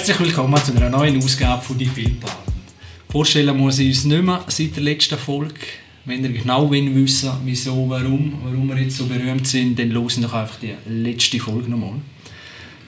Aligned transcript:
Herzlich 0.00 0.20
willkommen 0.20 0.64
zu 0.64 0.74
einer 0.74 0.88
neuen 0.88 1.22
Ausgabe 1.22 1.60
von 1.62 1.76
«Die 1.76 1.84
Filmpaten». 1.84 2.54
Vorstellen 3.10 3.54
muss 3.54 3.78
ich 3.80 3.88
uns 3.88 4.06
nicht 4.06 4.22
mehr 4.22 4.42
seit 4.48 4.74
der 4.74 4.82
letzten 4.82 5.18
Folge. 5.18 5.60
Wenn 6.06 6.24
ihr 6.24 6.32
genau 6.32 6.70
wissen 6.70 7.30
wieso, 7.44 7.86
warum, 7.86 8.32
warum 8.42 8.66
wir 8.68 8.78
jetzt 8.78 8.96
so 8.96 9.04
berühmt 9.04 9.46
sind, 9.46 9.78
dann 9.78 9.90
losen 9.90 10.22
doch 10.22 10.32
einfach 10.32 10.56
die 10.56 10.72
letzte 10.88 11.38
Folge 11.38 11.70
nochmal. 11.70 12.00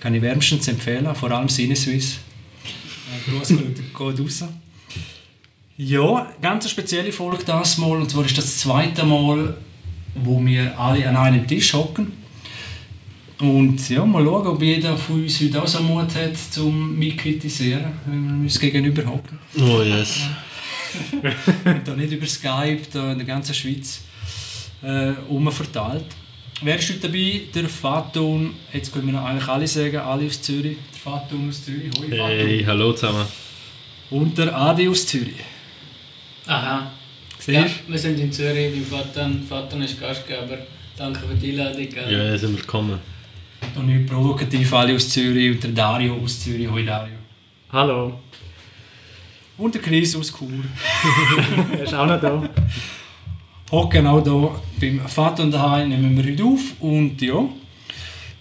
Kann 0.00 0.14
ich 0.14 0.22
wärmstens 0.22 0.68
empfehlen, 0.68 1.14
vor 1.14 1.30
allem 1.30 1.50
Sinneswiss. 1.50 2.16
Gruß 3.28 3.48
geht 3.58 4.00
raus. 4.00 4.44
Ja, 5.76 6.32
ganz 6.40 6.64
eine 6.64 6.70
spezielle 6.70 7.12
Folge 7.12 7.44
das 7.44 7.76
Mal. 7.76 8.00
Und 8.00 8.10
zwar 8.10 8.24
ist 8.24 8.38
das 8.38 8.56
zweite 8.56 9.04
Mal, 9.04 9.54
wo 10.14 10.42
wir 10.42 10.80
alle 10.80 11.06
an 11.06 11.16
einem 11.16 11.46
Tisch 11.46 11.74
hocken. 11.74 12.21
Und 13.42 13.88
ja, 13.88 14.04
mal 14.04 14.24
schauen, 14.24 14.46
ob 14.46 14.62
jeder 14.62 14.96
von 14.96 15.20
uns 15.20 15.40
heute 15.40 15.60
auch 15.60 15.66
so 15.66 15.82
Mut 15.82 16.14
hat, 16.14 16.36
zum 16.36 16.96
mich 16.96 17.16
kritisieren, 17.16 17.86
wenn 18.06 18.24
wir 18.24 18.44
uns 18.44 18.60
gegenüber 18.60 19.04
hocken. 19.04 19.36
Oh 19.58 19.82
yes. 19.82 20.20
Und 21.64 21.88
da 21.88 21.96
nicht 21.96 22.12
über 22.12 22.26
Skype, 22.26 22.82
da 22.92 23.10
in 23.10 23.18
der 23.18 23.26
ganzen 23.26 23.52
Schweiz 23.52 24.02
äh, 24.80 25.10
umverteilt. 25.28 26.04
Wer 26.62 26.78
ist 26.78 26.88
heute 26.88 27.08
dabei? 27.08 27.40
Der 27.52 27.68
Faton, 27.68 28.54
jetzt 28.72 28.92
können 28.92 29.06
wir 29.06 29.14
noch 29.14 29.24
eigentlich 29.24 29.48
alle 29.48 29.66
sagen, 29.66 29.96
alle 29.96 30.26
aus 30.26 30.40
Zürich. 30.40 30.76
Der 30.92 31.00
Faton 31.12 31.48
aus 31.48 31.64
Zürich, 31.64 31.90
hoi 31.98 32.16
Faton. 32.16 32.26
Hey, 32.28 32.64
hallo 32.64 32.92
zusammen. 32.92 33.26
Und 34.10 34.38
der 34.38 34.56
Adi 34.56 34.88
aus 34.88 35.04
Zürich. 35.04 35.34
Aha. 36.46 36.92
Siehst 37.40 37.58
Ja, 37.58 37.66
wir 37.88 37.98
sind 37.98 38.20
in 38.20 38.30
Zürich 38.30 38.72
beim 38.72 38.84
Vater. 38.84 39.28
Vater 39.48 39.78
ist 39.78 40.00
Gastgeber. 40.00 40.58
Danke 40.96 41.26
für 41.26 41.34
die 41.34 41.50
Einladung. 41.50 41.88
Ja, 42.08 42.38
sind 42.38 42.56
willkommen. 42.56 43.00
Und 43.74 43.86
nicht 43.86 44.06
provokativ 44.06 44.72
alle 44.74 44.94
aus 44.94 45.08
Zürich 45.08 45.52
und 45.52 45.62
der 45.62 45.70
Dario 45.70 46.16
aus 46.16 46.40
Zürich. 46.40 46.70
Hoi 46.70 46.84
Dario. 46.84 47.14
Hallo. 47.70 48.20
Und 49.56 49.74
der 49.74 49.80
Chris 49.80 50.14
aus 50.16 50.32
Chur. 50.32 50.48
Er 51.72 51.82
ist 51.82 51.94
auch 51.94 52.06
noch 52.06 52.20
da. 52.20 52.48
Hocken 53.70 54.06
auch 54.06 54.22
hier 54.22 54.50
beim 54.80 55.08
Vater 55.08 55.44
und 55.44 55.52
daheim 55.52 55.88
nehmen 55.88 56.16
wir 56.16 56.32
heute 56.32 56.44
auf. 56.44 56.60
Und 56.80 57.22
ja, 57.22 57.48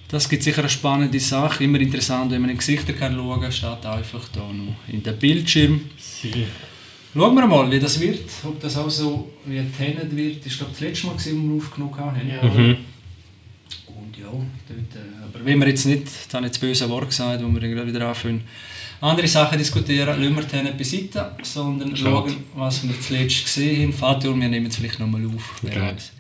das 0.10 0.28
gibt 0.28 0.44
sicher 0.44 0.60
eine 0.60 0.70
spannende 0.70 1.20
Sache. 1.20 1.64
Immer 1.64 1.80
interessant, 1.80 2.32
wenn 2.32 2.42
man 2.42 2.50
in 2.50 2.58
die 2.58 2.60
Gesichter 2.60 2.92
kann 2.94 3.16
schauen 3.16 3.40
kann, 3.42 3.52
statt 3.52 3.86
einfach 3.86 4.28
da 4.34 4.42
noch 4.42 4.76
in 4.90 5.02
den 5.02 5.18
Bildschirm. 5.18 5.82
Sie. 5.98 6.46
Schauen 7.14 7.36
wir 7.36 7.48
mal, 7.48 7.72
wie 7.72 7.80
das 7.80 8.00
wird. 8.00 8.30
Ob 8.44 8.60
das 8.60 8.78
auch 8.78 8.90
so 8.90 9.32
wie 9.46 9.62
Tenet 9.78 10.14
wird. 10.16 10.46
Das 10.46 10.60
war 10.60 10.68
glaube 10.68 10.72
ich 10.72 10.80
das 10.80 10.82
letzte 10.82 11.08
Mal, 11.08 11.14
gewesen, 11.14 11.44
wo 11.44 11.54
wir 11.54 11.58
aufgenommen 11.58 11.98
haben. 11.98 12.30
Ja. 12.30 12.44
Mhm. 12.44 12.78
Und 13.88 14.18
ja, 14.18 14.26
dort, 14.26 14.96
äh, 14.96 15.24
aber 15.24 15.46
wenn 15.46 15.60
wir 15.60 15.68
jetzt 15.68 15.86
nicht, 15.86 16.08
da 16.30 16.38
habe 16.38 16.48
ich 16.48 16.54
das 16.54 16.60
böse 16.60 16.90
Wort 16.90 17.10
gesagt, 17.10 17.44
wo 17.44 17.48
wir 17.48 17.76
dann 17.76 17.88
wieder 17.88 18.08
anfangen, 18.08 18.44
andere 19.02 19.28
Sachen 19.28 19.58
diskutieren, 19.58 20.08
lassen 20.22 20.36
wir 20.36 20.48
Tenet 20.48 20.78
beiseite, 20.78 21.32
sondern 21.42 21.96
Schade. 21.96 22.12
schauen, 22.12 22.44
was 22.56 22.88
wir 22.88 23.00
zuletzt 23.02 23.44
gesehen 23.44 23.92
haben. 23.92 23.94
Fatur, 23.94 24.40
wir 24.40 24.48
nehmen 24.48 24.68
es 24.68 24.76
vielleicht 24.76 25.00
nochmal 25.00 25.26
auf. 25.26 25.62
Okay. 25.64 25.82
weiß. 25.82 26.12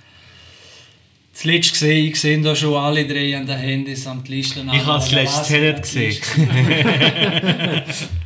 Zuletzt 1.33 1.71
gesehen, 1.71 2.07
ich 2.07 2.19
sehe 2.19 2.41
da 2.41 2.55
schon 2.55 2.73
alle 2.75 3.07
drei 3.07 3.37
an 3.37 3.45
den 3.45 3.57
Handys 3.57 4.05
am 4.05 4.23
Listen. 4.27 4.69
Ich 4.73 4.85
habe 4.85 4.99
das 4.99 5.11
letzte 5.11 5.47
Tenet 5.47 5.81
gesehen. 5.81 6.17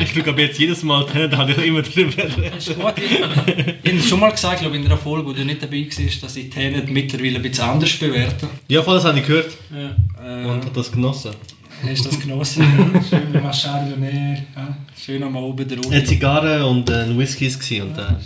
Ich 0.00 0.12
schaue 0.14 0.28
aber 0.28 0.40
jetzt 0.40 0.58
jedes 0.58 0.82
Mal 0.82 1.04
Tenet, 1.06 1.36
habe 1.36 1.52
ich 1.52 1.58
immer 1.58 1.82
drüber. 1.82 2.22
Das 2.50 2.68
ist 2.68 2.78
gut. 2.78 2.94
Ich, 2.96 3.20
ich 3.82 3.92
habe 3.92 4.02
schon 4.02 4.20
mal 4.20 4.30
gesagt, 4.30 4.60
glaube 4.60 4.76
ich, 4.76 4.82
in 4.82 4.86
einer 4.86 4.96
Folge, 4.96 5.26
wo 5.26 5.32
du 5.32 5.44
nicht 5.44 5.62
dabei 5.62 5.86
warst, 5.86 6.22
dass 6.22 6.36
ich 6.36 6.50
Tenet 6.50 6.88
mittlerweile 6.88 7.36
ein 7.36 7.42
bisschen 7.42 7.64
anders 7.64 7.96
bewerte. 7.96 8.48
Ja, 8.68 8.82
voll, 8.82 8.94
das 8.94 9.04
habe 9.04 9.18
ich 9.18 9.26
gehört 9.26 9.56
Ja. 9.70 9.96
Äh, 10.24 10.46
und 10.46 10.64
habe 10.64 10.70
das 10.74 10.90
genossen. 10.90 11.32
Hast 11.82 12.04
du 12.04 12.08
das 12.10 12.20
genossen? 12.20 12.62
Schön 13.08 13.32
mal 13.42 13.52
Chardonnay, 13.52 14.34
ja. 14.54 14.76
schön 14.96 15.22
am 15.22 15.36
oben 15.36 15.66
der 15.66 15.78
Eine 15.90 16.04
Zigarre 16.04 16.66
und 16.66 16.90
äh, 16.90 17.04
ein 17.04 17.18
Whisky 17.18 17.46
ist 17.46 17.58
gewesen 17.58 17.88
und 17.88 17.98
äh, 17.98 18.16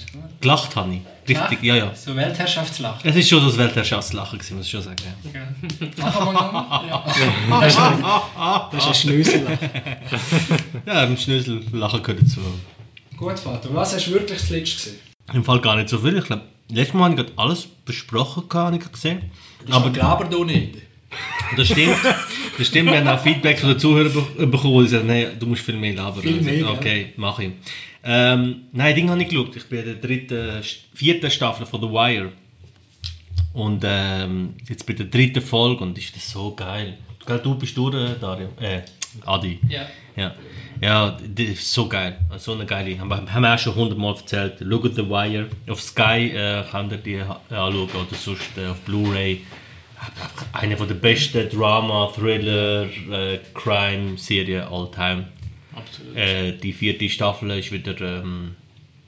gelacht 0.40 0.74
habe 0.74 0.94
ich. 0.94 1.00
Richtig, 1.28 1.62
ja, 1.62 1.76
ja. 1.76 1.94
So 1.94 2.14
Weltherrschaftslachen. 2.16 3.08
Es 3.08 3.16
ist 3.16 3.28
schon 3.28 3.40
so 3.40 3.46
das 3.46 3.56
Weltherrschaftslachen 3.56 4.38
gewesen, 4.38 4.56
muss 4.56 4.66
ich 4.66 4.72
schon 4.72 4.82
sagen. 4.82 4.96
Ja. 5.32 5.40
Machen 6.04 6.26
wir 6.26 6.32
noch? 6.32 6.86
Ja. 6.86 7.60
Das 7.60 7.72
ist 7.72 7.80
ein, 7.80 8.04
das 8.72 8.82
ist 8.82 8.88
ein 8.88 8.94
Schnösel. 8.94 9.46
Ja, 10.86 11.04
im 11.04 11.16
Schnösel 11.16 11.62
lachen 11.72 12.02
gehört 12.02 12.22
dazu. 12.22 12.40
Gut, 13.16 13.38
Vater. 13.38 13.68
Was 13.72 13.94
hast 13.94 14.06
du 14.08 14.12
wirklich 14.12 14.38
zuletzt 14.38 14.76
gesehen? 14.76 14.98
Im 15.32 15.44
Fall 15.44 15.60
gar 15.60 15.76
nicht 15.76 15.88
so 15.88 15.98
viel. 15.98 16.18
Ich 16.18 16.24
glaube, 16.24 16.42
letztes 16.68 16.94
Mal 16.94 17.04
habe 17.04 17.14
ich 17.14 17.26
gerade 17.26 17.32
alles 17.36 17.66
besprochen, 17.84 18.44
habe 18.52 18.76
ich 18.76 18.92
gesehen. 18.92 19.30
Aber 19.70 19.90
glaub 19.90 20.28
doch 20.30 20.44
nicht. 20.44 20.83
Das 21.56 21.66
stimmt. 21.68 21.96
Das 22.58 22.66
stimmt, 22.66 22.90
wir 22.90 22.98
haben 22.98 23.08
auch 23.08 23.20
Feedback 23.22 23.58
von 23.58 23.70
den 23.70 23.78
Zuhörern 23.78 24.12
be- 24.12 24.46
bekommen, 24.46 24.84
die 24.84 24.88
sagen, 24.90 25.06
nein, 25.06 25.26
du 25.38 25.46
musst 25.46 25.62
viel 25.62 25.76
mehr 25.76 25.94
labern. 25.94 26.22
Viel 26.22 26.40
mehr, 26.40 26.66
Also, 26.66 26.78
Okay, 26.78 27.12
mach 27.16 27.38
ich. 27.38 27.50
Ähm, 28.04 28.62
nein, 28.72 28.94
Ding 28.94 29.08
habe 29.10 29.22
ich 29.22 29.28
geschaut. 29.28 29.56
Ich 29.56 29.64
bin 29.68 29.78
in 29.80 29.84
der 29.86 29.94
dritten, 29.94 30.62
vierten 30.94 31.30
Staffel 31.30 31.66
von 31.66 31.80
The 31.80 31.88
Wire. 31.88 32.32
Und 33.52 33.84
ähm, 33.86 34.54
jetzt 34.68 34.86
bei 34.86 34.92
der 34.94 35.06
dritten 35.06 35.40
Folge 35.42 35.84
und 35.84 35.96
ist 35.96 36.14
das 36.16 36.28
so 36.30 36.54
geil. 36.54 36.98
Gell, 37.26 37.38
Du 37.38 37.54
bist 37.54 37.76
durch, 37.76 37.94
äh, 37.94 38.14
Dario? 38.20 38.48
Äh, 38.60 38.80
Adi. 39.24 39.58
Ja. 39.68 39.82
Ja, 40.16 40.34
ja 40.80 41.18
das 41.34 41.46
ist 41.46 41.72
so 41.72 41.86
geil. 41.88 42.18
So 42.36 42.52
eine 42.52 42.66
geile. 42.66 42.98
Haben 42.98 43.08
wir 43.08 43.32
haben 43.32 43.42
wir 43.42 43.54
auch 43.54 43.58
schon 43.58 43.74
hundertmal 43.76 44.14
erzählt. 44.16 44.54
Schaut 44.58 44.94
The 44.96 45.08
Wire. 45.08 45.46
Auf 45.68 45.80
Sky 45.80 46.30
äh, 46.34 46.64
könnt 46.70 46.92
ihr 46.92 46.98
die 46.98 47.20
ha- 47.22 47.40
anschauen 47.48 47.88
oder 47.90 48.16
sonst 48.18 48.42
äh, 48.58 48.66
auf 48.66 48.80
Blu-ray. 48.80 49.40
Eine 50.52 50.76
von 50.76 50.88
der 50.88 50.94
besten 50.94 51.48
Drama, 51.50 52.10
Thriller, 52.14 52.84
äh, 52.84 53.38
Crime-Serien 53.54 54.62
all 54.62 54.90
time. 54.90 55.28
Absolut. 55.74 56.16
Äh, 56.16 56.52
die 56.58 56.72
vierte 56.72 57.08
Staffel 57.08 57.50
ist 57.50 57.72
wieder 57.72 58.00
ähm, 58.00 58.56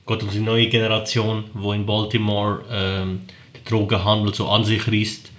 geht 0.07 0.23
um 0.23 0.29
die 0.29 0.39
neue 0.39 0.67
Generation, 0.67 1.43
wo 1.53 1.73
in 1.73 1.85
Baltimore 1.85 2.63
ähm, 2.71 3.21
den 3.53 3.63
Drogenhandel 3.65 4.33
so 4.33 4.47
an 4.47 4.63
sich 4.63 4.87
reißt. 4.87 5.31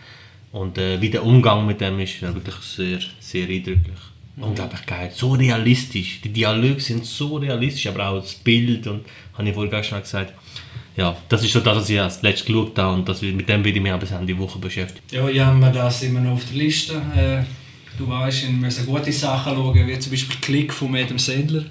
Und 0.52 0.78
äh, 0.78 1.00
wie 1.00 1.10
der 1.10 1.24
Umgang 1.24 1.66
mit 1.66 1.80
dem 1.80 1.98
ist 2.00 2.22
äh, 2.22 2.34
wirklich 2.34 2.56
sehr, 2.56 2.98
sehr 3.20 3.48
eindrücklich. 3.48 3.98
Unglaublich 4.36 4.86
geil. 4.86 5.10
So 5.12 5.32
realistisch. 5.32 6.20
Die 6.22 6.32
Dialoge 6.32 6.80
sind 6.80 7.04
so 7.04 7.36
realistisch, 7.36 7.88
aber 7.88 8.08
auch 8.08 8.20
das 8.20 8.34
Bild 8.34 8.86
und 8.86 9.04
habe 9.34 9.48
ich 9.48 9.54
vorhin 9.54 9.84
schon 9.84 10.00
gesagt. 10.00 10.32
Ja, 10.98 11.16
das 11.28 11.44
ist 11.44 11.52
so 11.52 11.60
das, 11.60 11.76
was 11.76 11.88
ich 11.88 12.00
als 12.00 12.22
letztes 12.22 12.44
geschaut 12.44 12.76
habe 12.76 12.94
und 12.94 13.08
das, 13.08 13.22
mit 13.22 13.48
dem 13.48 13.64
werde 13.64 13.78
ich 13.78 13.80
mich 13.80 13.92
auch 13.92 14.00
bis 14.00 14.10
Ende 14.10 14.26
der 14.26 14.38
Woche 14.38 14.58
beschäftigen. 14.58 15.06
Ja, 15.12 15.28
ich 15.28 15.38
habe 15.38 15.56
mir 15.56 15.70
das 15.70 16.02
immer 16.02 16.20
noch 16.20 16.32
auf 16.32 16.44
der 16.46 16.56
Liste. 16.56 16.94
Äh, 17.14 17.44
du 17.96 18.08
weißt, 18.08 18.42
ich 18.42 18.50
muss 18.50 18.84
gute 18.84 19.12
Sachen 19.12 19.54
schauen, 19.54 19.86
wie 19.86 19.98
zum 20.00 20.10
Beispiel 20.10 20.36
Klick 20.40 20.72
von 20.72 20.96
Adam 20.96 21.16
Sandler. 21.16 21.62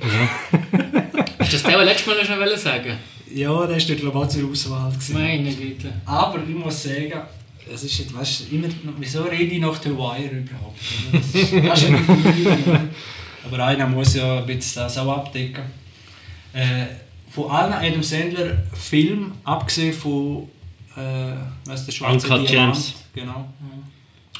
Hast 1.40 1.52
du 1.54 1.58
das 1.58 1.64
der 1.64 1.84
letztes 1.84 2.08
Mal 2.08 2.26
schon 2.26 2.58
sagen? 2.58 2.94
Ja, 3.36 3.68
der 3.68 3.76
ist 3.76 3.90
dort 3.90 4.00
glaube 4.00 4.18
ich 4.18 4.24
auch 4.24 4.30
zur 4.30 4.50
Auswahl. 4.50 4.92
Gewesen. 4.94 5.14
Meine 5.14 5.54
Güte. 5.54 5.90
Aber 6.06 6.40
ich 6.48 6.56
muss 6.56 6.84
sagen, 6.84 7.22
es 7.70 7.84
ist 7.84 8.00
jetzt, 8.00 8.18
weißt, 8.18 8.50
du, 8.50 8.56
immer, 8.56 8.70
wieso 8.98 9.24
rede 9.24 9.56
ich 9.56 9.60
nach 9.60 9.76
The 9.84 9.90
Wire 9.90 10.38
überhaupt? 10.38 10.80
Das 11.12 11.26
ist, 11.36 11.52
das 11.52 11.82
ist 11.82 11.90
ja 11.90 11.98
nicht 11.98 12.34
viel, 12.34 12.80
Aber 13.46 13.66
einer 13.66 13.88
muss 13.88 14.16
ja 14.16 14.38
ein 14.38 14.46
bisschen 14.46 14.84
das 14.84 14.98
auch 14.98 15.18
abdecken. 15.18 15.64
Äh, 16.54 16.86
von 17.30 17.52
allen 17.52 17.74
Adam 17.74 18.04
Sandler 18.04 18.64
Filmen, 18.74 19.34
abgesehen 19.44 19.94
von 19.94 20.50
äh, 20.96 21.34
was 21.66 21.86
der 21.86 21.92
schwarze 21.92 22.28
Uncut 22.28 22.50
Diamant, 22.50 22.94
genau, 23.14 23.48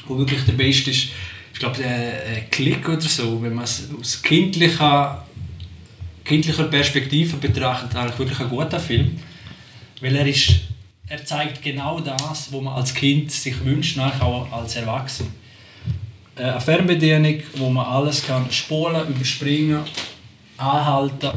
wo 0.06 0.18
wirklich 0.18 0.44
der 0.44 0.52
beste 0.52 0.90
ist, 0.90 1.08
ich 1.52 1.58
glaube 1.58 1.76
der 1.76 2.36
äh, 2.36 2.40
Klick 2.50 2.88
oder 2.88 3.00
so, 3.00 3.42
wenn 3.42 3.54
man 3.54 3.64
es 3.64 3.88
aus 3.98 4.22
kindlicher, 4.22 5.26
kindlicher 6.24 6.64
Perspektive 6.64 7.36
betrachtet, 7.36 7.96
eigentlich 7.96 8.18
wirklich 8.18 8.40
ein 8.40 8.48
guter 8.48 8.80
Film. 8.80 9.18
Weil 10.00 10.14
er 10.14 10.26
ist, 10.26 10.52
er 11.08 11.24
zeigt 11.24 11.62
genau 11.62 12.00
das, 12.00 12.52
was 12.52 12.60
man 12.60 12.74
als 12.74 12.94
Kind 12.94 13.32
sich 13.32 13.64
wünscht, 13.64 13.96
nachher 13.96 14.24
auch 14.24 14.52
als 14.52 14.76
Erwachsener. 14.76 15.30
Äh, 16.36 16.42
Eine 16.44 16.60
Fernbedienung, 16.60 17.40
wo 17.56 17.70
man 17.70 17.86
alles 17.86 18.24
kann 18.24 18.50
spulen, 18.52 19.08
überspringen, 19.08 19.80
anhalten. 20.56 21.32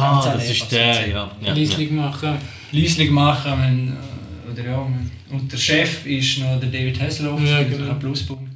Ah, 0.00 0.12
ganze 0.22 0.30
das 0.38 0.42
Leben 0.48 0.52
ist 0.52 0.72
der, 0.72 1.08
ja. 1.08 1.14
ja, 1.14 1.30
ja. 1.42 1.52
Leisling 1.54 1.96
machen. 1.96 2.38
Leislich 2.72 3.10
machen, 3.10 3.52
wenn, 3.60 3.88
äh, 3.88 4.52
oder 4.52 4.70
ja, 4.70 4.86
wenn- 4.86 5.10
und 5.36 5.50
der 5.50 5.56
Chef 5.58 6.04
ist 6.06 6.38
noch 6.40 6.60
der 6.60 6.68
David 6.68 7.00
Hasselhoff, 7.00 7.40
Ja, 7.42 7.62
das 7.62 7.72
ist 7.72 7.78
genau. 7.78 7.90
ein 7.90 7.98
Pluspunkt. 7.98 8.52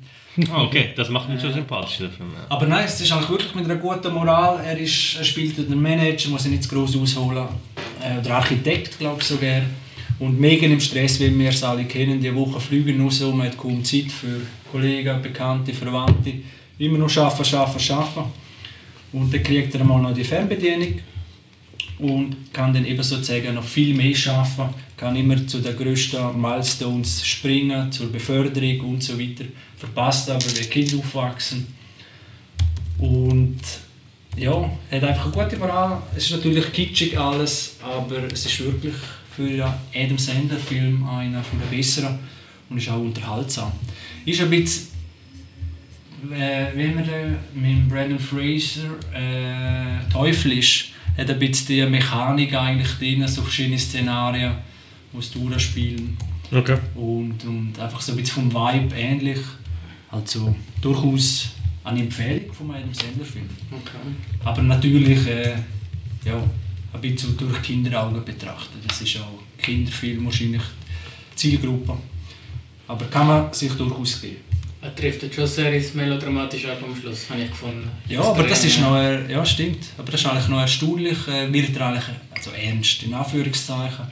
Ah, 0.53 0.62
okay, 0.65 0.91
das 0.94 1.09
macht 1.09 1.31
mich 1.31 1.41
schon 1.41 1.53
sympathisch, 1.53 1.97
der 1.99 2.11
Film. 2.11 2.29
Ja. 2.35 2.44
Aber 2.55 2.67
nein, 2.67 2.85
es 2.85 3.00
ist 3.00 3.11
eigentlich 3.11 3.31
wirklich 3.31 3.55
mit 3.55 3.65
einer 3.65 3.77
guten 3.77 4.12
Moral. 4.12 4.61
Er, 4.62 4.77
ist, 4.79 5.17
er 5.17 5.25
spielt 5.25 5.56
den 5.56 5.81
Manager, 5.81 6.29
muss 6.29 6.44
ich 6.44 6.50
nicht 6.50 6.65
zu 6.65 6.69
gross 6.69 6.94
ausholen. 6.94 7.47
Äh, 8.03 8.21
der 8.23 8.35
Architekt, 8.35 8.99
glaube 8.99 9.17
ich 9.21 9.27
sogar. 9.27 9.62
Und 10.19 10.38
mega 10.38 10.67
im 10.67 10.79
Stress, 10.81 11.19
wie 11.21 11.38
wir 11.38 11.49
es 11.49 11.62
alle 11.65 11.85
kennen. 11.85 12.21
Die 12.21 12.35
Woche 12.35 12.61
fliegen 12.61 12.99
nur 12.99 13.11
so, 13.11 13.33
man 13.33 13.47
hat 13.47 13.56
kaum 13.56 13.83
Zeit 13.83 14.11
für 14.12 14.41
Kollegen, 14.71 15.23
Bekannte, 15.23 15.73
Verwandte. 15.73 16.33
Immer 16.79 16.99
nur 16.99 17.11
arbeiten, 17.17 17.56
arbeiten, 17.56 17.93
arbeiten. 17.93 18.31
Und 19.12 19.33
dann 19.33 19.43
kriegt 19.43 19.75
er 19.75 19.85
mal 19.85 20.00
noch 20.03 20.12
die 20.12 20.25
Fernbedienung 20.25 20.99
und 21.98 22.52
kann 22.52 22.75
dann 22.75 22.84
eben 22.84 23.02
sozusagen 23.02 23.54
noch 23.54 23.64
viel 23.64 23.94
mehr 23.94 24.14
schaffen, 24.14 24.69
kann 24.96 25.16
immer 25.16 25.46
zu 25.46 25.60
den 25.60 25.76
grössten 25.76 26.40
Milestones 26.40 27.26
springen, 27.26 27.90
zur 27.90 28.12
Beförderung 28.12 28.81
und 28.93 29.02
so 29.02 29.19
weiter. 29.19 29.44
Verpasst 29.76 30.31
aber, 30.31 30.44
wie 30.44 30.64
Kinder 30.64 30.98
aufwachsen. 30.98 31.66
Und 32.98 33.60
ja, 34.37 34.70
hat 34.90 35.04
einfach 35.04 35.32
eine 35.32 35.44
gute 35.44 35.56
Moral. 35.58 36.02
Es 36.14 36.25
ist 36.25 36.32
natürlich 36.32 36.72
kitschig 36.72 37.19
alles, 37.19 37.76
aber 37.82 38.25
es 38.32 38.46
ist 38.46 38.60
wirklich 38.60 38.94
für 39.34 39.42
einen 39.44 39.75
Adam 39.94 40.19
Sandler 40.19 40.58
Film 40.58 41.06
einer 41.08 41.42
von 41.42 41.58
den 41.58 41.70
besseren 41.76 42.19
und 42.69 42.78
ist 42.78 42.88
auch 42.88 43.00
unterhaltsam. 43.00 43.72
Ist 44.25 44.40
ein 44.40 44.50
bisschen, 44.50 44.88
äh, 46.32 46.66
wie 46.75 46.88
haben 46.88 47.06
wir 47.06 47.38
mit 47.54 47.88
Brandon 47.88 48.19
Fraser, 48.19 48.88
äh, 49.14 50.10
teuflisch, 50.10 50.92
hat 51.16 51.30
ein 51.30 51.38
bisschen 51.38 51.66
die 51.68 51.86
Mechanik 51.86 52.54
eigentlich 52.54 52.92
drin, 52.98 53.26
so 53.26 53.42
verschiedene 53.42 53.78
Szenarien, 53.78 54.54
die 55.12 55.18
es 55.18 55.30
durchspielen. 55.30 56.16
Okay. 56.52 56.76
Und, 56.94 57.44
und 57.44 57.78
einfach 57.78 58.00
so 58.00 58.12
ein 58.12 58.18
bisschen 58.18 58.50
vom 58.50 58.52
Vibe 58.52 58.94
ähnlich. 58.94 59.40
Also 60.10 60.54
durchaus 60.80 61.48
eine 61.84 62.00
Empfehlung 62.00 62.52
von 62.52 62.70
einem 62.70 62.92
Senderfilm. 62.92 63.48
Okay. 63.70 63.98
Aber 64.44 64.62
natürlich 64.62 65.26
äh, 65.26 65.54
ja, 66.24 66.42
ein 66.92 67.00
bisschen 67.00 67.36
durch 67.36 67.62
Kinderaugen 67.62 68.24
betrachtet. 68.24 68.82
Das 68.86 69.00
ist 69.00 69.16
auch 69.18 69.40
Kinderfilm 69.58 70.24
wahrscheinlich 70.24 70.62
Zielgruppe. 71.34 71.96
Aber 72.88 73.04
kann 73.06 73.26
man 73.26 73.52
sich 73.52 73.72
durchaus 73.72 74.20
geben. 74.20 74.36
Er 74.82 74.94
trifft 74.94 75.23
jetzt 75.23 75.34
schon 75.34 75.46
sehr 75.46 75.73
ins 75.73 75.94
Melodramatische 75.94 76.70
ab 76.70 76.78
am 76.82 76.94
Schluss, 76.94 77.28
habe 77.31 77.40
ich 77.40 77.50
gefunden. 77.50 77.90
Ja, 78.08 78.20
aber 78.20 78.43
das 78.44 78.64
ist 78.64 78.81
noch, 78.81 78.94
ja 78.94 79.44
stimmt, 79.44 79.87
aber 79.96 80.12
das 80.12 80.20
ist 80.20 80.26
eigentlich 80.26 80.49
noch 80.49 80.61
erstaunlich, 80.61 81.28
äh, 81.28 81.52
wird 81.52 81.76
er 81.76 81.87
eigentlich, 81.87 82.05
also 82.34 82.50
ernst, 82.50 83.02
in 83.02 83.14
Anführungszeichen. 83.14 84.06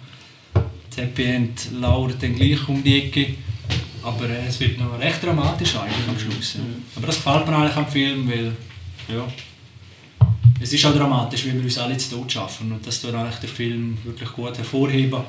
Das 0.55 0.96
Happy 0.96 1.25
End 1.25 1.72
lauert 1.81 2.22
dann 2.22 2.34
gleich 2.34 2.69
um 2.69 2.82
die 2.82 2.99
Ecke, 2.99 3.34
aber 4.02 4.28
äh, 4.28 4.46
es 4.49 4.58
wird 4.58 4.78
noch 4.78 4.99
recht 4.99 5.22
dramatisch 5.22 5.76
eigentlich 5.76 6.08
am 6.08 6.19
Schluss. 6.19 6.55
Ja. 6.55 6.61
Aber 6.96 7.06
das 7.06 7.16
gefällt 7.16 7.46
mir 7.46 7.56
eigentlich 7.56 7.76
am 7.76 7.88
Film, 7.88 8.28
weil, 8.28 8.56
ja, 9.08 9.26
es 10.61 10.72
ist 10.72 10.84
auch 10.87 10.94
dramatisch, 10.94 11.44
wie 11.44 11.52
wir 11.52 11.62
uns 11.62 11.78
alle 11.78 11.96
zu 11.96 12.16
Tod 12.16 12.32
schaffen 12.32 12.72
und 12.72 12.87
das 12.87 13.00
tut 13.00 13.14
eigentlich 13.14 13.37
der 13.37 13.49
Film 13.50 13.99
wirklich 14.02 14.32
gut 14.32 14.56
hervorheben, 14.56 15.20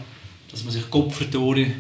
dass 0.50 0.64
man 0.64 0.72
sich 0.72 0.90
Kopfvertore 0.90 1.62
äh, 1.62 1.72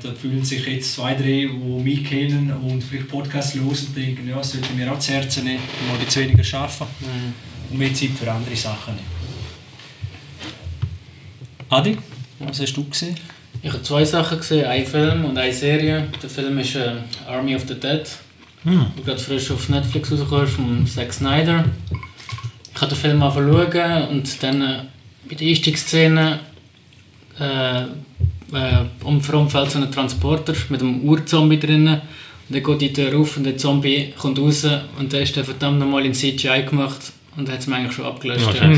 da 0.00 0.12
fühlen 0.14 0.44
sich 0.44 0.64
jetzt 0.66 0.94
zwei, 0.94 1.14
drei, 1.14 1.48
die 1.52 1.82
mich 1.82 2.04
kennen 2.04 2.52
und 2.52 2.82
vielleicht 2.84 3.08
Podcasts 3.08 3.54
hören 3.54 3.68
und 3.68 3.96
denken, 3.96 4.28
ja, 4.28 4.36
das 4.36 4.52
sollte 4.52 4.72
mir 4.74 4.92
auch 4.92 4.98
zu 4.98 5.12
Herzen 5.12 5.44
nehmen, 5.44 5.62
mal 5.88 6.00
jetzt 6.00 6.16
weniger 6.16 6.58
arbeiten 6.58 7.34
und 7.70 7.78
mehr 7.78 7.92
Zeit 7.92 8.10
für 8.10 8.30
andere 8.30 8.54
Sachen 8.54 8.94
nehmen. 8.94 9.06
Adi, 11.68 11.98
was 12.38 12.60
hast 12.60 12.74
du 12.74 12.84
gesehen? 12.84 13.16
Ich 13.62 13.72
habe 13.72 13.82
zwei 13.82 14.04
Sachen 14.04 14.38
gesehen, 14.38 14.66
einen 14.66 14.86
Film 14.86 15.24
und 15.24 15.38
eine 15.38 15.52
Serie. 15.52 16.06
Der 16.22 16.30
Film 16.30 16.58
ist 16.58 16.76
äh, 16.76 16.92
Army 17.26 17.56
of 17.56 17.62
the 17.66 17.74
Dead, 17.74 18.02
Hm. 18.64 18.86
der 18.96 19.04
gerade 19.04 19.18
frisch 19.20 19.50
auf 19.50 19.68
Netflix 19.68 20.12
rausgekommen 20.12 20.44
ist, 20.46 20.54
von 20.54 20.86
Zack 20.86 21.12
Snyder. 21.12 21.64
Ich 22.74 22.80
habe 22.80 22.94
den 22.94 22.98
Film 22.98 23.18
mal 23.18 23.32
schauen 23.32 24.08
und 24.08 24.42
dann 24.42 24.62
äh, 24.62 24.78
bei 25.28 25.34
der 25.34 25.48
Einstiegsszene 25.48 26.40
äh, 27.40 27.82
äh, 27.82 28.84
um 29.04 29.20
verunfällt 29.20 29.70
so 29.70 29.78
ein 29.78 29.90
Transporter 29.90 30.54
mit 30.68 30.80
einem 30.82 31.00
Urzombie 31.02 31.58
drinnen. 31.58 32.00
Und 32.48 32.56
dann 32.56 32.62
geht 32.62 32.80
die 32.80 32.92
Tür 32.92 33.18
auf 33.18 33.36
und 33.36 33.44
der 33.44 33.56
Zombie 33.56 34.12
kommt 34.18 34.38
raus 34.38 34.66
und 34.98 35.12
der 35.12 35.22
ist 35.22 35.36
dann 35.36 35.44
verdammt 35.44 35.78
nochmal 35.78 36.04
in 36.04 36.12
CGI 36.12 36.64
gemacht 36.68 37.12
und 37.36 37.50
hat 37.50 37.60
es 37.60 37.66
mir 37.66 37.76
eigentlich 37.76 37.92
schon 37.94 38.04
abgelöscht. 38.04 38.46
Ja. 38.54 38.70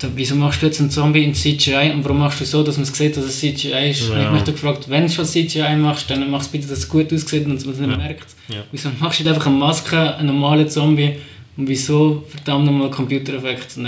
Da, 0.00 0.08
wieso 0.14 0.36
machst 0.36 0.62
du 0.62 0.66
jetzt 0.66 0.80
einen 0.80 0.90
Zombie 0.90 1.24
in 1.24 1.34
CGI 1.34 1.90
und 1.92 2.04
warum 2.04 2.20
machst 2.20 2.40
du 2.40 2.44
so, 2.44 2.62
dass 2.62 2.76
man 2.76 2.84
es 2.84 2.96
sieht, 2.96 3.16
dass 3.16 3.24
es 3.24 3.40
CGI 3.40 3.90
ist? 3.90 4.08
Und 4.08 4.16
Ja. 4.16 4.26
ich 4.26 4.30
mich 4.30 4.42
da 4.42 4.52
gefragt, 4.52 4.88
wenn 4.88 5.02
du 5.06 5.12
schon 5.12 5.24
CGI 5.24 5.74
machst, 5.76 6.08
dann 6.08 6.30
mach 6.30 6.40
es 6.40 6.48
bitte, 6.48 6.68
dass 6.68 6.78
es 6.78 6.88
gut 6.88 7.12
aussieht 7.12 7.44
und 7.46 7.56
dass 7.56 7.64
man 7.64 7.74
es 7.74 7.80
nicht 7.80 7.90
Ja. 7.90 7.96
merkt. 7.96 8.26
Ja. 8.48 8.56
Wieso 8.70 8.90
machst 9.00 9.18
du 9.18 9.24
nicht 9.24 9.32
einfach 9.34 9.46
eine 9.48 9.56
Maske, 9.56 10.16
einen 10.16 10.28
normalen 10.28 10.68
Zombie 10.68 11.16
und 11.56 11.68
wieso 11.68 12.24
verdammt 12.28 12.66
nochmal 12.66 12.90
Computereffekte? 12.90 13.80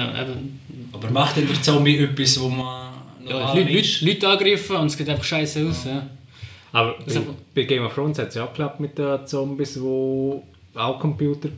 Aber 0.92 1.10
macht 1.12 1.36
denn 1.36 1.46
der 1.46 1.62
Zombie 1.62 1.98
etwas, 1.98 2.40
wo 2.40 2.48
man 2.48 2.89
ja, 3.28 3.54
Leute, 3.54 3.70
ist? 3.70 4.00
Leute, 4.02 4.14
Leute 4.14 4.28
angegriffen 4.28 4.76
und 4.76 4.86
es 4.86 4.96
geht 4.96 5.08
einfach 5.08 5.24
scheiße 5.24 5.66
aus. 5.68 5.84
Ja. 5.84 6.02
Aber 6.72 6.94
Das 7.04 7.06
bei, 7.06 7.10
ist 7.12 7.16
aber- 7.28 7.36
bei 7.54 7.62
Game 7.64 7.84
of 7.84 7.94
Thrones 7.94 8.18
hat 8.18 8.28
es 8.28 8.34
ja 8.36 8.44
auch 8.44 8.48
geklappt 8.48 8.80
mit 8.80 8.96
den 8.98 9.26
Zombies, 9.26 9.74
die 9.74 9.78
auch 10.78 10.98
Computer 11.00 11.48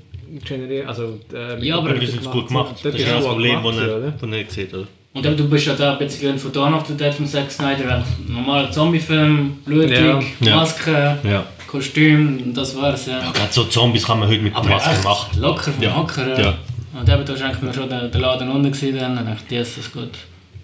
generieren. 0.45 0.89
Also, 0.89 1.19
äh, 1.35 1.63
Ja, 1.65 1.77
aber 1.79 1.91
Aber 1.91 1.99
das 1.99 2.09
ist 2.09 2.15
jetzt 2.17 2.31
gut 2.31 2.49
gemacht. 2.49 2.75
Das 2.83 2.95
ist 2.95 3.07
ja 3.07 3.17
das 3.17 3.25
Problem, 3.27 3.61
das 3.63 3.77
er 4.23 4.27
nicht 4.29 4.51
sieht, 4.51 4.73
oder? 4.73 4.87
Und 5.15 5.27
eben, 5.27 5.37
du 5.37 5.47
bist 5.51 5.67
ja 5.67 5.75
da 5.75 5.93
ein 5.93 5.99
bisschen 5.99 6.39
von 6.39 6.51
Dawn 6.53 6.73
of 6.73 6.87
the 6.87 6.95
Dead 6.95 7.13
von 7.13 7.27
Zack 7.27 7.51
Snyder, 7.53 8.03
normaler 8.27 8.71
Zombie-Film, 8.73 9.59
blutig, 9.67 9.99
Ja. 10.41 10.57
Maske, 10.57 11.19
Ja. 11.23 11.45
Kostüm, 11.67 12.39
und 12.45 12.55
das 12.57 12.75
war's. 12.81 13.07
Ja. 13.07 13.19
Ja, 13.21 13.31
gerade 13.31 13.53
so 13.53 13.65
Zombies 13.65 14.07
kann 14.07 14.21
man 14.21 14.29
heute 14.31 14.41
mit 14.41 14.55
der 14.57 14.65
Maske 14.65 15.05
machen. 15.05 15.39
Locker 15.41 15.71
vom 15.73 15.83
Ja. 15.83 15.95
Hocker. 15.97 16.41
Ja. 16.41 16.55
Und 16.99 17.09
eben, 17.09 17.25
da 17.27 17.41
war 17.41 17.47
eigentlich 17.47 17.75
schon 17.75 17.89
der, 17.91 18.09
der 18.09 18.21
Laden 18.23 18.51
unten 18.51 18.73
gewesen, 18.73 18.99
dann. 18.99 19.19
Und 19.19 19.29
ich 19.35 19.39
dachte, 19.41 19.55
yes, 19.55 19.75
das 19.77 19.93
gut. 19.93 20.11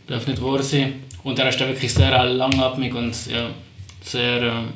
Darf 0.08 0.26
nicht 0.26 0.42
wahr 0.42 0.62
sein. 0.62 0.94
Und 1.22 1.38
er 1.38 1.48
ist 1.48 1.60
wirklich 1.60 1.92
sehr 1.92 2.24
langatmig 2.24 2.94
und 2.94 3.14
ja, 3.26 3.50
sehr 4.02 4.42
ähm, 4.42 4.68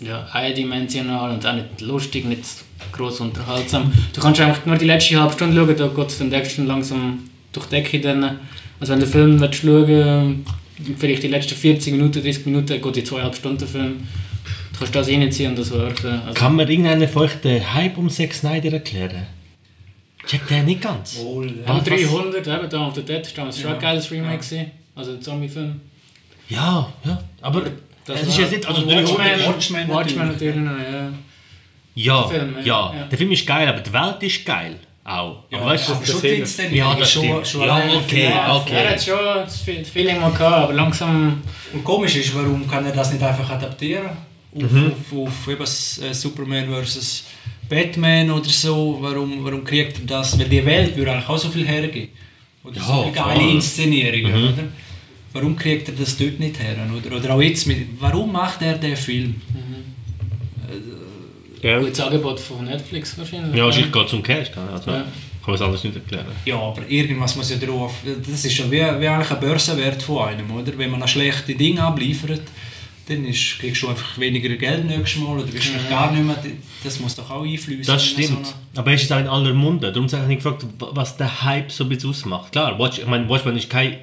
ja, 0.00 0.26
eindimensional 0.32 1.32
und 1.32 1.44
auch 1.46 1.54
nicht 1.54 1.80
lustig, 1.80 2.24
nicht 2.24 2.44
groß 2.92 3.20
unterhaltsam. 3.20 3.92
Du 4.12 4.20
kannst 4.20 4.40
eigentlich 4.40 4.66
nur 4.66 4.76
die 4.76 4.84
letzte 4.84 5.20
halbe 5.20 5.32
Stunde 5.32 5.56
schauen, 5.56 5.76
da 5.76 5.88
geht 5.88 6.08
es 6.08 6.18
dann 6.18 6.32
Action 6.32 6.66
langsam 6.66 7.30
durch 7.52 7.66
die 7.66 7.76
Decke. 7.76 8.00
Dann. 8.00 8.38
Also 8.80 8.92
wenn 8.92 9.00
du 9.00 9.06
den 9.06 9.12
Film 9.12 9.40
willst 9.40 9.64
schauen 9.64 10.44
vielleicht 10.98 11.22
die 11.22 11.28
letzten 11.28 11.54
40 11.54 11.92
Minuten, 11.92 12.22
30 12.22 12.46
Minuten, 12.46 12.80
geht 12.80 12.96
die 12.96 13.04
zweieinhalb 13.04 13.34
Stunden 13.34 13.66
Film. 13.66 14.06
Du 14.72 14.78
kannst 14.78 14.94
das 14.94 15.08
reinziehen 15.08 15.50
und 15.50 15.58
das 15.58 15.70
ja. 16.02 16.22
Also, 16.26 16.34
Kann 16.34 16.56
von 17.08 17.22
euch 17.22 17.34
den 17.34 17.74
Hype 17.74 17.98
um 17.98 18.08
Zack 18.10 18.34
Snyder 18.34 18.72
erklären? 18.72 19.26
Checkt 20.26 20.50
der 20.50 20.62
nicht 20.62 20.80
ganz. 20.80 21.18
Wohl, 21.18 21.46
Ja, 21.66 21.76
Was- 21.76 21.84
300, 21.84 22.46
eben, 22.46 22.70
Dawn 22.70 22.88
of 22.88 22.94
the 22.94 23.02
Dead, 23.02 23.22
das 23.24 23.36
war 23.36 23.52
schon 23.52 23.62
Ja. 23.70 23.74
ein 23.74 23.80
geiles 23.80 24.10
Remake, 24.10 24.38
gewesen. 24.38 24.70
also 24.94 25.10
ein 25.12 25.22
Zombie-Film. 25.22 25.80
Ja, 26.48 26.92
ja. 27.04 27.22
Aber 27.40 27.62
Das 28.04 28.20
es 28.22 28.28
ist 28.28 28.38
jetzt 28.38 28.50
nicht. 28.52 28.66
Also 28.66 28.82
300 28.86 29.08
Watchmen, 29.08 29.46
Watchmen 29.46 29.88
Watchmen 29.88 30.26
natürlich. 30.28 30.56
noch, 30.56 30.78
ja. 30.78 31.08
Ja, 31.94 32.20
Der 32.22 32.28
Film, 32.40 32.54
ja. 32.58 32.64
ja. 32.64 32.94
Ja. 32.96 33.04
Der 33.10 33.18
Film 33.18 33.32
ist 33.32 33.46
geil, 33.46 33.68
aber 33.68 33.80
die 33.80 33.92
Welt 33.92 34.22
ist 34.22 34.44
geil. 34.46 34.76
Auch. 35.04 35.44
Ja, 35.50 35.58
aber 35.58 35.66
weißt 35.70 35.88
du, 35.88 35.92
aber 35.94 36.06
schon 36.06 36.18
Szene. 36.18 36.34
Inszenierung 36.34 36.92
Ja, 36.92 36.96
das 36.98 37.10
stimmt. 37.10 37.46
schon 37.46 37.60
Ja, 37.66 37.76
okay, 37.76 38.32
okay. 38.50 38.74
Er 38.74 38.90
hat 38.90 39.02
schon 39.02 39.18
das 39.44 39.56
Fe- 39.62 39.78
das 39.80 39.88
Feeling 39.88 40.20
mal 40.20 40.30
gehabt, 40.30 40.56
aber 40.64 40.72
langsam... 40.74 41.42
Und 41.72 41.82
komisch 41.82 42.14
ist, 42.16 42.32
warum 42.36 42.68
kann 42.70 42.86
er 42.86 42.92
das 42.92 43.12
nicht 43.12 43.22
einfach 43.22 43.50
adaptieren? 43.50 44.06
Auf, 44.54 44.70
Mhm. 44.70 44.92
auf, 45.12 45.26
auf 45.28 45.48
eben 45.48 45.58
das, 45.58 45.98
äh, 45.98 46.12
Superman 46.14 46.68
vs. 46.84 47.24
Batman 47.74 48.30
oder 48.30 48.48
so. 48.48 48.98
Warum, 49.00 49.44
warum 49.44 49.62
kriegt 49.64 49.98
er 50.00 50.06
das? 50.06 50.38
Weil 50.38 50.48
die 50.48 50.64
Welt 50.64 50.96
würde 50.96 51.12
eigentlich 51.12 51.28
auch 51.28 51.38
so 51.38 51.48
viel 51.48 51.66
hergeben. 51.66 52.08
Oder 52.64 52.76
Ja, 52.76 52.82
so 52.82 53.02
viele 53.02 53.14
geile 53.14 53.40
voll. 53.40 53.50
Inszenierungen, 53.50 54.32
Mhm. 54.42 54.48
oder? 54.52 54.64
Warum 55.34 55.56
kriegt 55.56 55.88
er 55.88 55.94
das 55.94 56.16
dort 56.18 56.38
nicht 56.38 56.58
her? 56.62 56.76
Oder, 56.96 57.16
oder 57.16 57.34
auch 57.34 57.40
jetzt, 57.42 57.66
mit, 57.66 57.78
warum 57.98 58.30
macht 58.32 58.60
er 58.62 58.74
den 58.76 58.96
Film? 58.96 59.34
Ja, 61.62 61.78
Gutes 61.78 62.00
Angebot 62.00 62.40
von 62.40 62.64
Netflix 62.64 63.16
wahrscheinlich. 63.18 63.54
ja, 63.56 63.64
wahrscheinlich 63.64 63.92
geht 63.92 64.06
es 64.06 64.12
um 64.12 64.22
Cash. 64.22 64.50
Also, 64.72 64.90
Ja. 64.90 65.04
Kann 65.44 65.50
man 65.50 65.54
es 65.56 65.62
anders 65.62 65.82
nicht 65.84 65.96
erklären. 65.96 66.26
Ja, 66.44 66.56
aber 66.56 66.82
irgendwas 66.88 67.34
muss 67.34 67.50
ja 67.50 67.56
drauf. 67.56 67.94
Das 68.04 68.44
ist 68.44 68.56
ja 68.58 68.64
wie, 68.70 68.76
wie 69.00 69.08
eigentlich 69.08 69.30
ein 69.30 69.40
Börsenwert 69.40 70.00
von 70.00 70.28
einem, 70.28 70.48
oder? 70.52 70.72
Wenn 70.78 70.90
man 70.90 71.02
ein 71.02 71.08
schlechtes 71.08 71.56
Ding 71.56 71.78
abliefert, 71.80 72.42
dann 73.08 73.24
ist, 73.24 73.58
kriegst 73.58 73.82
du 73.82 73.88
einfach 73.88 74.18
weniger 74.18 74.48
Geld 74.56 74.84
nächstes 74.86 75.20
Mal 75.20 75.36
oder 75.38 75.44
bist 75.46 75.64
vielleicht 75.66 75.90
gar 75.90 76.12
nicht 76.12 76.24
mehr. 76.24 76.36
Das 76.84 77.00
muss 77.00 77.16
doch 77.16 77.30
auch 77.30 77.42
einfließen. 77.44 77.84
Das 77.92 78.02
so 78.02 78.08
stimmt. 78.22 78.38
eine- 78.46 78.78
Aber 78.78 78.92
es 78.92 79.02
ist 79.02 79.12
auch 79.12 79.18
in 79.20 79.26
aller 79.26 79.52
Munde. 79.54 79.90
Darum 79.92 80.08
habe 80.10 80.22
ich 80.22 80.28
mich 80.28 80.36
gefragt, 80.38 80.64
was 80.78 81.16
der 81.16 81.42
Hype 81.42 81.70
so 81.72 81.84
ein 81.84 81.90
bisschen 81.90 82.10
ausmacht. 82.10 82.52
Klar, 82.52 82.78
Watch, 82.78 82.98
ich 82.98 83.06
meine, 83.06 83.28
Watchmen 83.28 83.56
ist 83.56 83.68
kein 83.68 83.96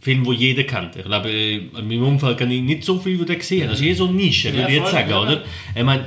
Film, 0.00 0.24
den 0.24 0.32
jeder 0.32 0.62
kennt. 0.64 0.96
Ich 0.96 1.04
glaube, 1.04 1.28
äh, 1.30 1.56
in 1.56 1.72
meinem 1.88 2.04
Umfeld 2.04 2.38
kenne 2.38 2.54
ich 2.54 2.62
nicht 2.62 2.84
so 2.84 2.98
viele, 2.98 3.18
die 3.18 3.24
den 3.26 3.38
gesehen. 3.38 3.68
Das 3.68 3.80
ist 3.80 3.86
eh 3.86 3.92
so 3.94 4.06
eine 4.06 4.14
Nische, 4.14 4.48
würde 4.48 4.62
Ja, 4.62 4.68
ich 4.68 4.74
jetzt 4.76 4.90
sagen, 4.92 5.10
ja. 5.10 5.20
oder? 5.20 5.42
Ich 5.74 5.82
meine, 5.82 6.04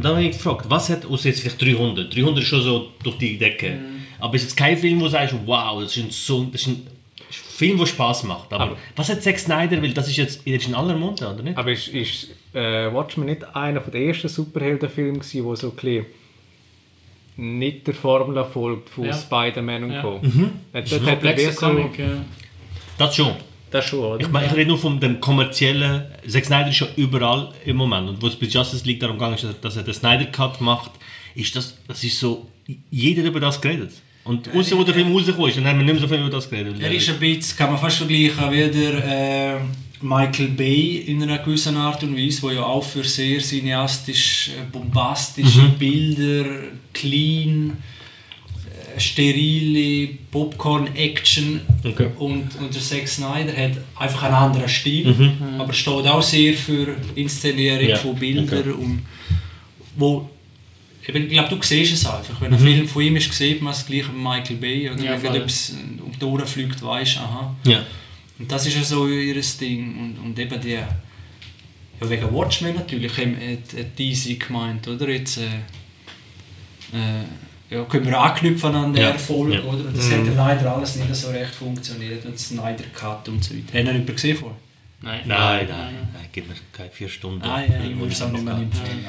dann 0.00 0.12
habe 0.12 0.24
ich 0.24 0.30
gefragt, 0.32 0.64
was 0.70 0.88
hat, 0.88 1.04
außer 1.04 1.28
jetzt 1.28 1.40
vielleicht 1.40 1.60
300, 1.60 2.14
300 2.14 2.42
ist 2.42 2.48
schon 2.48 2.62
so 2.62 2.92
durch 3.02 3.18
die 3.18 3.36
Decke. 3.36 3.72
Mhm. 3.72 3.96
Aber 4.20 4.34
es 4.36 4.42
ist 4.42 4.48
jetzt 4.50 4.56
kein 4.56 4.78
Film, 4.78 5.00
wo 5.00 5.04
du 5.04 5.10
sagst, 5.10 5.34
wow, 5.44 5.82
das 5.82 5.94
ist 5.96 6.02
ein, 6.04 6.10
so, 6.10 6.44
das 6.50 6.62
ist 6.62 6.68
ein 6.68 6.86
Film, 7.56 7.78
der 7.78 7.86
Spaß 7.86 8.24
macht. 8.24 8.52
Aber, 8.52 8.64
Aber- 8.64 8.76
was 8.96 9.08
hat 9.08 9.22
Zack 9.22 9.38
Snyder, 9.38 9.80
weil 9.82 9.92
das 9.92 10.08
ist 10.08 10.16
jetzt 10.16 10.38
das 10.46 10.52
ist 10.54 10.68
in 10.68 10.74
aller 10.74 10.96
Munde, 10.96 11.26
oder 11.26 11.42
nicht? 11.42 11.56
aber 11.56 11.72
ist, 11.72 11.88
ist 11.88 12.28
äh, 12.54 12.92
Watchmen 12.92 13.26
nicht 13.26 13.44
einer 13.56 13.80
der 13.80 14.00
ersten 14.00 14.28
Superheldenfilme, 14.28 15.18
gewesen, 15.20 15.44
wo 15.44 15.54
so 15.54 15.70
ein 15.70 15.74
bisschen 15.76 16.06
nicht 17.38 17.86
der 17.86 17.94
Formel 17.94 18.42
folgt 18.44 18.88
von 18.88 19.04
Ja. 19.04 19.12
Spider-Man 19.12 19.84
und 19.84 19.92
Ja. 19.92 20.02
Co. 20.02 20.18
Mhm. 20.22 20.50
Äh, 20.72 20.82
Dort 20.82 20.92
hat 20.92 20.92
er 20.92 21.12
Komplexe 21.12 21.48
wie 21.48 21.52
so, 21.52 21.66
Comic, 21.66 21.98
ja. 21.98 22.06
Das 22.98 23.14
schon. 23.14 23.32
das 23.70 23.84
schon, 23.84 23.98
oder? 24.00 24.20
Ich, 24.20 24.30
meine, 24.30 24.46
ich 24.46 24.54
rede 24.54 24.68
nur 24.68 24.78
von 24.78 24.98
dem 25.00 25.20
kommerziellen. 25.20 26.04
Zack 26.26 26.46
Snyder 26.46 26.68
ist 26.70 26.76
schon 26.76 26.88
überall 26.96 27.52
im 27.66 27.76
Moment. 27.76 28.08
Und 28.08 28.22
wo 28.22 28.26
es 28.28 28.36
bei 28.36 28.46
Justice 28.46 28.86
League 28.86 29.00
darum 29.00 29.18
ging, 29.18 29.34
dass 29.60 29.76
er 29.76 29.82
den 29.82 29.92
Snyder 29.94 30.26
Cut 30.26 30.60
macht, 30.62 30.92
ist 31.34 31.54
das, 31.54 31.76
das 31.86 32.02
ist 32.04 32.18
so, 32.18 32.46
jeder 32.90 33.22
hat 33.22 33.28
über 33.28 33.40
das 33.40 33.60
geredet. 33.60 33.92
Und 34.26 34.52
außer 34.54 34.76
wo 34.76 34.82
der 34.84 34.94
Film 34.94 35.12
rausgekommen 35.12 35.48
ist, 35.50 35.56
dann 35.58 35.66
haben 35.66 35.78
wir 35.78 35.84
nicht 35.84 35.94
mehr 35.94 36.02
so 36.02 36.08
viel 36.08 36.18
über 36.20 36.30
das 36.30 36.48
geredet. 36.50 36.76
Er 36.80 36.90
ist 36.92 37.08
ein 37.08 37.18
bisschen, 37.20 37.56
kann 37.56 37.70
man 37.70 37.78
fast 37.80 37.98
vergleichen, 37.98 38.50
wie 38.50 38.70
der 38.70 39.04
äh, 39.04 39.60
Michael 40.02 40.48
Bay 40.48 41.04
in 41.06 41.22
einer 41.22 41.38
gewissen 41.38 41.76
Art 41.76 42.02
und 42.02 42.16
Weise, 42.16 42.40
der 42.42 42.52
ja 42.54 42.62
auch 42.64 42.82
für 42.84 43.04
sehr 43.04 43.38
cineastisch, 43.40 44.50
äh, 44.50 44.64
bombastische 44.70 45.62
Mhm. 45.62 45.78
Bilder, 45.78 46.44
clean, 46.92 47.72
sterile 48.98 50.08
Popcorn-Action 50.30 51.60
Okay. 51.84 52.08
und, 52.18 52.48
und 52.58 52.74
der 52.74 52.80
Zack 52.82 53.06
Snyder 53.06 53.52
hat 53.56 53.72
einfach 53.96 54.22
einen 54.24 54.34
anderen 54.34 54.68
Stil, 54.68 55.14
aber 55.58 55.72
steht 55.72 56.06
auch 56.06 56.22
sehr 56.22 56.54
für 56.54 56.96
Inszenierung 57.14 57.88
Ja, 57.88 57.96
von 57.96 58.14
Bildern 58.16 58.46
okay. 58.60 58.70
und 58.70 59.02
wo 59.96 60.28
ich 61.14 61.28
glaube, 61.30 61.48
du 61.54 61.62
siehst 61.62 61.92
es 61.94 62.06
einfach. 62.06 62.40
Wenn 62.40 62.52
ein 62.52 62.58
Film 62.58 62.88
von 62.88 63.02
ihm 63.02 63.16
ist, 63.16 63.32
sieht 63.32 63.62
man 63.62 63.72
es 63.72 63.86
gleich 63.86 64.04
wie 64.12 64.16
Michael 64.18 64.56
Bay. 64.56 64.90
Oder 64.90 65.02
Ja, 65.02 65.22
wenn 65.22 65.34
etwas 65.36 65.74
um 66.04 66.12
die 66.18 66.24
Ohren 66.24 66.46
fliegt, 66.46 66.82
weißt 66.82 67.16
du, 67.16 67.20
aha. 67.20 67.56
Ja. 67.64 67.84
Und 68.38 68.50
das 68.50 68.66
ist 68.66 68.76
ja 68.76 68.82
so 68.82 69.06
ihr 69.08 69.40
Ding. 69.60 69.98
Und, 69.98 70.18
und 70.24 70.38
eben 70.38 70.60
die. 70.60 70.72
Ja, 70.72 72.10
wegen 72.10 72.30
Watchmen 72.34 72.74
natürlich, 72.74 73.16
haben- 73.16 73.36
hat, 73.36 73.78
hat 73.78 73.98
DC 73.98 74.38
gemeint, 74.38 74.86
oder? 74.88 75.08
Jetzt. 75.08 75.38
Äh, 75.38 75.46
äh, 76.92 77.74
ja, 77.74 77.82
können 77.84 78.06
wir 78.06 78.20
anknüpfen 78.20 78.74
an 78.74 78.92
den 78.92 79.02
Ja, 79.02 79.10
Erfolg, 79.10 79.52
ja. 79.54 79.60
oder? 79.62 79.86
Und 79.86 79.96
das 79.96 80.10
hat 80.12 80.24
ja 80.24 80.32
leider 80.34 80.74
alles 80.76 80.96
nicht 80.96 81.14
so 81.14 81.30
recht 81.30 81.54
funktioniert. 81.54 82.24
Und 82.24 82.38
Snyder 82.38 82.84
Cut 82.94 83.28
und 83.28 83.42
so 83.42 83.54
weiter. 83.54 83.78
Haben 83.78 83.86
wir 83.86 83.92
nicht 83.94 84.06
gesehen 84.06 84.36
vorher? 84.36 84.56
Nein. 85.02 85.20
Nein, 85.26 85.66
nein, 85.68 85.94
nein, 86.12 86.26
gib 86.32 86.48
mir 86.48 86.54
keine 86.72 86.90
vier 86.90 87.08
Stunden. 87.08 87.42
Ah 87.42 87.60
ja, 87.60 87.82
ich 87.84 87.98
würde 87.98 88.12
es 88.12 88.22
auch 88.22 88.30
noch 88.32 88.42
mal 88.42 88.60
empfehlen. 88.62 89.04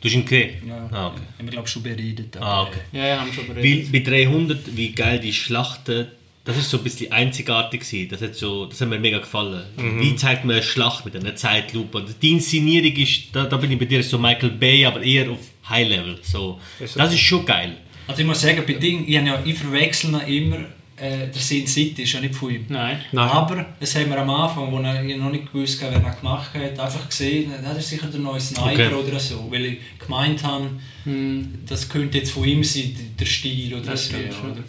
Du 0.00 0.08
hast 0.08 0.14
ihn 0.14 0.24
gesehen? 0.24 0.50
Ja, 0.66 0.88
Ah, 0.92 1.06
okay. 1.08 1.20
haben 1.38 1.46
wir 1.46 1.50
glaube 1.52 1.66
ich 1.66 1.72
schon 1.72 1.82
beredet. 1.82 2.36
Ah, 2.40 2.62
okay. 2.62 2.78
Ja, 2.92 3.06
ja, 3.06 3.20
haben 3.20 3.32
schon 3.32 3.46
Weil 3.48 3.56
beredet. 3.56 3.92
bei 3.92 3.98
300, 3.98 4.76
wie 4.76 4.92
geil 4.92 5.18
die 5.20 5.32
Schlachten, 5.32 6.06
das 6.44 6.56
ist 6.56 6.70
so 6.70 6.78
ein 6.78 6.84
bisschen 6.84 7.12
einzigartig 7.12 7.80
gewesen. 7.80 8.08
Das 8.08 8.22
hat, 8.22 8.34
so, 8.34 8.64
das 8.64 8.80
hat 8.80 8.88
mir 8.88 8.98
mega 8.98 9.18
gefallen. 9.18 9.62
Wie 9.76 10.16
zeigt 10.16 10.44
man 10.46 10.56
eine 10.56 10.62
Schlacht 10.64 11.04
mit 11.04 11.14
einer 11.14 11.36
Zeitlupe? 11.36 11.98
Und 11.98 12.14
die 12.22 12.30
Inszenierung 12.32 12.96
ist, 12.96 13.24
da, 13.34 13.44
da 13.44 13.58
bin 13.58 13.70
ich 13.72 13.78
bei 13.78 13.84
dir 13.84 14.02
so 14.02 14.18
Michael 14.18 14.50
Bay, 14.52 14.86
aber 14.86 15.02
eher 15.02 15.30
auf 15.30 15.38
High 15.68 15.86
Level. 15.88 16.18
So, 16.22 16.58
das 16.78 17.12
ist 17.12 17.20
schon 17.20 17.44
geil. 17.44 17.76
Also 18.06 18.22
ich 18.22 18.26
muss 18.26 18.40
sagen, 18.40 18.62
bei 18.66 18.72
Ding, 18.72 19.02
ich, 19.06 19.14
ja, 19.14 19.40
ich 19.44 19.54
verwechsel 19.58 20.18
ihn 20.26 20.44
immer, 20.44 20.64
äh, 21.00 21.28
der 21.28 21.40
Sin 21.40 21.66
City 21.66 22.02
ist 22.02 22.12
ja 22.12 22.20
nicht 22.20 22.34
von 22.34 22.50
ihm. 22.54 22.64
Nein. 22.68 22.98
Nein. 23.12 23.28
Aber 23.28 23.66
das 23.80 23.94
haben 23.96 24.10
wir 24.10 24.18
am 24.18 24.30
Anfang, 24.30 24.70
wo 24.70 24.78
er 24.78 25.02
ich 25.04 25.16
noch 25.16 25.30
nicht 25.30 25.52
gewusst 25.52 25.82
habe, 25.82 25.92
wer 26.02 26.10
ihn 26.12 26.16
gemacht 26.20 26.50
hat, 26.54 26.78
einfach 26.78 27.08
gesehen, 27.08 27.50
das 27.62 27.78
ist 27.78 27.88
sicher 27.90 28.06
der 28.08 28.20
neue 28.20 28.40
Sniper 28.40 28.70
Okay. 28.72 28.94
oder 28.94 29.18
so, 29.18 29.46
weil 29.50 29.64
ich 29.66 29.78
gemeint 29.98 30.42
habe, 30.44 30.70
Hm. 31.04 31.54
das 31.66 31.88
könnte 31.88 32.18
jetzt 32.18 32.32
von 32.32 32.44
ihm 32.44 32.62
sein, 32.62 32.94
der 33.18 33.24
Stil 33.26 33.74
oder 33.74 33.90
Das 33.92 34.06
so. 34.08 34.12
schon. 34.14 34.52
Oder? 34.52 34.62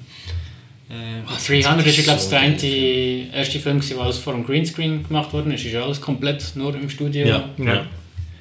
Äh, 0.89 1.61
300 1.61 1.85
ist, 1.87 2.03
glaube 2.03 2.17
ich, 2.19 2.23
so 2.25 2.29
der 2.31 2.41
geil. 2.41 2.57
eine 2.61 3.35
erste 3.35 3.59
Film, 3.59 3.81
der 3.81 3.97
alles 3.99 4.17
vor 4.17 4.33
dem 4.33 4.45
Greenscreen 4.45 5.07
gemacht 5.07 5.31
worden 5.31 5.51
ist. 5.53 5.65
Ist 5.65 5.71
ja 5.73 5.83
alles 5.83 6.01
komplett 6.01 6.51
nur 6.55 6.75
im 6.75 6.89
Studio. 6.89 7.25
Ja. 7.27 7.49
Ja. 7.57 7.85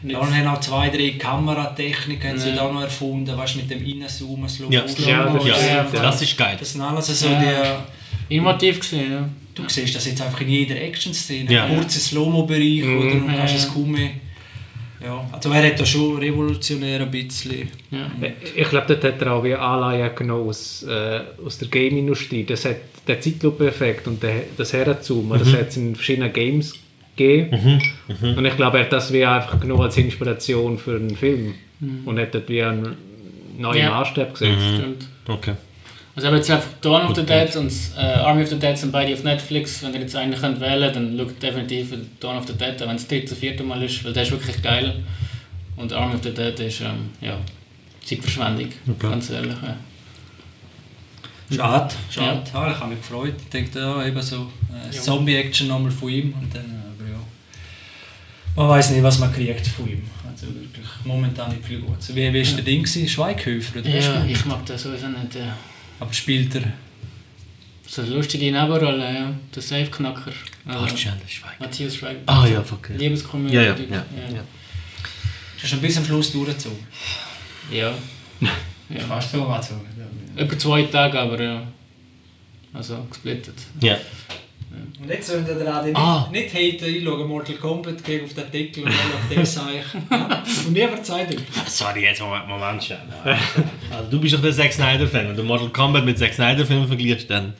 Nicht- 0.03 0.17
und 0.17 0.35
haben 0.35 0.47
auch 0.47 0.61
zwei, 0.61 0.89
drei 0.89 1.11
Kameratechniken 1.19 2.39
Ja. 2.39 2.57
da 2.57 2.73
noch 2.73 2.83
erfunden, 2.83 3.37
weißt 3.37 3.57
mit 3.57 3.71
dem 3.71 3.83
Reinzoomen, 3.85 4.49
Slow 4.49 4.73
Ja, 4.73 4.83
Motion. 4.83 5.09
Ja, 5.09 5.25
das 5.25 5.47
ja, 5.47 5.55
stimmt, 5.55 5.95
ja. 5.95 6.03
das 6.03 6.23
ist 6.23 6.37
geil. 6.39 6.57
Das 6.59 6.73
sind 6.73 6.81
alles 6.81 7.07
so 7.21 7.27
Ja. 7.29 7.85
die... 8.29 8.35
Innovativ 8.37 8.79
gesehen, 8.81 9.13
ja. 9.13 9.29
Du 9.55 9.65
siehst 9.69 9.95
das 9.95 10.07
jetzt 10.07 10.23
einfach 10.23 10.41
in 10.41 10.49
jeder 10.49 10.77
Action-Szene. 10.81 11.53
Ja. 11.53 11.67
Kurzer 11.67 11.99
Slow-Mo-Bereich 11.99 12.85
Mhm. 12.85 12.99
oder 12.99 13.11
du 13.11 13.27
kannst 13.27 13.55
Ja. 13.55 13.59
es 13.61 13.75
kaum 13.75 13.91
mehr. 13.91 14.11
Ja, 15.03 15.29
also 15.33 15.51
er 15.51 15.67
hat 15.67 15.81
da 15.81 15.85
schon 15.87 16.19
revolutionär 16.19 17.01
ein 17.01 17.11
bisschen. 17.11 17.69
ja. 17.91 18.11
Ich 18.55 18.69
glaube, 18.69 18.87
dort 18.87 19.03
hat 19.05 19.21
er 19.23 19.33
auch 19.33 19.43
wie 19.43 19.55
Anleihen 19.55 20.15
genommen 20.15 20.49
aus, 20.49 20.83
äh, 20.85 21.21
aus 21.45 21.59
der 21.59 21.69
Game-Industrie. 21.69 22.45
Das 22.45 22.65
hat 22.67 22.77
der 23.07 23.21
Zeitlupe-Effekt 23.21 24.07
und 24.07 24.23
der, 24.23 24.43
das 24.57 24.73
Herzoomen, 24.75 25.39
das 25.39 25.53
hat 25.55 25.69
es 25.69 25.77
in 25.79 25.95
verschiedenen 25.97 26.33
Games 26.33 26.73
gegeben. 26.73 26.90
Und 27.21 28.45
ich 28.45 28.57
glaube, 28.57 28.79
er 28.79 28.85
hat 28.85 28.93
das 28.93 29.13
wie 29.13 29.25
einfach 29.25 29.61
genommen 29.61 29.83
als 29.83 29.97
Inspiration 29.97 30.79
für 30.79 30.97
einen 30.97 31.17
Film 31.17 31.55
und 32.05 32.19
hat 32.19 32.35
dort 32.35 32.49
wie 32.49 32.63
einen 32.63 32.97
neuen 33.59 33.79
Ja. 33.79 33.91
Maßstab 33.91 34.33
gesetzt. 34.33 34.63
Stimmt. 34.77 35.07
Okay. 35.29 35.53
Also 36.17 36.29
aber 36.29 36.39
jetzt 36.39 36.51
einfach 36.51 36.69
Dawn 36.81 37.07
of 37.07 37.15
the 37.17 37.25
Dead 37.25 37.55
und 37.57 37.73
äh, 37.97 38.01
Army 38.01 38.43
of 38.43 38.49
the 38.49 38.59
Dead 38.59 38.77
sind 38.77 38.91
beide 38.93 39.13
auf 39.15 39.23
Netflix. 39.23 39.83
Wenn 39.83 39.95
ihr 39.95 40.01
jetzt 40.01 40.17
einen 40.17 40.35
könnt 40.35 40.61
wählen 40.61 40.93
könnt, 40.93 40.97
dann 40.97 41.19
schaut 41.29 41.43
definitiv 41.43 41.95
Dawn 42.19 42.37
of 42.37 42.47
the 42.47 42.53
Dead, 42.53 42.83
an, 42.83 42.89
wenn 42.89 42.97
es 42.97 43.03
das 43.03 43.09
dritte, 43.09 43.35
vierte 43.37 43.63
Mal 43.63 43.83
ist, 43.83 44.05
weil 44.05 44.13
der 44.13 44.25
ist 44.25 44.33
wirklich 44.33 44.61
geil. 44.61 44.97
Und 45.77 45.93
Army 45.93 46.15
of 46.17 46.23
the 46.23 46.33
Dead 46.35 46.59
ist 46.61 46.81
ähm, 46.81 47.11
ja, 47.21 47.39
Zeitverschwendung, 48.05 48.69
ganz 48.99 49.31
ehrlich. 49.31 49.55
Ja. 49.63 49.77
Schade, 51.57 51.95
schade. 52.11 52.43
Ja. 52.53 52.71
ich 52.71 52.79
habe 52.81 52.91
mich 52.91 52.99
gefreut. 53.01 53.35
Ich 53.39 53.65
dachte, 53.65 53.79
ja, 53.81 54.07
eben 54.07 54.23
so 54.23 54.37
äh, 54.37 54.95
Ja. 54.95 55.01
Zombie-Action 55.03 55.69
nochmal 55.69 55.91
von 55.91 56.09
ihm. 56.09 56.35
Und 56.41 56.55
dann, 56.55 56.63
äh, 56.65 56.67
ja. 56.67 56.90
Man 58.61 58.69
weiß 58.69 58.91
nicht, 58.91 59.03
was 59.03 59.19
man 59.19 59.33
kriegt 59.33 59.67
von 59.67 59.89
ihm. 59.89 60.03
Also 60.31 60.49
wirklich 60.49 60.87
momentan 61.05 61.51
nicht 61.51 61.65
viel 61.65 61.81
gut. 61.81 61.97
Wie 62.15 62.31
wie 62.31 62.41
ist 62.43 62.55
der 62.59 62.63
Ding? 62.63 62.83
gewesen? 62.83 63.09
Schweighöfer? 63.09 63.81
Oder 63.81 63.95
was 63.95 64.05
ja, 64.05 64.25
ich 64.27 64.45
mag 64.45 64.67
das 64.67 64.83
sowieso 64.83 65.09
nicht. 65.09 65.35
Ja. 65.35 65.57
Aber 65.99 66.13
spielt 66.13 66.55
er. 66.57 66.65
So 67.89 68.03
eine 68.03 68.11
lustige 68.11 68.53
Nebenrolle, 68.53 69.15
ja. 69.15 69.33
Der 69.55 69.63
Safe-Knacker. 69.63 70.33
Also, 70.67 70.79
Bart 70.79 70.95
Chandler 70.95 71.27
Schweig. 71.27 71.59
Matthias 71.59 71.97
Schweig. 71.97 72.19
Ah 72.27 72.47
ja, 72.47 72.61
okay. 72.61 72.99
Liebeskomödie. 72.99 73.55
Ja, 73.55 73.63
ja, 73.63 73.77
ja, 73.77 73.87
ja. 73.95 74.37
ja. 74.37 74.43
Du 75.57 75.63
hast 75.63 75.73
ihn 75.73 75.81
bis 75.81 75.97
am 75.97 76.05
Schluss 76.05 76.31
durchgezogen. 76.31 76.87
ja. 77.73 77.95
ja. 78.91 79.01
Fast 79.09 79.33
so 79.33 79.49
was. 79.49 79.71
Über 80.37 80.59
zwei 80.59 80.83
Tage, 80.83 81.19
aber 81.19 81.43
ja. 81.43 81.67
Also 82.75 83.07
gesplittet. 83.09 83.57
Ja. 83.81 83.97
Und 85.03 85.09
jetzt 85.09 85.29
sollen 85.29 85.47
wir 85.47 85.77
auch 85.77 85.83
nicht, 85.85 85.97
Ah. 85.97 86.29
nicht 86.31 86.53
haten, 86.55 86.85
ich 86.95 87.03
schaue 87.05 87.25
Mortal 87.25 87.55
Kombat, 87.57 88.05
gehe 88.05 88.23
auf 88.23 88.35
den 88.35 88.51
Deckel 88.53 88.85
und 88.85 88.91
dann 88.93 88.97
auf 89.15 89.29
den 89.35 89.45
Seich. 89.47 89.85
Ja. 90.11 90.43
Und 90.67 90.73
nie 90.73 90.87
verzeiht 90.87 91.31
euch. 91.35 91.41
Sorry, 91.67 92.03
jetzt 92.05 92.21
Moment, 92.21 92.47
Moment 92.49 92.85
schon. 92.85 92.97
Also, 93.25 94.11
du 94.11 94.21
bist 94.21 94.35
doch 94.35 94.43
der 94.43 94.53
Zack 94.53 94.73
Snyder-Fan. 94.73 95.29
Wenn 95.29 95.37
du 95.37 95.43
Mortal 95.43 95.69
Kombat 95.71 96.05
mit 96.05 96.19
Zack 96.19 96.35
Snyder-Filmen 96.35 96.87
vergleichst, 96.87 97.31
dann... 97.31 97.55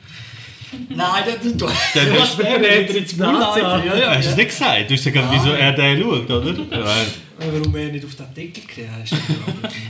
Nein, 0.87 1.23
du, 1.43 1.51
du, 1.51 1.65
Dann 1.93 2.05
du 2.05 2.21
hast 2.21 2.37
den 2.39 2.45
wieder 2.61 2.97
ins. 2.97 3.17
Ja, 3.17 3.83
ja. 3.83 4.15
Hast 4.15 4.25
du 4.27 4.29
es 4.31 4.35
nicht 4.37 4.49
gesagt? 4.49 4.89
Du 4.89 4.93
hast 4.93 5.03
gesagt, 5.03 5.27
wieso 5.31 5.51
er 5.51 5.73
den 5.73 6.01
schaut, 6.01 6.29
oder? 6.29 6.51
Ja, 6.71 6.95
Warum 7.51 7.75
er 7.75 7.87
nicht 7.91 8.05
auf 8.05 8.15
den 8.15 8.33
Deckel 8.35 8.63
gekriegt 8.63 8.89
hast. 9.01 9.13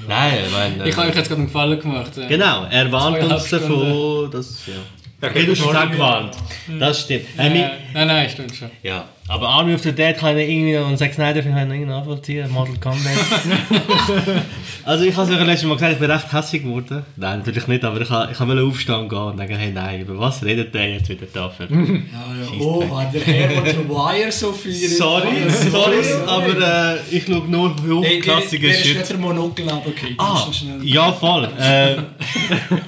Nein, 0.08 0.34
ich 0.46 0.52
meine... 0.52 0.88
Ich 0.90 0.96
habe 0.96 1.10
euch 1.10 1.16
jetzt 1.16 1.28
gerade 1.28 1.42
einen 1.42 1.48
Gefallen 1.48 1.80
gemacht. 1.80 2.12
ja. 2.18 2.28
Genau, 2.28 2.66
er 2.70 2.92
warnt 2.92 3.22
uns 3.22 3.50
davon, 3.50 4.32
dass... 4.32 4.66
Ja. 4.68 4.74
Okay, 5.22 5.46
du 5.46 5.52
hast 5.52 5.60
es 5.60 5.66
auch 5.76 5.92
gewarnt. 5.92 6.36
Das 6.80 7.02
stimmt. 7.02 7.26
Ja, 7.38 7.44
nein, 7.50 8.08
nein, 8.08 8.30
stimmt 8.30 8.56
schon. 8.56 8.72
ja, 8.82 9.08
aber 9.32 9.48
Army 9.48 9.74
of 9.74 9.82
the 9.82 9.92
Dead 9.94 10.18
kann 10.18 10.38
ich 10.38 10.50
irgendwie 10.50 10.76
und 10.78 10.98
Zack 10.98 11.14
Snyder 11.14 11.42
Film 11.42 11.56
kann 11.56 11.72
ich 11.72 11.86
nachvollziehen, 11.88 12.52
Mortal 12.52 12.76
Kombat. 12.80 13.12
also 14.86 15.04
ich 15.06 15.16
habe 15.16 15.32
es 15.32 15.38
ja 15.38 15.44
letztes 15.44 15.68
Mal 15.68 15.76
gesagt, 15.76 15.94
ich 15.94 16.00
bin 16.00 16.12
recht 16.12 16.34
hässlich 16.34 16.64
geworden. 16.64 17.06
Nein, 17.16 17.40
natürlich 17.40 17.68
nicht, 17.68 17.84
aber 17.84 18.02
ich, 18.02 18.10
habe- 18.10 18.32
ich 18.32 18.40
wollte 18.40 18.64
aufstehen 18.64 18.96
und 18.96 19.10
gehen 19.10 19.18
und 19.20 19.38
denken, 19.40 19.56
hey 19.56 19.72
nein, 19.72 20.02
über 20.02 20.20
was 20.20 20.44
redet 20.44 20.74
der 20.74 20.90
jetzt 20.96 21.08
wieder 21.10 21.26
dafür? 21.34 21.68
Ja, 21.70 21.78
ja. 21.78 22.60
Oh, 22.60 22.84
hat 23.00 23.14
der 23.14 23.22
Herr 23.22 23.62
der 23.62 23.90
Wire 23.90 24.32
so 24.32 24.52
viel. 24.52 24.74
sorry, 24.74 25.50
sorry, 25.50 25.98
aber 26.28 26.96
äh, 26.96 26.98
ich 27.10 27.24
schaue 27.26 27.48
nur 27.48 27.74
hochklassige 27.76 28.68
Der 28.68 28.76
ist 28.78 28.86
Shit. 28.86 28.98
nicht 28.98 29.10
der 29.12 29.18
Monokel 29.18 29.70
runtergefallen. 29.70 30.16
Ah, 30.18 30.48
ja 30.84 31.12
voll. 31.14 31.48
Äh, 31.60 31.96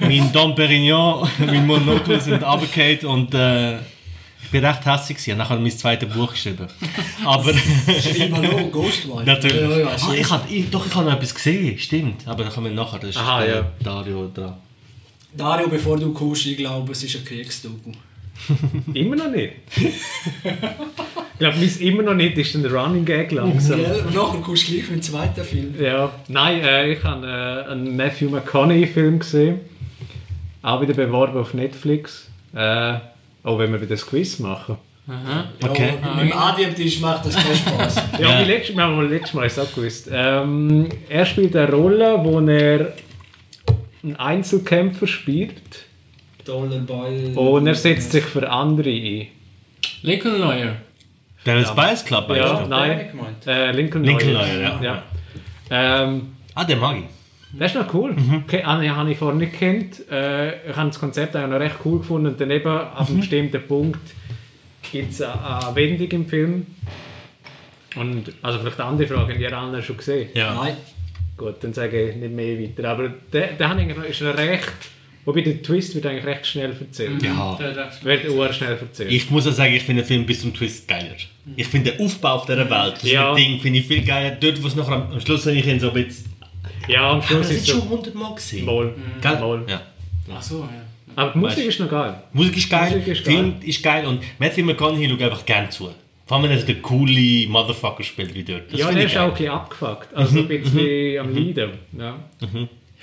mein 0.00 0.30
Dom 0.32 0.54
Perignon, 0.54 1.26
mein 1.38 1.66
Monokel 1.66 2.20
sind 2.20 2.42
runtergefallen 2.42 3.04
und 3.04 3.34
äh, 3.34 3.76
bin 4.54 4.64
recht 4.64 4.86
hässlich 4.86 5.18
gewesen. 5.18 5.32
Habe 5.32 5.42
nachher 5.42 5.60
mein 5.60 5.70
zweites 5.72 6.08
Buch 6.08 6.30
geschrieben. 6.30 6.68
Aber 7.24 7.52
Schreib 7.52 8.30
mal 8.30 8.40
noch, 8.40 8.70
Ghostwire. 8.70 9.24
natürlich. 9.24 9.60
Ja, 9.60 9.78
ja, 9.78 9.88
ah, 9.88 10.14
ich 10.14 10.30
hab, 10.30 10.50
ich, 10.50 10.70
doch, 10.70 10.86
ich 10.86 10.94
habe 10.94 11.06
noch 11.06 11.16
etwas 11.16 11.34
gesehen, 11.34 11.76
stimmt. 11.76 12.26
Aber 12.28 12.44
da 12.44 12.50
kommen 12.50 12.68
wir 12.68 12.74
nachher. 12.74 13.00
Das 13.00 13.10
ist 13.10 13.16
Aha, 13.16 13.44
ja. 13.44 13.72
Dario 13.82 14.30
dran. 14.32 14.54
Dario, 15.36 15.68
bevor 15.68 15.98
du 15.98 16.12
kommst, 16.12 16.46
ich 16.46 16.56
glaube, 16.56 16.92
es 16.92 17.02
ist 17.02 17.16
ein 17.16 17.24
Kriegsdoku. 17.24 17.90
Immer 18.94 19.16
noch 19.16 19.30
nicht. 19.30 19.54
ich 19.76 21.38
glaube, 21.38 21.56
mein 21.56 21.80
immer 21.80 22.02
noch 22.02 22.14
nicht 22.14 22.38
ist 22.38 22.54
ein 22.54 22.66
Running 22.66 23.04
Gag 23.04 23.32
langsam. 23.32 23.80
Und 23.80 24.14
nachher 24.14 24.40
kommst 24.40 24.68
du 24.68 24.72
gleich 24.72 24.88
mit 24.88 24.98
dem 24.98 25.02
zweiten 25.02 25.44
Film. 25.44 25.74
Ja, 25.80 26.12
nein, 26.28 26.62
äh, 26.62 26.92
ich 26.92 27.02
habe 27.02 27.26
äh, 27.26 27.72
einen 27.72 27.96
Matthew 27.96 28.30
McConaughey-Film 28.30 29.18
gesehen. 29.18 29.60
Auch 30.62 30.80
wieder 30.80 30.94
beworben 30.94 31.38
auf 31.38 31.54
Netflix. 31.54 32.28
Äh, 32.54 32.98
auch 33.44 33.58
wenn 33.58 33.70
wir 33.72 33.80
wieder 33.80 33.90
das 33.94 34.04
Quiz 34.04 34.38
machen. 34.40 34.76
Aha. 35.06 35.44
Okay. 35.62 35.92
Ja, 36.02 36.14
mit 36.14 36.32
dem 36.32 36.38
Adi-Tisch 36.38 36.98
macht 37.00 37.26
das 37.26 37.34
keinen 37.36 37.54
Spaß. 37.54 37.96
Ja, 38.18 38.20
Ja. 38.20 38.40
Wie 38.40 38.50
letztes, 38.50 38.74
wir 38.74 38.82
haben 38.82 38.96
mal 38.96 39.06
letztes 39.06 39.34
Mal 39.34 39.44
ist 39.46 39.58
es 39.58 39.64
auch 39.68 39.74
gewusst. 39.74 40.08
Ähm, 40.10 40.88
er 41.08 41.26
spielt 41.26 41.54
eine 41.54 41.70
Rolle, 41.70 42.18
wo 42.24 42.40
er 42.40 42.94
einen 44.02 44.16
Einzelkämpfer 44.16 45.06
spielt 45.06 45.52
bei. 46.44 47.32
und 47.36 47.66
er 47.66 47.74
setzt 47.74 48.12
sich 48.12 48.24
für 48.24 48.50
andere 48.50 48.90
ein. 48.90 49.26
Lincoln 50.02 50.40
Lawyer. 50.40 50.76
Der 51.44 51.64
Spice 51.64 52.04
Club, 52.04 52.28
weißt 52.30 52.40
Ja, 52.40 52.66
nein. 52.66 53.10
Äh, 53.46 53.72
Lincoln, 53.72 54.04
Lincoln 54.04 54.32
Lawyer. 54.32 54.54
Lawyer, 54.54 54.82
ja. 54.82 55.02
ja. 55.70 56.02
Ähm, 56.04 56.34
Ah, 56.54 56.64
den 56.64 56.78
mag 56.78 56.96
ich. 56.96 57.04
Das 57.58 57.72
ist 57.72 57.80
noch 57.80 57.92
cool. 57.94 58.16
Okay, 58.46 58.62
habe 58.64 58.84
ich- 58.84 58.90
habe 58.90 59.10
ich 59.12 59.18
vorher 59.18 59.38
nicht 59.38 59.58
gekannt. 59.58 60.02
Äh, 60.10 60.70
ich 60.70 60.76
habe 60.76 60.88
das 60.88 60.98
Konzept 60.98 61.36
eigentlich 61.36 61.50
noch 61.50 61.60
recht 61.60 61.76
cool 61.84 61.98
gefunden. 61.98 62.26
Und 62.28 62.40
dann 62.40 62.50
eben 62.50 62.66
ab 62.68 63.06
einem 63.08 63.20
bestimmten 63.20 63.62
Punkt 63.66 64.00
gibt 64.90 65.12
es 65.12 65.22
eine, 65.22 65.66
eine 65.66 65.76
Wendung 65.76 66.08
im 66.10 66.26
Film. 66.28 66.66
Und, 67.96 68.32
also 68.42 68.58
vielleicht 68.58 68.80
eine 68.80 68.88
andere 68.90 69.06
Frage, 69.08 69.32
haben 69.34 69.38
die 69.38 69.46
anderen 69.46 69.84
schon 69.84 69.96
gesehen? 69.96 70.28
Ja. 70.34 70.54
Nein. 70.54 70.76
Gut, 71.36 71.56
dann 71.62 71.72
sage 71.72 72.10
ich 72.10 72.16
nicht 72.16 72.32
mehr 72.34 72.58
weiter. 72.60 72.88
Aber 72.90 73.12
der, 73.32 73.52
der 73.52 73.68
noch- 73.74 74.04
ist 74.04 74.22
ein 74.22 74.28
recht 74.28 74.72
Wobei 75.26 75.40
der 75.40 75.62
Twist 75.62 75.94
wird 75.94 76.04
eigentlich 76.04 76.26
recht 76.26 76.46
schnell 76.46 76.76
erzählt. 76.78 77.22
Ja. 77.22 77.56
Der- 77.58 77.72
der- 77.72 77.90
Wird 78.02 78.30
sehr 78.30 78.52
schnell 78.52 78.72
erzählt. 78.78 79.10
Ich 79.10 79.30
muss 79.30 79.46
auch 79.46 79.52
sagen, 79.52 79.72
ich 79.72 79.82
finde 79.82 80.02
den 80.02 80.06
Film 80.08 80.26
bis 80.26 80.42
zum 80.42 80.52
Twist 80.52 80.86
geiler. 80.86 81.14
Ich 81.56 81.66
finde 81.66 81.92
den 81.92 82.00
Aufbau 82.04 82.34
auf 82.34 82.44
dieser 82.44 82.68
Welt, 82.68 82.96
das 83.00 83.10
Ja. 83.10 83.34
Ding, 83.34 83.58
finde 83.58 83.78
ich 83.78 83.86
viel 83.86 84.04
geiler. 84.04 84.32
Dort, 84.38 84.62
wo 84.62 84.66
es 84.66 84.76
nachher 84.76 84.92
am, 84.96 85.12
am 85.12 85.20
Schluss, 85.20 85.46
wenn 85.46 85.56
ich 85.56 85.66
ihn 85.66 85.80
so 85.80 85.88
ein 85.88 85.94
bisschen... 85.94 86.26
ja, 86.88 87.10
am 87.10 87.22
Schluss 87.22 87.48
das 87.48 87.50
ist 87.56 87.62
es 87.62 87.68
schon 87.68 87.80
so... 87.82 87.88
hundertmal 87.88 88.34
gesehen. 88.34 88.64
Moll. 88.64 88.94
Gell? 89.20 89.38
Moll. 89.38 89.64
Ja. 89.68 89.80
Ach 90.34 90.42
so, 90.42 90.60
ja. 90.60 90.68
Aber 91.16 91.30
die 91.32 91.38
Musik 91.38 91.58
Weißt- 91.64 91.68
ist 91.68 91.80
noch 91.80 91.90
geil. 91.90 92.22
Musik 92.32 92.56
ist 92.56 92.70
geil, 92.70 92.90
Musik 92.90 93.06
ist 93.08 93.24
Film 93.24 93.54
ist 93.60 93.82
geil 93.82 94.06
und 94.06 94.20
Matthew 94.38 94.64
McConaughey 94.64 95.08
schaut 95.08 95.22
einfach 95.22 95.46
gerne 95.46 95.68
zu. 95.70 95.90
Vor 96.26 96.36
allem, 96.38 96.44
wenn 96.50 96.58
er 96.58 96.64
der 96.64 96.76
coole 96.76 97.46
Motherfucker 97.48 98.02
spielt 98.02 98.34
wie 98.34 98.42
dort. 98.42 98.72
Das 98.72 98.80
ja, 98.80 98.90
der 98.90 99.04
ich 99.04 99.12
ist 99.12 99.18
auch 99.18 99.24
ein 99.24 99.28
geil. 99.28 99.36
bisschen 99.38 99.52
abgefuckt. 99.52 100.14
Also 100.14 100.38
ein 100.40 100.48
bisschen 100.48 101.18
am 101.20 101.34
Leiden. 101.34 101.70
Ja. 101.98 102.16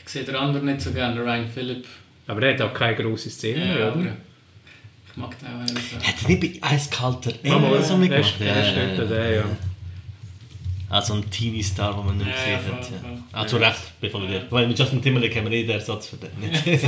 Ich 0.03 0.09
sehe 0.09 0.23
den 0.23 0.35
anderen 0.35 0.65
nicht 0.65 0.81
so 0.81 0.91
gerne, 0.91 1.15
der 1.15 1.23
Ryan 1.25 1.47
Phillip. 1.47 1.85
Aber 2.27 2.41
der 2.41 2.53
hat 2.55 2.61
auch 2.61 2.73
keine 2.73 2.95
grosse 2.95 3.29
Szene, 3.29 3.79
Ja, 3.79 3.91
oder? 3.91 4.17
ich 5.11 5.17
mag 5.17 5.37
den 5.39 5.47
auch. 5.47 6.07
Hat 6.07 6.15
er 6.23 6.27
nicht 6.29 6.61
bei 6.61 6.67
Eiskalter 6.67 7.31
Ja, 7.43 7.59
mal, 7.59 7.81
so 7.83 7.95
mitgemacht? 7.97 8.31
ist, 8.31 8.39
der 8.39 8.61
ist 8.61 9.57
ja. 10.91 10.95
Also 10.97 11.13
ein 11.13 11.29
Teenie-Star, 11.29 11.95
den 11.95 12.05
man 12.05 12.17
nicht 12.17 12.27
Ja, 12.27 12.35
gesehen 12.35 12.59
ja, 12.67 12.77
hat. 12.77 12.91
Ja. 12.91 13.23
Ah, 13.31 13.47
zu 13.47 13.57
Recht, 13.57 13.99
bevor 14.01 14.21
wir 14.21 14.45
Weil 14.49 14.67
mit 14.67 14.77
Justin 14.77 15.01
Timberlake 15.01 15.39
haben 15.39 15.49
wir 15.49 15.57
eh 15.57 15.63
den 15.63 15.71
Ersatz 15.71 16.07
für 16.07 16.17
den. 16.17 16.29
Nicht? 16.39 16.63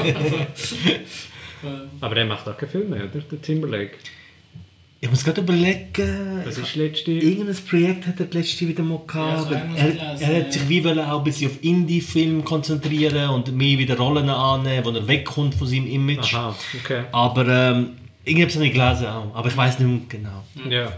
Aber 2.02 2.16
der 2.16 2.26
macht 2.26 2.48
auch 2.48 2.58
keinen 2.58 2.70
Film 2.70 2.90
mehr, 2.90 3.06
oder? 3.06 3.20
Der 3.20 3.42
Timberlake. 3.42 3.98
Ich 5.04 5.10
muss 5.10 5.22
gerade 5.26 5.42
überlegen. 5.42 6.44
Das 6.46 6.58
ist 6.58 6.76
letzte... 6.76 7.12
Irgendein 7.12 7.58
Projekt 7.68 8.08
hat 8.08 8.22
er 8.22 8.28
letzte 8.32 8.66
wieder 8.70 8.84
mal 8.84 9.02
gehabt. 9.06 9.52
Ja, 9.52 9.60
so 9.60 9.76
er, 9.76 10.22
er 10.22 10.40
hat 10.40 10.54
sich 10.54 10.70
wie 10.70 10.82
wollen 10.82 11.00
auch 11.00 11.18
ein 11.18 11.24
bisschen 11.26 11.52
auf 11.52 11.62
Indie-Film 11.62 12.46
konzentrieren 12.46 13.32
und 13.32 13.54
mehr 13.54 13.78
wieder 13.78 13.98
Rollen 13.98 14.30
annehmen, 14.30 14.86
wo 14.86 14.92
er 14.92 15.06
wegkommt 15.06 15.56
von 15.56 15.68
seinem 15.68 15.88
Image. 15.88 16.34
Aha, 16.34 16.56
okay. 16.82 17.04
Aber 17.12 17.46
ähm, 17.50 17.90
irgendwas 18.24 18.56
habe 18.56 18.66
ich 18.66 18.72
gelesen 18.72 19.08
auch. 19.08 19.36
Aber 19.36 19.50
ich 19.50 19.58
weiß 19.58 19.80
nicht 19.80 19.90
mehr 19.90 20.00
genau. 20.08 20.44
Ja. 20.70 20.94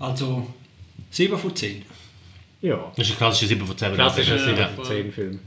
Also 0.00 0.46
7 1.10 1.38
von 1.38 1.54
10. 1.54 1.84
Ja. 2.62 2.90
Das 2.96 3.06
ist 3.06 3.12
ein 3.14 3.18
klassischer 3.18 3.46
7 3.48 3.66
von 3.66 3.78
10. 3.78 3.94
Klassischer 3.94 4.36
Ja, 4.36 4.44
7 4.44 4.58
ja. 4.58 4.68
von 4.68 4.84
10 4.84 5.12
Film. 5.12 5.38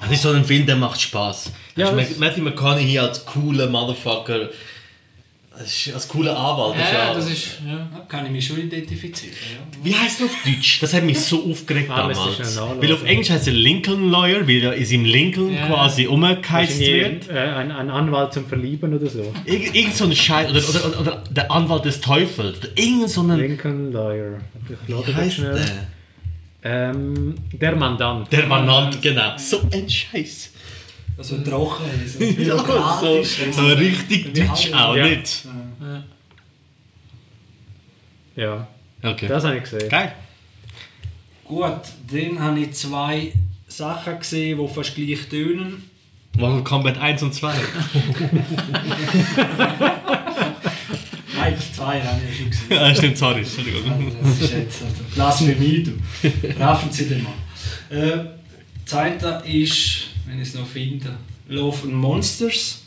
Das 0.00 0.10
ist 0.10 0.22
so 0.22 0.30
ein 0.30 0.44
Film, 0.44 0.64
der 0.64 0.76
macht 0.76 0.98
Spaß. 1.00 1.52
Ja, 1.76 1.92
Matthew 1.92 2.42
McConaughey 2.42 2.98
als 2.98 3.26
cooler 3.26 3.66
Motherfucker, 3.68 4.48
als, 5.60 5.90
als 5.94 6.08
cooler 6.08 6.36
Anwalt. 6.36 6.76
ist 6.76 6.92
Ja, 6.92 7.14
das 7.14 7.30
ist. 7.30 7.46
Ja. 7.66 7.88
Da 7.92 8.00
kann 8.08 8.26
ich 8.26 8.32
mich 8.32 8.46
schon 8.46 8.58
identifizieren. 8.58 9.34
Ja. 9.34 9.84
Wie 9.84 9.94
heißt 9.94 10.20
er 10.20 10.26
auf 10.26 10.32
Deutsch? 10.44 10.80
Das 10.80 10.92
hat 10.94 11.04
mich 11.04 11.20
so 11.20 11.44
aufgeregt 11.50 11.88
Ah, 11.90 12.08
damals. 12.08 12.18
Weil 12.80 12.92
auf 12.92 13.04
Englisch 13.04 13.30
heißt 13.30 13.46
er 13.46 13.52
Lincoln 13.52 14.10
Lawyer, 14.10 14.46
weil 14.48 14.62
er 14.64 14.74
in 14.74 14.84
seinem 14.84 15.04
Lincoln 15.04 15.52
Ja. 15.54 15.66
quasi 15.66 16.06
umgeheizt 16.06 16.80
wird. 16.80 17.28
äh, 17.28 17.38
ein, 17.38 17.70
ein 17.70 17.90
Anwalt 17.90 18.32
zum 18.32 18.46
Verlieben 18.46 18.94
oder 18.94 19.08
so. 19.08 19.32
Irgend, 19.44 19.74
irgend 19.74 19.94
so 19.96 20.04
ein 20.04 20.14
Scheiß. 20.16 20.50
Oder, 20.50 20.60
oder, 20.68 20.86
oder, 20.88 21.00
oder 21.00 21.24
der 21.30 21.50
Anwalt 21.50 21.84
des 21.84 22.00
Teufels. 22.00 22.58
Oder 22.58 22.68
irgend 22.76 23.10
so 23.10 23.22
ein. 23.22 23.36
Lincoln 23.38 23.92
Lawyer. 23.92 24.38
Wie 24.86 24.92
das 25.06 25.14
heißt 25.14 25.34
schnell. 25.36 25.54
der? 25.54 25.86
Ähm, 26.62 27.34
der 27.52 27.74
Mandant. 27.76 28.30
Der 28.32 28.46
Manant, 28.46 29.00
genau. 29.00 29.32
So 29.38 29.60
ein 29.72 29.88
Scheiß. 29.88 30.50
Also 31.20 31.36
trocken, 31.42 31.84
so 32.06 32.24
Ja, 32.24 32.56
so, 32.98 33.22
so 33.52 33.66
richtig 33.74 34.32
deutsch 34.32 34.72
auch 34.72 34.96
Ja. 34.96 35.06
nicht. 35.06 35.44
Ja, 38.36 38.66
Okay. 39.02 39.28
das 39.28 39.44
habe 39.44 39.56
ich 39.58 39.64
gesehen. 39.64 39.88
Geil. 39.90 40.14
Gut, 41.44 41.72
dann 42.10 42.38
habe 42.40 42.60
ich 42.60 42.72
zwei 42.72 43.32
Sachen 43.68 44.18
gesehen, 44.18 44.58
die 44.58 44.68
fast 44.74 44.94
gleich 44.94 45.28
tönen. 45.28 45.90
Mortal 46.38 46.64
Kombat 46.64 46.96
1 46.98 47.22
und 47.24 47.34
2. 47.34 47.52
Nein, 51.36 51.54
zwei 51.74 52.00
habe 52.02 52.20
ich 52.22 52.30
ja 52.30 52.36
schon 52.36 52.50
gesehen. 52.50 52.70
ja, 52.70 52.94
stimmt, 52.94 53.18
sorry. 53.18 53.40
Entschuldigung. 53.40 54.12
Das 54.22 54.40
ist 54.40 54.52
jetzt 54.52 54.82
also 54.82 55.02
Blasphemie, 55.14 55.82
du. 55.82 55.92
Raffen 56.58 56.90
Sie 56.90 57.08
den 57.08 57.24
mal. 57.24 57.32
Äh, 57.90 58.24
zweiter 58.86 59.44
ist, 59.44 59.99
wenn 60.30 60.40
ich 60.40 60.48
es 60.48 60.54
noch 60.54 60.66
finde, 60.66 61.10
Love 61.48 61.78
and 61.84 61.94
Monsters. 61.94 62.82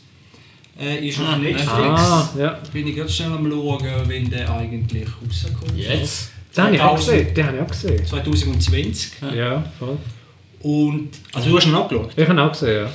Äh, 0.80 1.06
ist 1.06 1.20
auf 1.20 1.26
Ah, 1.28 1.36
Netflix. 1.36 1.68
Ah, 1.68 2.30
ja. 2.36 2.58
Bin 2.72 2.86
ich 2.88 2.96
ganz 2.96 3.14
schnell 3.14 3.30
am 3.32 3.48
schauen, 3.48 3.84
wenn 4.08 4.28
der 4.28 4.50
eigentlich 4.50 5.06
rauskommt. 5.06 5.76
Jetzt? 5.76 6.30
Den 6.56 6.64
habe 6.64 6.74
ich 6.76 6.80
auch 6.82 6.98
2000. 6.98 6.98
gesehen. 7.18 7.34
Den 7.34 7.46
habe 7.46 7.56
ich 7.56 7.62
auch 7.62 7.66
gesehen. 7.68 8.06
2020. 8.06 9.12
Ja, 9.36 9.64
voll. 9.78 9.98
Und, 10.62 11.10
also 11.32 11.50
du 11.50 11.56
hast 11.58 11.66
ihn 11.66 11.74
angeschaut? 11.74 12.10
Ich 12.16 12.22
habe 12.24 12.32
ihn 12.34 12.38
auch 12.40 12.50
gesehen, 12.52 12.84
ja. 12.86 12.90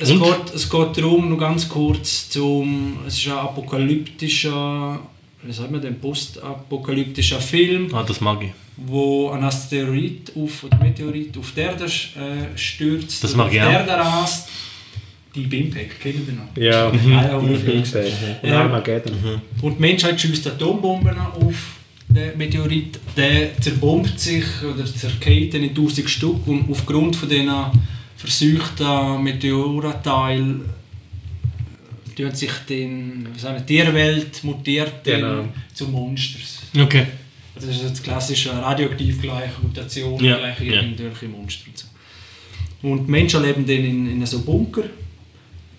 Es 0.00 0.10
Und? 0.10 0.22
geht, 0.22 0.54
es 0.54 0.68
geht 0.68 0.98
darum, 0.98 1.28
nur 1.28 1.38
ganz 1.38 1.68
kurz, 1.68 2.28
zum, 2.28 2.98
es 3.06 3.16
ist 3.18 3.26
ein 3.28 3.32
apokalyptischer, 3.32 5.00
wie 5.42 5.52
sagt 5.52 5.70
man 5.70 5.80
denn, 5.80 5.98
postapokalyptischer 6.00 7.40
Film, 7.40 7.94
Ah, 7.94 8.02
das 8.02 8.20
mag 8.20 8.42
ich. 8.42 8.50
Wo 8.86 9.30
ein 9.30 9.42
Asteroid 9.44 10.32
auf, 10.36 10.64
oder 10.64 10.78
Meteorit 10.78 11.36
auf 11.36 11.52
die 11.54 11.60
Erde 11.60 11.84
äh, 11.84 12.56
stürzt, 12.56 13.22
Das 13.24 13.34
mag 13.34 13.46
auf 13.46 13.52
die 13.52 13.60
auch. 13.60 13.70
Erde 13.72 13.92
rast. 13.92 14.48
Die 15.34 15.42
Impact, 15.60 16.00
kennen 16.00 16.24
Sie 16.26 16.32
noch? 16.32 16.56
Ja, 16.56 16.90
Ja, 16.90 16.92
ja, 16.92 17.26
ich 17.26 17.32
habe 17.32 17.48
gesehen. 17.48 17.82
Und 18.42 18.48
Ja. 18.48 18.62
Armageddon. 18.62 19.14
Und 19.62 19.76
die 19.76 19.80
Menschheit 19.80 20.20
schießt 20.20 20.46
Atombomben 20.48 21.16
auf 21.18 21.54
den 22.08 22.36
Meteorit. 22.38 22.98
Der 23.16 23.60
zerbombt 23.60 24.18
sich 24.18 24.44
oder 24.62 24.84
zerkeilt 24.86 25.54
in 25.54 25.74
tausend 25.74 26.08
Stück 26.08 26.46
und 26.46 26.68
aufgrund 26.70 27.14
von 27.14 27.28
diesen 27.28 27.50
versuchten 28.16 29.22
Meteoranteilen 29.22 30.62
tut 32.16 32.36
sich 32.36 32.50
den, 32.68 33.28
wir, 33.40 33.52
die 33.60 33.66
Tierwelt 33.76 34.42
mutiert 34.42 35.04
Genau. 35.04 35.44
zu 35.72 35.86
Monsters. 35.88 36.62
Okay. 36.76 37.06
Das 37.60 37.68
ist 37.76 37.84
das 37.84 38.02
klassische 38.02 38.50
radioaktiv 38.52 39.20
gleich 39.20 39.50
Mutation, 39.62 40.22
Ja, 40.22 40.38
gleich 40.38 40.60
ja. 40.60 40.82
irgendwelche 40.82 41.28
Monster 41.28 41.66
und 41.68 41.78
so. 41.78 41.86
Und 42.82 43.06
die 43.06 43.10
Menschen 43.10 43.42
leben 43.42 43.66
dann 43.66 43.76
in, 43.84 44.10
in 44.12 44.26
so 44.26 44.40
Bunker. 44.40 44.84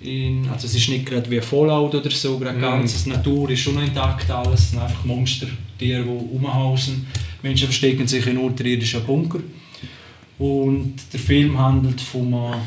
In, 0.01 0.47
also 0.49 0.65
es 0.67 0.75
ist 0.75 0.89
nicht 0.89 1.05
gerade 1.05 1.29
wie 1.29 1.41
Fallout 1.41 1.93
oder 1.95 2.09
so, 2.11 2.37
gerade 2.37 2.57
Mhm. 2.57 2.61
ganz, 2.61 3.03
die 3.03 3.09
Natur 3.09 3.49
ist 3.49 3.59
schon 3.61 3.81
intakt 3.81 4.29
alles, 4.31 4.61
es 4.61 4.69
sind 4.71 4.79
einfach 4.79 5.03
Monster, 5.05 5.47
Tiere, 5.77 6.03
die 6.03 6.09
rumhausen. 6.09 7.05
Menschen 7.41 7.67
verstecken 7.67 8.07
sich 8.07 8.25
in 8.27 8.37
unterirdischen 8.37 9.03
Bunker. 9.05 9.39
Und 10.37 10.95
der 11.11 11.19
Film 11.19 11.57
handelt 11.57 11.99
von 11.99 12.33
einem, 12.33 12.61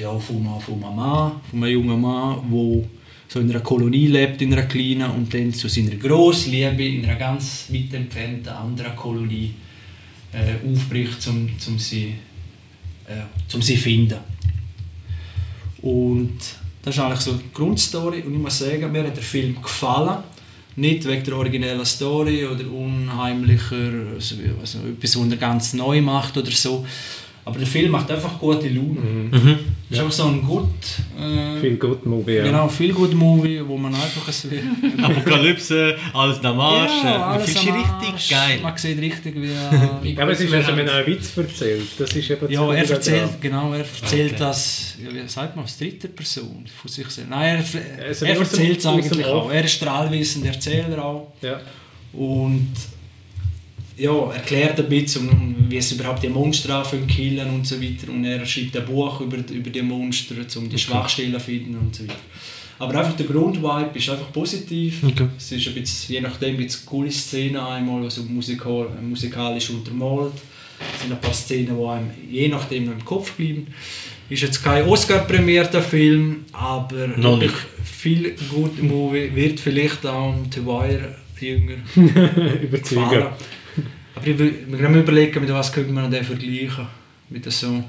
ja, 0.00 0.18
von 0.18 0.36
einem, 0.36 0.60
von 0.60 0.82
einem 0.84 0.96
Mann, 0.96 1.32
von 1.50 1.62
einem 1.64 1.72
jungen 1.72 2.00
Mann, 2.00 2.36
der 2.50 2.84
so 3.32 3.38
in 3.38 3.48
einer 3.48 3.60
Kolonie 3.60 4.08
lebt, 4.08 4.42
in 4.42 4.52
einer 4.52 4.64
kleinen, 4.64 5.08
und 5.12 5.32
dann 5.32 5.54
zu 5.54 5.68
seiner 5.68 5.94
Grossliebe 5.94 6.84
in 6.84 7.04
einer 7.04 7.14
ganz 7.14 7.66
weit 7.70 7.94
entfernten 7.94 8.48
anderen 8.48 8.96
Kolonie 8.96 9.54
äh, 10.32 10.68
aufbricht, 10.68 11.24
um, 11.28 11.48
um 11.68 11.78
sie 11.78 12.14
äh, 13.06 13.54
um 13.54 13.62
sie 13.62 13.76
zu 13.76 13.82
finden. 13.82 14.18
Und 15.82 16.38
das 16.82 16.96
ist 16.96 17.00
eigentlich 17.00 17.20
so 17.20 17.34
die 17.34 17.52
Grundstory 17.54 18.22
und 18.22 18.34
ich 18.34 18.40
muss 18.40 18.58
sagen, 18.58 18.90
mir 18.90 19.04
hat 19.04 19.16
der 19.16 19.22
Film 19.22 19.62
gefallen. 19.62 20.24
Nicht 20.76 21.06
wegen 21.06 21.24
der 21.24 21.36
originellen 21.36 21.84
Story 21.84 22.46
oder 22.46 22.68
unheimlicher, 22.70 23.92
also, 24.14 24.36
also 24.60 24.78
etwas, 24.88 25.18
was 25.18 25.30
er 25.30 25.36
ganz 25.36 25.72
neu 25.74 26.00
macht 26.00 26.36
oder 26.36 26.50
so. 26.50 26.86
Aber 27.44 27.58
der 27.58 27.66
Film 27.66 27.92
macht 27.92 28.10
einfach 28.10 28.38
gute 28.38 28.68
Laune. 28.68 29.00
Mhm. 29.30 29.58
Es 29.92 29.96
ist 29.96 30.02
einfach 30.04 30.12
so 30.14 30.26
ein 30.26 30.42
gut, 30.42 30.68
äh, 31.20 31.58
Viel 31.60 31.76
gut 31.76 32.06
Movie, 32.06 32.34
ja. 32.36 32.44
genau, 32.44 32.68
viel 32.68 32.92
gut 32.92 33.12
Movie, 33.12 33.60
wo 33.66 33.76
man 33.76 33.92
einfach 33.92 34.30
so 34.32 34.48
Apokalypse, 35.02 35.96
alles 36.12 36.44
am 36.44 36.60
Arsch. 36.60 36.92
Ja, 37.02 37.10
Ja, 37.10 37.26
alles 37.26 37.56
am 37.56 37.74
richtig 37.74 38.12
Arsch. 38.12 38.28
geil? 38.30 38.60
Man 38.62 38.76
sieht 38.76 39.00
richtig, 39.00 39.34
wie... 39.34 39.46
Äh, 39.50 40.12
Ja, 40.14 40.22
aber 40.22 40.32
es 40.32 40.40
ist 40.40 40.52
also, 40.54 40.76
wenn 40.76 40.86
er 40.86 40.94
einen 40.94 41.06
Witz 41.08 41.36
erzählt. 41.36 41.88
Das 41.98 42.12
ist 42.14 42.30
eben 42.30 42.50
Ja, 42.50 42.72
er 42.72 42.80
das 42.82 42.90
erzählt, 42.90 43.22
daran. 43.22 43.34
genau, 43.40 43.72
er 43.72 43.78
erzählt 43.80 44.30
Okay. 44.32 44.36
das, 44.38 44.94
ja, 45.04 45.12
wie 45.12 45.28
sagt 45.28 45.56
man, 45.56 45.64
aus 45.64 45.76
dritter 45.76 46.08
Person 46.08 46.64
von 46.80 46.88
sich 46.90 47.08
selbst. 47.08 47.30
Nein, 47.30 47.64
er, 47.98 48.06
Also 48.06 48.26
er 48.26 48.38
erzählt 48.38 48.78
es 48.78 48.86
eigentlich 48.86 49.24
auch. 49.26 49.50
Er 49.50 49.64
ist 49.64 49.72
strahlwissend 49.72 50.46
Erzähler 50.46 51.04
auch. 51.04 51.32
Ja. 51.42 51.60
Und 52.12 52.68
ja, 54.00 54.32
erklärt 54.32 54.78
ein 54.80 54.88
bisschen, 54.88 55.66
wie 55.68 55.76
es 55.76 55.92
überhaupt 55.92 56.22
die 56.22 56.28
Monster 56.28 56.76
anfangen 56.78 57.06
killen 57.06 57.48
und 57.50 57.66
so 57.66 57.80
weiter. 57.80 58.10
Und 58.10 58.24
er 58.24 58.44
schreibt 58.46 58.76
ein 58.76 58.86
Buch 58.86 59.20
über, 59.20 59.36
über 59.36 59.70
die 59.70 59.82
Monster, 59.82 60.34
um 60.56 60.68
die 60.68 60.78
Schwachstellen 60.78 61.34
zu 61.34 61.40
finden 61.40 61.76
und 61.76 61.94
so 61.94 62.04
weiter. 62.04 62.14
Aber 62.78 62.98
einfach 62.98 63.14
der 63.14 63.26
Grundvibe 63.26 63.90
ist 63.92 64.08
einfach 64.08 64.32
positiv. 64.32 65.04
Okay. 65.04 65.28
Es 65.36 65.52
ist 65.52 65.68
ein 65.68 65.74
bisschen, 65.74 66.14
je 66.14 66.20
nachdem 66.22 66.54
ein 66.54 66.64
bisschen 66.64 66.86
coole 66.86 67.10
Szenen 67.10 67.58
einmal, 67.58 68.02
also 68.04 68.22
musikal, 68.22 68.88
musikalisch 69.02 69.68
untermalt. 69.68 70.32
Es 70.94 71.02
sind 71.02 71.12
ein 71.12 71.20
paar 71.20 71.34
Szenen, 71.34 71.76
die 71.78 71.84
einem 71.86 72.10
je 72.30 72.48
nachdem 72.48 72.86
noch 72.86 72.92
im 72.92 73.04
Kopf 73.04 73.32
bleiben. 73.32 73.66
Ist 74.30 74.42
jetzt 74.42 74.62
kein 74.64 74.86
Oscar-prämierter 74.86 75.82
Film, 75.82 76.44
aber 76.52 77.08
Noch 77.08 77.36
nicht. 77.36 77.52
viel 77.84 78.34
guter 78.48 78.82
Movie. 78.82 79.30
Wird 79.34 79.60
vielleicht 79.60 80.06
auch 80.06 80.34
The 80.54 80.64
Wire 80.64 81.16
jünger 81.38 81.74
Überzeugen. 82.62 83.26
Aber 84.14 84.26
ich 84.26 84.38
will 84.38 84.66
mir 84.68 84.98
überlegen, 85.00 85.40
mit 85.40 85.50
was 85.52 85.72
könnte 85.72 85.92
man 85.92 86.10
den 86.10 86.24
vergleichen. 86.24 86.86
Mit 87.28 87.50
so 87.52 87.82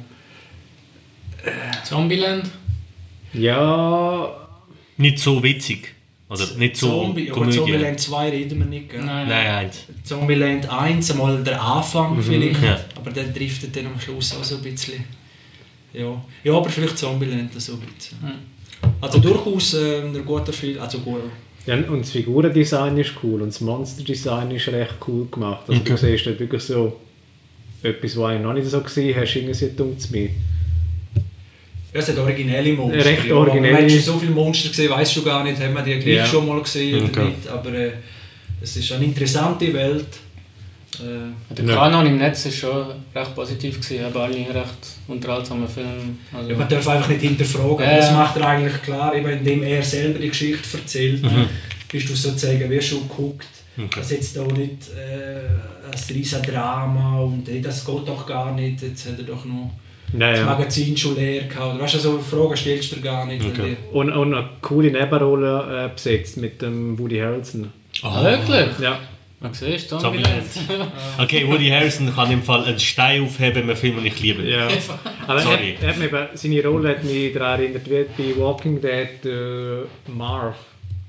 Zombieland? 1.84 2.50
Ja, 3.34 4.38
Nicht 4.98 5.20
so 5.20 5.42
witzig. 5.42 5.96
Oder 6.30 6.46
nicht 6.58 6.78
so 6.78 6.88
Zombie, 6.88 7.30
aber 7.30 7.40
Komödie. 7.40 7.58
Zombieland 7.58 8.00
2 8.00 8.30
reden 8.30 8.60
wir 8.60 8.66
nicht, 8.66 8.90
gell? 8.90 9.02
Nein, 9.04 9.28
Nein, 9.28 9.48
eins. 9.48 9.84
Zombieland 10.04 10.70
1, 10.70 11.12
einmal 11.12 11.44
der 11.44 11.62
Anfang 11.62 12.22
vielleicht, 12.22 12.60
Mhm. 12.62 12.66
Ja. 12.68 12.80
aber 12.96 13.12
der 13.12 13.26
driftet 13.26 13.76
dann 13.76 13.88
am 13.88 14.00
Schluss 14.00 14.34
auch 14.36 14.44
so 14.44 14.56
ein 14.58 14.62
bisschen. 14.62 15.04
Ja, 15.94 16.22
ja 16.44 16.54
aber 16.54 16.70
vielleicht 16.70 16.98
Zombieland 16.98 17.52
so 17.60 17.74
ein 17.74 17.80
bisschen. 17.80 18.18
Also 19.02 19.20
durchaus 19.20 19.74
äh, 19.74 20.02
ein 20.04 20.26
guter 20.26 20.54
Film, 20.54 20.80
also 20.80 21.00
gut. 21.00 21.24
Ja, 21.68 21.76
und 21.76 22.00
das 22.02 22.12
Figurendesign 22.12 22.98
ist 22.98 23.12
cool 23.24 23.42
und 23.42 23.50
das 23.50 23.62
Monsterdesign 23.62 24.52
ist 24.52 24.68
recht 24.70 24.96
cool 25.08 25.28
gemacht. 25.30 25.66
Also 25.68 25.82
du 25.84 25.98
siehst 25.98 26.26
dort 26.26 26.40
wirklich 26.40 26.64
so 26.64 27.00
etwas, 27.84 28.18
was 28.18 28.36
ich 28.36 28.42
noch 28.42 28.54
nicht 28.54 28.68
so 28.68 28.82
gesehen 28.82 29.16
hast, 29.20 29.36
irgendwie 29.36 29.70
dumm 29.76 29.98
zu 29.98 30.12
mir. 30.12 30.30
Ja, 31.94 32.00
es 32.00 32.08
hat 32.08 32.18
originelle 32.18 32.74
Monster. 32.74 33.06
Recht 33.06 33.26
ja. 33.26 33.36
originelle. 33.36 33.74
Man 33.74 33.84
hat 33.84 33.92
schon 33.92 34.00
so 34.02 34.18
viele 34.18 34.32
Monster 34.32 34.70
gesehen, 34.70 34.90
weißt 34.90 35.18
du 35.18 35.24
gar 35.24 35.44
nicht, 35.44 35.60
haben 35.62 35.74
wir 35.74 35.82
die 35.84 36.00
gleich 36.00 36.16
Ja. 36.18 36.26
schon 36.26 36.48
mal 36.48 36.62
gesehen 36.62 36.96
oder 36.96 37.06
Okay. 37.06 37.26
nicht. 37.26 37.48
Aber 37.48 37.74
äh, 37.74 37.92
es 38.62 38.78
ist 38.78 38.92
eine 38.94 39.06
interessante 39.06 39.74
Welt. 39.74 40.08
Äh, 41.02 41.54
Der. 41.56 41.76
Kanon 41.76 42.06
im 42.06 42.18
Netz 42.18 42.46
ist 42.46 42.58
schon 42.58 42.86
recht 43.16 43.36
positiv 43.36 43.80
gewesen, 43.82 44.06
aber 44.06 44.22
alle 44.24 44.36
recht 44.38 44.88
unterhaltsame 45.08 45.68
Filme. 45.68 46.16
Also, 46.34 46.50
ja, 46.52 46.58
man 46.58 46.68
darf 46.70 46.88
einfach 46.88 47.10
nicht 47.10 47.22
hinterfragen. 47.22 47.86
Ja. 47.86 47.98
Das 47.98 48.12
macht 48.12 48.38
er 48.38 48.48
eigentlich 48.48 48.82
klar, 48.82 49.16
eben 49.16 49.30
indem 49.30 49.64
er 49.64 49.82
selber 49.84 50.20
die 50.20 50.30
Geschichte 50.30 50.78
erzählt. 50.78 51.24
Mhm. 51.24 51.48
Bist 51.92 52.10
du 52.10 52.16
sozusagen 52.16 52.70
wie 52.70 52.82
schon 52.82 53.08
geguckt. 53.08 53.48
Okay. 53.78 53.88
Das 53.96 54.12
ist 54.12 54.36
jetzt 54.36 54.40
auch 54.40 54.52
nicht 54.52 54.90
äh, 54.98 55.40
ein 55.86 56.16
riesen 56.16 56.42
Drama 56.44 57.20
und 57.22 57.48
hey, 57.48 57.62
das 57.62 57.86
geht 57.86 58.08
doch 58.08 58.26
gar 58.26 58.54
nicht. 58.54 58.82
Jetzt 58.82 59.08
hat 59.08 59.18
er 59.18 59.24
doch 59.24 59.46
noch 59.46 59.72
das 60.08 60.20
Naja. 60.20 60.46
Magazin 60.46 60.96
schon 60.98 61.16
leer 61.16 61.44
gehabt. 61.44 61.80
Weißt 61.80 61.96
du, 61.96 62.00
so 62.00 62.20
Fragen 62.20 62.56
stellst 62.58 62.92
du 62.92 62.96
dir 62.98 63.02
gar 63.04 63.26
nicht. 63.26 63.46
Okay. 63.46 63.78
Und, 63.94 64.12
und 64.12 64.34
eine 64.34 64.50
coole 64.62 64.92
Nebenrolle 64.92 65.86
äh, 65.86 65.94
besetzt 65.96 66.36
mit 66.38 66.62
dem 66.62 67.00
Woody 67.00 67.20
Harrelson. 67.20 67.72
Ah, 68.04 68.24
wirklich? 68.24 68.80
Ja. 68.82 69.00
Man 69.42 69.54
sieht 69.56 69.90
Zombieland. 69.90 70.44
Zombieland. 70.54 70.92
Okay, 71.20 71.48
Woody 71.48 71.70
Harrison 71.70 72.14
kann 72.16 72.32
im 72.32 72.44
Fall 72.44 72.64
einen 72.64 72.80
Stein 72.80 73.24
aufheben, 73.24 73.64
einen 73.64 73.76
Film, 73.76 73.96
den 73.96 74.06
ich 74.06 74.20
liebe. 74.22 74.44
ja. 74.44 74.68
Aber 75.28 75.40
er, 75.40 75.42
Sorry. 75.42 75.76
er 75.82 75.88
hat 75.90 75.98
mich 75.98 76.08
eben, 76.08 76.28
seine 76.36 76.64
Rolle 76.64 76.90
hat 76.90 77.04
mich 77.04 77.34
daran 77.34 77.60
erinnert, 77.60 77.90
wie 77.90 78.06
bei 78.34 78.40
Walking 78.40 78.80
Dead 78.80 79.26
äh, 79.26 80.12
Marv. 80.12 80.56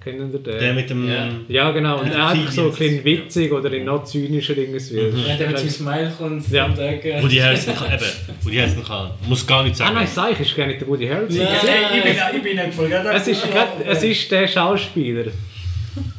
Kennen 0.03 0.33
Sie 0.33 0.39
den? 0.39 0.59
Der 0.59 0.73
mit 0.75 0.91
dem... 0.91 1.07
Ja. 1.09 1.29
ja, 1.47 1.71
genau. 1.71 2.01
Und 2.01 2.11
er 2.11 2.31
Vieh 2.31 2.51
so 2.51 2.63
ein 2.65 2.71
bisschen 2.71 3.05
witzig 3.05 3.53
oder 3.53 3.73
in 3.73 3.85
noch 3.85 4.03
zynischer 4.03 4.57
irgendwie. 4.57 4.97
Ja, 5.29 5.37
der 5.37 5.49
mit 5.49 5.59
seinem 5.59 5.71
Smile 5.71 6.13
kommt 6.19 6.49
Ja. 6.51 6.69
die 6.69 6.81
Ecke. 6.81 7.23
Woody 7.23 7.37
Harrison 7.37 7.77
kann 7.77 7.93
eben. 7.93 8.05
Woody 8.43 8.57
Harrison 8.57 8.83
kann. 8.85 9.11
Muss 9.29 9.47
gar 9.47 9.63
nichts 9.63 9.81
Ah 9.81 9.85
sagen. 9.85 9.97
nein, 9.99 10.09
sag 10.13 10.33
ich, 10.33 10.41
ist 10.41 10.57
gar 10.57 10.67
nicht 10.67 10.81
der 10.81 10.89
Woody 10.89 11.07
Harrelson. 11.07 11.41
Ja. 11.43 11.47
Hey, 11.47 11.99
ich, 11.99 12.03
bin, 12.03 12.17
ich 12.37 12.43
bin 12.43 12.57
nicht 12.57 12.75
voll. 12.75 12.91
Es 13.15 13.29
ist, 13.29 13.49
grad, 13.53 13.69
es 13.87 14.03
ist 14.03 14.31
der 14.33 14.49
Schauspieler. 14.49 15.27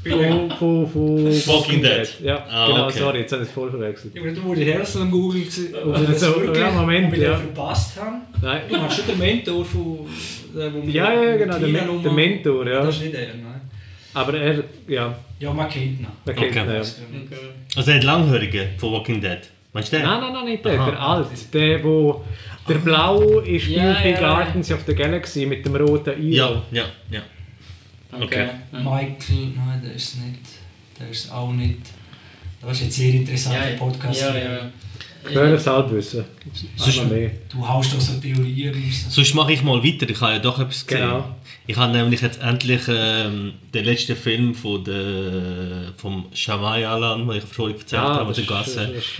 Von, 0.07 0.51
von, 0.51 0.87
von 0.87 1.25
Walking 1.25 1.81
Dead. 1.81 2.07
Ja, 2.23 2.45
Ah, 2.49 2.67
genau, 2.67 2.85
okay. 2.87 2.99
sorry, 2.99 3.19
jetzt 3.19 3.31
habe 3.31 3.41
ich 3.43 3.47
es 3.49 3.53
voll 3.53 3.69
verwechselt. 3.71 4.15
Ich 4.15 4.21
bin 4.21 4.35
der 4.35 4.43
Woody 4.43 4.65
Harrelson 4.65 5.01
am 5.03 5.11
Google 5.11 5.39
gewesen, 5.41 5.73
ob 5.75 5.93
Ja, 5.95 6.01
wir 6.01 6.07
das 6.07 6.19
so, 6.21 6.27
wirklich, 6.41 6.57
ja, 6.59 6.71
Moment, 6.71 7.17
ja. 7.17 7.35
verpasst 7.37 7.99
haben. 7.99 8.21
Nein. 8.41 8.61
Du 8.69 8.77
meinst 8.77 8.97
schon 8.97 9.07
den 9.07 9.17
Mentor 9.19 9.65
von... 9.65 9.99
Der, 10.55 10.73
wo 10.73 10.79
Ja, 10.87 11.11
ja, 11.13 11.37
genau, 11.37 11.57
der, 11.57 11.67
Nummer- 11.85 12.03
der 12.03 12.11
Mentor, 12.11 12.67
ja. 12.67 12.83
Das 12.83 12.95
ist 12.97 13.01
nicht 13.03 13.15
er, 13.15 13.27
nein. 13.27 13.61
Aber 14.13 14.33
er, 14.35 14.63
ja, 14.87 15.15
Ja, 15.39 15.51
man 15.53 15.67
kennt 15.67 15.85
ihn. 15.85 16.07
der 16.27 16.33
kennt 16.35 16.51
Okay. 16.51 16.59
ihn, 16.61 16.69
ja. 16.71 16.79
Okay. 16.81 17.45
Also 17.75 17.91
der 17.91 18.03
Langhörige 18.03 18.69
von 18.77 18.91
Walking 18.93 19.19
Dead. 19.21 19.39
Meinst 19.73 19.91
du 19.91 19.97
den? 19.97 20.05
Nein, 20.05 20.19
nein, 20.21 20.33
nein, 20.33 20.45
nicht 20.45 20.63
der, 20.65 20.79
Aha. 20.79 20.89
der 20.91 21.01
alt. 21.01 21.53
Der, 21.53 21.83
wo... 21.83 22.23
Der 22.69 22.75
Blau 22.75 23.39
ist 23.39 23.67
Ja, 23.67 23.91
bei 23.93 24.09
ja, 24.11 24.15
ja. 24.15 24.19
Guardians 24.19 24.71
of 24.71 24.81
the 24.85 24.93
Galaxy 24.93 25.45
mit 25.47 25.65
dem 25.65 25.75
roten 25.75 26.13
I. 26.21 26.35
Ja, 26.35 26.61
ja, 26.71 26.83
ja. 27.09 27.21
Okay. 28.15 28.25
Okay. 28.25 28.49
Ja. 28.71 28.79
Michael, 28.79 29.47
nein, 29.55 29.81
der 29.83 29.93
ist 29.93 30.17
nicht. 30.17 30.39
Der 30.99 31.09
ist 31.09 31.31
auch 31.31 31.51
nicht. 31.51 31.79
Das 32.61 32.71
ist 32.77 32.83
jetzt 32.85 32.95
sehr 32.95 33.13
interessant 33.13 33.55
Ja, 33.55 33.77
Podcast. 33.77 34.21
ja, 34.21 34.35
ja. 34.37 34.69
Gefährliches 35.23 35.67
Halbwissen. 35.67 36.25
Sonst- 36.75 37.09
mehr. 37.09 37.31
Du 37.49 37.65
haust 37.67 37.93
doch 37.93 37.99
so 38.01 38.19
Theorien 38.19 38.73
raus. 38.73 39.05
Sonst 39.09 39.33
mache 39.35 39.53
ich 39.53 39.63
mal 39.63 39.81
weiter. 39.83 40.09
Ich 40.09 40.19
habe 40.19 40.33
ja 40.33 40.39
doch 40.39 40.59
etwas 40.59 40.85
gesehen. 40.85 41.03
Genau. 41.07 41.35
Ich 41.65 41.77
habe 41.77 41.93
nämlich 41.93 42.19
jetzt 42.21 42.41
endlich 42.41 42.81
ähm, 42.89 43.53
den 43.73 43.85
letzten 43.85 44.17
Film 44.17 44.53
von 44.53 44.83
der, 44.83 45.93
vom 45.95 46.25
Shyamalan, 46.33 47.25
den 47.27 47.37
ich 47.37 47.43
vorhin 47.45 47.77
erzählt 47.77 48.01
Ah, 48.01 48.15
habe, 48.15 48.29
das 48.29 48.37
mit 48.37 48.49
der 48.49 48.59
ist- 48.61 48.65
Gasse. 48.75 48.93
das 48.93 49.05
ist, 49.05 49.19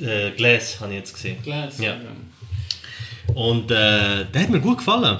äh, 0.00 0.28
äh, 0.28 0.30
Glass 0.36 0.80
habe 0.80 0.92
ich 0.92 0.98
jetzt 0.98 1.12
gesehen. 1.12 1.36
Glass. 1.42 1.78
Ja. 1.80 1.96
Und 3.34 3.70
äh, 3.70 4.24
der 4.32 4.42
hat 4.42 4.50
mir 4.50 4.60
gut 4.60 4.78
gefallen. 4.78 5.18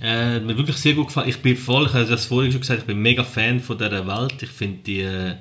Äh, 0.00 0.40
mir 0.40 0.56
wirklich 0.56 0.76
sehr 0.76 0.94
gut 0.94 1.08
gefallen. 1.08 1.28
Ich 1.28 1.38
bin 1.38 1.56
voll, 1.56 1.86
ich 1.86 1.92
habe 1.92 2.06
das 2.06 2.26
vorhin 2.26 2.52
schon 2.52 2.60
gesagt, 2.60 2.80
ich 2.80 2.86
bin 2.86 2.98
mega 2.98 3.24
Fan 3.24 3.60
von 3.60 3.76
dieser 3.76 4.06
Welt. 4.06 4.42
Ich 4.42 4.50
finde 4.50 4.78
die, 4.84 5.00
äh, 5.00 5.34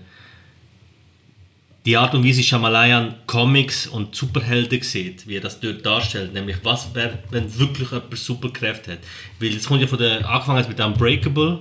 die 1.85 1.95
Art 1.95 2.13
und 2.15 2.25
Weise 2.25 2.41
Shyamalan 2.41 3.15
Comics 3.27 3.87
und 3.87 4.15
Superhelden 4.15 4.81
sieht, 4.81 5.27
wie 5.27 5.35
er 5.35 5.41
das 5.41 5.59
dort 5.59 5.85
darstellt, 5.85 6.33
nämlich 6.33 6.57
was 6.63 6.93
wäre, 6.95 7.19
wenn 7.29 7.57
wirklich 7.59 7.91
jemand 7.91 8.17
Superkräfte 8.17 8.93
hat. 8.93 8.99
Weil 9.39 9.55
es 9.55 9.67
kommt 9.67 9.81
ja 9.81 9.87
von 9.87 9.99
der, 9.99 10.27
angefangen 10.27 10.67
mit 10.67 10.79
Unbreakable 10.79 11.59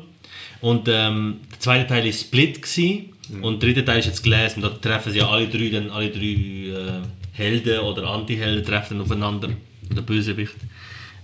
und 0.61 0.89
ähm, 0.89 1.41
der 1.53 1.61
zweite 1.61 1.87
Teil 1.87 2.07
ist 2.07 2.23
Split 2.23 2.63
gewesen, 2.63 3.13
und 3.43 3.61
der 3.63 3.71
dritte 3.71 3.85
Teil 3.85 3.99
ist 3.99 4.07
jetzt 4.07 4.23
Glass 4.23 4.55
und 4.55 4.63
da 4.63 4.69
treffen 4.69 5.13
sie 5.13 5.19
ja 5.19 5.29
alle 5.29 5.49
drei, 5.49 5.69
dann 5.69 5.91
alle 5.91 6.11
drei 6.11 6.21
äh, 6.21 7.03
Helden 7.33 7.81
oder 7.81 8.09
Anti-Helden 8.09 8.65
treffen 8.65 9.01
aufeinander, 9.01 9.51
oder 9.91 10.03
Bösewicht. 10.03 10.57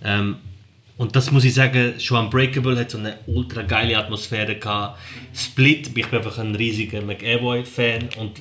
Ähm, 0.04 0.36
und 0.98 1.16
das 1.16 1.30
muss 1.30 1.44
ich 1.44 1.54
sagen, 1.54 1.94
schon 1.98 2.26
Unbreakable 2.26 2.78
hat 2.78 2.90
so 2.90 2.98
eine 2.98 3.18
ultra 3.26 3.62
geile 3.62 3.96
Atmosphäre 3.96 4.56
gehabt. 4.56 4.98
Split, 5.34 5.88
ich 5.88 5.92
bin 5.92 6.04
einfach 6.04 6.38
ein 6.38 6.54
riesiger 6.54 7.00
McAvoy-Fan 7.00 8.10
und 8.18 8.40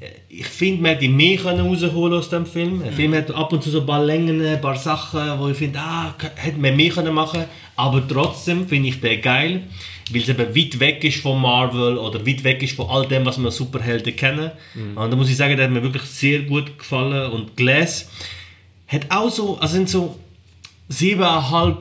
äh, 0.00 0.06
ich 0.28 0.46
finde, 0.46 0.82
man 0.82 0.92
hätte 0.92 1.08
mehr 1.08 1.36
können 1.36 1.60
rausholen 1.60 2.18
aus 2.18 2.30
dem 2.30 2.46
Film. 2.46 2.82
Der 2.82 2.92
Film 2.92 3.14
hat 3.14 3.30
ab 3.30 3.52
und 3.52 3.62
zu 3.62 3.70
so 3.70 3.80
ein 3.80 3.86
paar 3.86 4.04
Längen, 4.04 4.44
ein 4.44 4.60
paar 4.60 4.76
Sachen, 4.76 5.38
wo 5.38 5.48
ich 5.48 5.56
finde, 5.56 5.78
ah, 5.78 6.14
hätte 6.36 6.58
man 6.58 6.74
mehr 6.74 6.90
können 6.90 7.14
machen 7.14 7.44
Aber 7.76 8.06
trotzdem 8.06 8.66
finde 8.66 8.88
ich 8.88 9.00
den 9.00 9.20
geil, 9.20 9.62
weil 10.10 10.22
es 10.22 10.28
eben 10.28 10.56
weit 10.56 10.80
weg 10.80 11.04
ist 11.04 11.20
von 11.20 11.40
Marvel 11.40 11.98
oder 11.98 12.26
weit 12.26 12.44
weg 12.44 12.62
ist 12.62 12.76
von 12.76 12.88
all 12.88 13.06
dem, 13.06 13.26
was 13.26 13.38
wir 13.38 13.50
Superhelden 13.50 14.16
kennen. 14.16 14.50
Und 14.96 15.10
da 15.10 15.16
muss 15.16 15.28
ich 15.28 15.36
sagen, 15.36 15.56
der 15.56 15.66
hat 15.66 15.72
mir 15.72 15.82
wirklich 15.82 16.02
sehr 16.02 16.40
gut 16.40 16.78
gefallen. 16.78 17.30
Und 17.30 17.56
Glass 17.56 18.08
hat 18.88 19.02
auch 19.10 19.30
so, 19.30 19.58
also 19.58 19.74
sind 19.74 19.88
so 19.88 20.18
7,5 20.90 21.76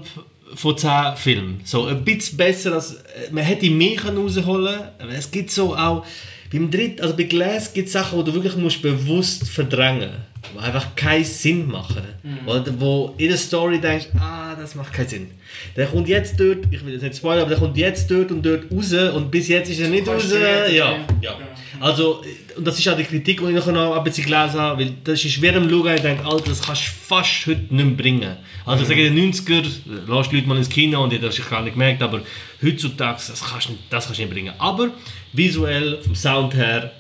von 0.56 0.78
10 0.78 0.90
Filmen. 1.16 1.62
So 1.64 1.86
ein 1.86 2.04
bisschen 2.04 2.38
besser 2.38 2.74
als, 2.74 2.94
äh, 2.94 3.32
man 3.32 3.44
hätte 3.44 3.70
mehr 3.70 4.00
rausholen 4.04 4.80
können. 5.00 5.16
Es 5.16 5.32
gibt 5.32 5.52
so 5.52 5.76
auch, 5.76 6.06
beim 6.52 6.70
dritten, 6.70 7.02
also 7.02 7.16
bei 7.16 7.24
Glass 7.24 7.74
gibt 7.74 7.88
es 7.88 7.94
Sachen, 7.94 8.20
die 8.20 8.26
du 8.26 8.34
wirklich 8.36 8.56
musst 8.56 8.82
bewusst 8.82 9.50
verdrängen 9.50 10.12
die 10.54 10.60
einfach 10.60 10.96
keinen 10.96 11.24
Sinn 11.24 11.68
machen. 11.68 12.04
Oder 12.46 12.80
wo 12.80 13.16
in 13.18 13.30
der 13.30 13.38
Story 13.38 13.80
denkst, 13.80 14.08
ah, 14.20 14.56
das 14.56 14.76
macht 14.76 14.94
keinen 14.94 15.08
Sinn. 15.08 15.32
Der 15.76 15.88
kommt 15.88 16.08
jetzt 16.08 16.40
dort, 16.40 16.60
ich 16.72 16.86
will 16.86 16.94
jetzt 16.94 17.02
nicht 17.02 17.16
spoilern, 17.16 17.42
aber 17.42 17.52
der 17.52 17.60
kommt 17.60 17.78
jetzt 17.78 18.10
dort 18.10 18.32
und 18.32 18.46
dort 18.46 18.72
raus 18.72 18.94
und 18.94 19.32
bis 19.32 19.48
jetzt 19.48 19.70
ist 19.70 19.80
er 19.80 19.90
nicht 19.90 20.08
raus. 20.08 20.32
Ja, 20.32 20.68
ja. 20.68 20.98
ja. 21.22 21.38
Also, 21.84 22.24
und 22.56 22.66
das 22.66 22.80
ist 22.80 22.88
auch 22.88 22.96
die 22.96 23.04
Kritik, 23.04 23.42
die 23.42 23.48
ich 23.48 23.56
nachher 23.56 23.74
noch 23.74 23.98
ein 23.98 24.04
bisschen 24.06 24.24
gelesen 24.24 24.58
habe, 24.58 24.82
weil 24.82 24.94
das 25.04 25.26
ist 25.26 25.42
während 25.42 25.70
dem 25.70 25.70
Schauen, 25.70 25.94
ich 25.94 26.02
denke, 26.02 26.26
Alter, 26.26 26.48
das 26.52 26.62
kannst 26.62 26.84
du 26.84 26.92
fast 26.92 27.46
heute 27.46 27.76
nicht 27.76 27.86
mehr 27.86 27.98
bringen. 27.98 28.38
Also, 28.66 28.84
ich 28.84 28.88
sage, 28.88 29.06
in 29.06 29.14
den 29.18 29.34
90er, 29.34 29.66
äh, 29.66 29.66
lass 30.08 30.30
die 30.30 30.38
Leute 30.38 30.48
mal 30.48 30.58
ins 30.58 30.70
Kino 30.70 31.04
und 31.04 31.12
ich 31.12 31.20
habe 31.20 31.28
das 31.28 31.50
gar 31.50 31.62
nicht 31.62 31.74
gemerkt, 31.74 32.02
aber 32.02 32.22
heutzutage, 32.64 33.22
das 33.28 33.44
kannst 33.44 33.68
du 33.68 33.74
nicht, 33.74 33.84
das 33.90 34.06
kannst 34.06 34.18
du 34.18 34.24
nicht 34.24 34.34
bringen. 34.34 34.54
Aber 34.60 34.92
visuell, 35.34 36.02
vom 36.02 36.16
Sound 36.16 36.54
her, 36.54 36.94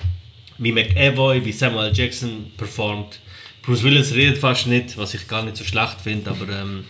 wie 0.57 0.73
McAvoy, 0.73 1.45
wie 1.45 1.53
Samuel. 1.53 1.93
Jackson 1.93 2.51
performt, 2.57 3.21
Bruce 3.61 3.83
Willis 3.83 4.13
redet 4.13 4.37
fast 4.37 4.67
nicht, 4.67 4.97
was 4.97 5.13
ich 5.13 5.29
gar 5.29 5.43
nicht 5.43 5.55
so 5.55 5.63
schlecht 5.63 6.01
finde, 6.03 6.29
aber 6.29 6.51
ähm, 6.51 6.83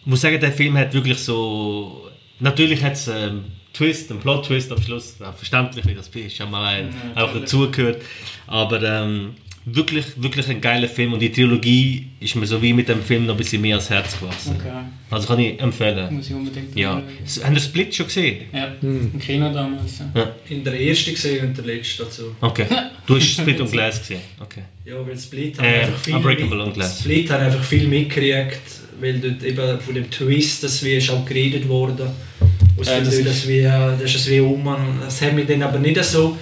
ich 0.00 0.06
muss 0.06 0.22
sagen, 0.22 0.40
der 0.40 0.52
Film 0.52 0.78
hat 0.78 0.94
wirklich 0.94 1.18
so. 1.18 2.08
Natürlich 2.40 2.82
hat 2.82 2.94
es 2.94 3.10
einen 3.10 3.44
Twist, 3.76 4.10
einen 4.10 4.20
Plot-Twist 4.20 4.72
am 4.72 4.80
Schluss. 4.82 5.16
Ja, 5.20 5.32
verständlich, 5.32 5.86
wie 5.86 5.94
das 5.94 6.08
ist, 6.08 6.38
ja 6.38 6.46
mal 6.46 6.64
ein, 6.64 6.88
auch 7.14 7.32
dazugehört. 7.32 8.02
Aber 8.46 8.82
ähm, 8.82 9.34
wirklich, 9.64 10.04
wirklich 10.16 10.48
ein 10.48 10.60
geiler 10.60 10.88
Film 10.88 11.12
und 11.12 11.20
die 11.20 11.30
Trilogie 11.32 12.06
ist 12.20 12.36
mir 12.36 12.46
so 12.46 12.60
wie 12.62 12.72
mit 12.72 12.88
dem 12.88 13.02
Film 13.02 13.26
noch 13.26 13.34
ein 13.34 13.38
bisschen 13.38 13.60
mehr 13.60 13.76
ans 13.76 13.90
Herz 13.90 14.18
gewachsen. 14.18 14.56
Okay. 14.58 14.70
Also 15.10 15.26
kann 15.28 15.38
ich 15.40 15.60
empfehlen. 15.60 16.14
Muss 16.14 16.28
ich 16.28 16.34
unbedingt 16.34 16.76
Ja. 16.78 17.02
S- 17.24 17.44
Haben 17.44 17.54
Sie 17.56 17.60
Split 17.64 17.94
schon 17.94 18.06
gesehen? 18.06 18.44
Ja, 18.52 18.72
im 18.80 19.18
Kino 19.18 19.52
damals. 19.52 19.98
Ja. 19.98 20.10
Ja. 20.20 20.32
In 20.48 20.62
der 20.64 20.80
ersten 20.80 21.12
gesehen 21.14 21.48
und 21.48 21.56
der 21.56 21.64
letzte 21.64 22.04
dazu. 22.04 22.34
Okay. 22.40 22.66
Du 23.06 23.16
hast 23.16 23.24
Split 23.26 23.60
und 23.60 23.70
Glass 23.70 23.98
gesehen. 24.00 24.20
Okay. 24.40 24.62
Ja, 24.84 24.94
weil 25.06 25.18
Split 25.18 25.58
Äh, 25.58 25.62
hat 25.62 25.88
einfach 25.88 25.98
viel 25.98 26.14
Unbreakable 26.14 26.56
mit- 26.56 26.66
und 26.66 26.74
Glass. 26.74 27.00
Split 27.00 27.30
hat 27.30 27.40
einfach 27.40 27.62
viel 27.64 27.88
mitgekriegt, 27.88 28.60
weil 29.00 29.18
dort 29.18 29.42
eben 29.42 29.80
von 29.80 29.94
dem 29.94 30.10
Twist, 30.10 30.62
das 30.62 30.82
wie 30.84 30.94
ist 30.94 31.10
auch 31.10 31.24
geredet 31.24 31.68
worden. 31.68 32.08
Aus 32.78 32.86
Ja, 32.86 32.92
ja, 32.94 32.98
das 33.00 33.08
das, 33.08 33.14
ist- 33.18 33.26
das, 33.26 33.48
wie, 33.48 33.62
das 33.62 34.14
ist 34.14 34.30
wie 34.30 34.40
um 34.40 34.66
und 34.66 35.00
das 35.02 35.20
hat 35.22 35.32
mich 35.34 35.46
dann 35.46 35.62
aber 35.62 35.78
nicht 35.78 36.02
so, 36.04 36.36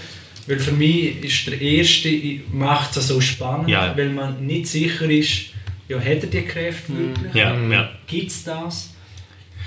weil 0.47 0.59
für 0.59 0.73
mich 0.73 1.23
ist 1.25 1.47
der 1.47 1.61
erste 1.61 2.11
macht 2.53 2.97
es 2.97 3.09
so 3.09 3.21
spannend, 3.21 3.69
Ja, 3.69 3.87
ja. 3.87 3.97
weil 3.97 4.11
man 4.11 4.45
nicht 4.45 4.67
sicher 4.67 5.09
ist, 5.09 5.47
ja, 5.89 5.99
hat 5.99 6.07
er 6.23 6.27
die 6.27 6.43
Kräfte 6.43 6.93
wirklich? 6.97 7.35
Ja, 7.35 7.55
ja. 7.69 7.91
Gibt 8.07 8.31
es 8.31 8.45
das? 8.45 8.91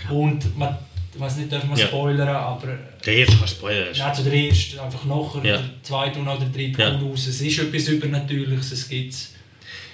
Und 0.09 0.57
man, 0.57 0.77
ich 1.13 1.19
weiß 1.19 1.37
nicht, 1.37 1.51
dürfen 1.51 1.69
wir 1.71 1.77
Ja. 1.77 1.87
spoilern, 1.87 2.27
aber 2.29 2.77
Der 3.05 3.13
erste 3.15 3.37
kann 3.37 3.47
spoilern. 3.47 3.87
ja, 3.93 4.13
zu 4.13 4.23
der 4.23 4.33
ersten 4.33 4.79
einfach 4.79 5.05
nachher, 5.05 5.43
Ja. 5.45 5.57
der 5.57 5.69
zweite 5.83 6.19
und 6.19 6.25
noch 6.25 6.39
der 6.39 6.49
dritte 6.49 6.81
Ja. 6.81 6.91
kommt 6.91 7.03
raus. 7.03 7.27
Es 7.27 7.41
ist 7.41 7.59
etwas 7.59 7.87
Übernatürliches, 7.87 8.71
es 8.71 8.87
gibt 8.89 9.13
es. 9.13 9.33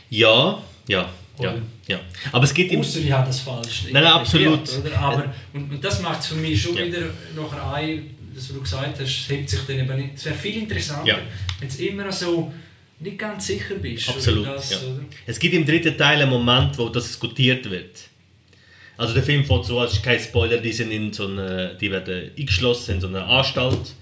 Ja, 0.10 0.58
ja, 0.88 1.00
ja, 1.00 1.10
Oder? 1.38 1.54
ja. 1.56 1.62
Aber 2.32 2.44
es 2.46 2.54
gibt 2.54 2.72
im 2.72 2.80
Außer 2.80 3.00
ich 3.00 3.12
habe 3.12 3.28
das 3.28 3.42
falsch 3.42 3.84
Nein, 3.92 4.04
nein, 4.04 4.14
absolut. 4.14 4.62
Oder? 4.80 4.98
Aber, 4.98 5.34
und, 5.54 5.72
und 5.72 5.84
das 5.84 6.02
macht 6.02 6.22
es 6.22 6.28
für 6.28 6.36
mich 6.36 6.62
schon 6.62 6.78
Ja. 6.78 6.86
wieder 6.86 7.02
nachher 7.36 7.74
ein, 7.74 8.16
das 8.34 8.50
was 8.50 8.56
du 8.56 8.62
gesagt 8.62 9.00
hast, 9.00 9.10
es 9.10 9.30
hebt 9.30 9.50
sich 9.50 9.60
dann 9.68 9.80
eben 9.80 9.96
nicht. 9.98 10.12
Es 10.16 10.26
wäre 10.26 10.36
viel 10.36 10.58
interessanter, 10.64 11.08
Ja. 11.08 11.18
wenn 11.60 11.70
du 11.70 11.86
immer 11.86 12.12
so 12.12 12.52
nicht 13.00 13.18
ganz 13.18 13.48
sicher 13.48 13.76
bist. 13.76 14.08
Absolut, 14.10 14.48
Das, 14.48 14.72
ja. 14.72 14.78
Es 15.26 15.38
gibt 15.38 15.54
im 15.54 15.66
dritten 15.66 15.98
Teil 15.98 16.22
einen 16.22 16.30
Moment, 16.30 16.78
wo 16.78 16.88
das 16.90 17.06
diskutiert 17.08 17.70
wird. 17.70 17.98
Also 18.96 19.14
der 19.14 19.24
Film 19.24 19.44
fängt 19.44 19.66
so 19.66 19.80
an, 19.80 19.88
es 19.88 19.94
ist 19.94 20.04
kein 20.04 20.20
Spoiler, 20.20 20.58
die 20.60 20.72
sind 20.72 20.92
in 20.92 21.12
so 21.12 21.28
einer, 21.28 21.74
die 21.74 21.92
werden 21.92 22.32
eingeschlossen 22.38 22.96
in 22.96 23.02
so 23.02 23.08
einer 23.08 23.28
Anstalt 23.28 23.94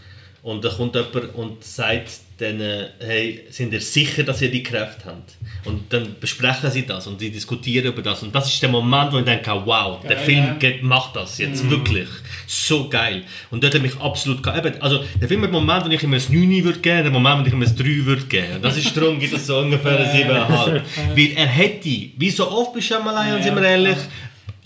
und 0.44 0.64
da 0.66 0.70
kommt 0.70 0.96
jemand 0.96 1.36
und 1.36 1.64
sagt 1.64 2.10
denen, 2.40 2.88
hey, 3.00 3.46
sind 3.52 3.72
ihr 3.72 3.82
sicher, 3.82 4.24
dass 4.24 4.42
ihr 4.42 4.50
die 4.50 4.64
Kräfte 4.64 5.06
habt? 5.06 5.34
Und 5.66 5.94
dann 5.94 6.16
besprechen 6.20 6.72
sie 6.72 6.88
das 6.88 7.06
und 7.06 7.22
die 7.22 7.30
diskutieren 7.30 7.86
über 7.86 8.02
das 8.02 8.24
und 8.24 8.34
das 8.34 8.48
ist 8.52 8.60
der 8.64 8.70
Moment, 8.70 9.14
wo 9.14 9.20
ich 9.20 9.26
denke, 9.26 9.52
wow, 9.66 10.02
der 10.02 10.16
Geil, 10.16 10.26
Film 10.26 10.56
ja. 10.60 10.70
macht 10.82 11.16
das 11.16 11.38
jetzt 11.38 11.70
wirklich. 11.70 12.10
So 12.48 12.90
geil. 12.90 13.22
Und 13.52 13.64
dort 13.64 13.76
hat 13.76 13.82
mich 13.84 13.96
absolut 14.00 14.42
ge- 14.42 14.58
eben, 14.58 14.82
also 14.82 15.04
der 15.22 15.28
Film 15.28 15.42
hat 15.42 15.50
einen 15.50 15.54
Moment, 15.64 15.86
wo 15.86 15.90
ich 15.90 16.02
ihm 16.02 16.14
ein 16.14 16.22
9 16.30 16.64
würde 16.64 16.80
geben, 16.80 17.04
der 17.04 17.12
Moment, 17.12 17.42
wo 17.44 17.48
ich 17.48 17.54
ihm 17.54 17.62
ein 17.62 17.76
3 17.76 18.06
würde 18.06 18.24
geben. 18.26 18.56
Und 18.56 18.66
das 18.66 18.78
ist 18.78 18.98
darum, 18.98 19.20
gibt 19.20 19.34
es 19.36 19.46
so 19.46 19.60
ungefähr 19.60 20.00
ein 20.00 20.08
7,5. 20.08 20.82
Weil 21.16 21.32
er 21.36 21.48
hätte, 21.48 21.90
wie 22.18 22.30
so 22.32 22.50
oft 22.50 22.74
bei 22.74 22.82
Shyamalan, 22.82 23.44
sind 23.44 23.56
wir 23.56 23.64
ehrlich, 23.64 23.98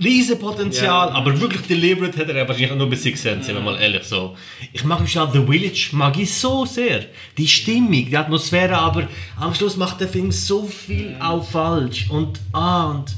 riesen 0.03 0.39
Potenzial, 0.39 1.09
aber 1.09 1.39
wirklich 1.39 1.61
delivered 1.63 2.17
hat 2.17 2.29
er 2.29 2.47
wahrscheinlich 2.47 2.75
nur 2.75 2.89
bis 2.89 3.03
6 3.03 3.21
Cent, 3.21 3.45
sind 3.45 3.55
wir 3.55 3.61
mal 3.61 3.79
ehrlich 3.79 4.03
so. 4.03 4.35
Ich 4.73 4.83
mag 4.83 4.99
mich 4.99 5.17
auch 5.17 5.31
The 5.31 5.45
Village, 5.45 5.89
mag 5.93 6.19
ich 6.19 6.33
so 6.33 6.65
sehr. 6.65 7.05
Die 7.37 7.47
Stimmung, 7.47 8.05
die 8.05 8.17
Atmosphäre, 8.17 8.77
aber 8.77 9.07
am 9.39 9.53
Schluss 9.53 9.77
macht 9.77 10.01
der 10.01 10.09
Film 10.09 10.31
so 10.31 10.65
viel 10.65 11.15
auch 11.19 11.43
falsch. 11.43 12.09
Und, 12.09 12.39
ah, 12.51 12.91
und... 12.91 13.15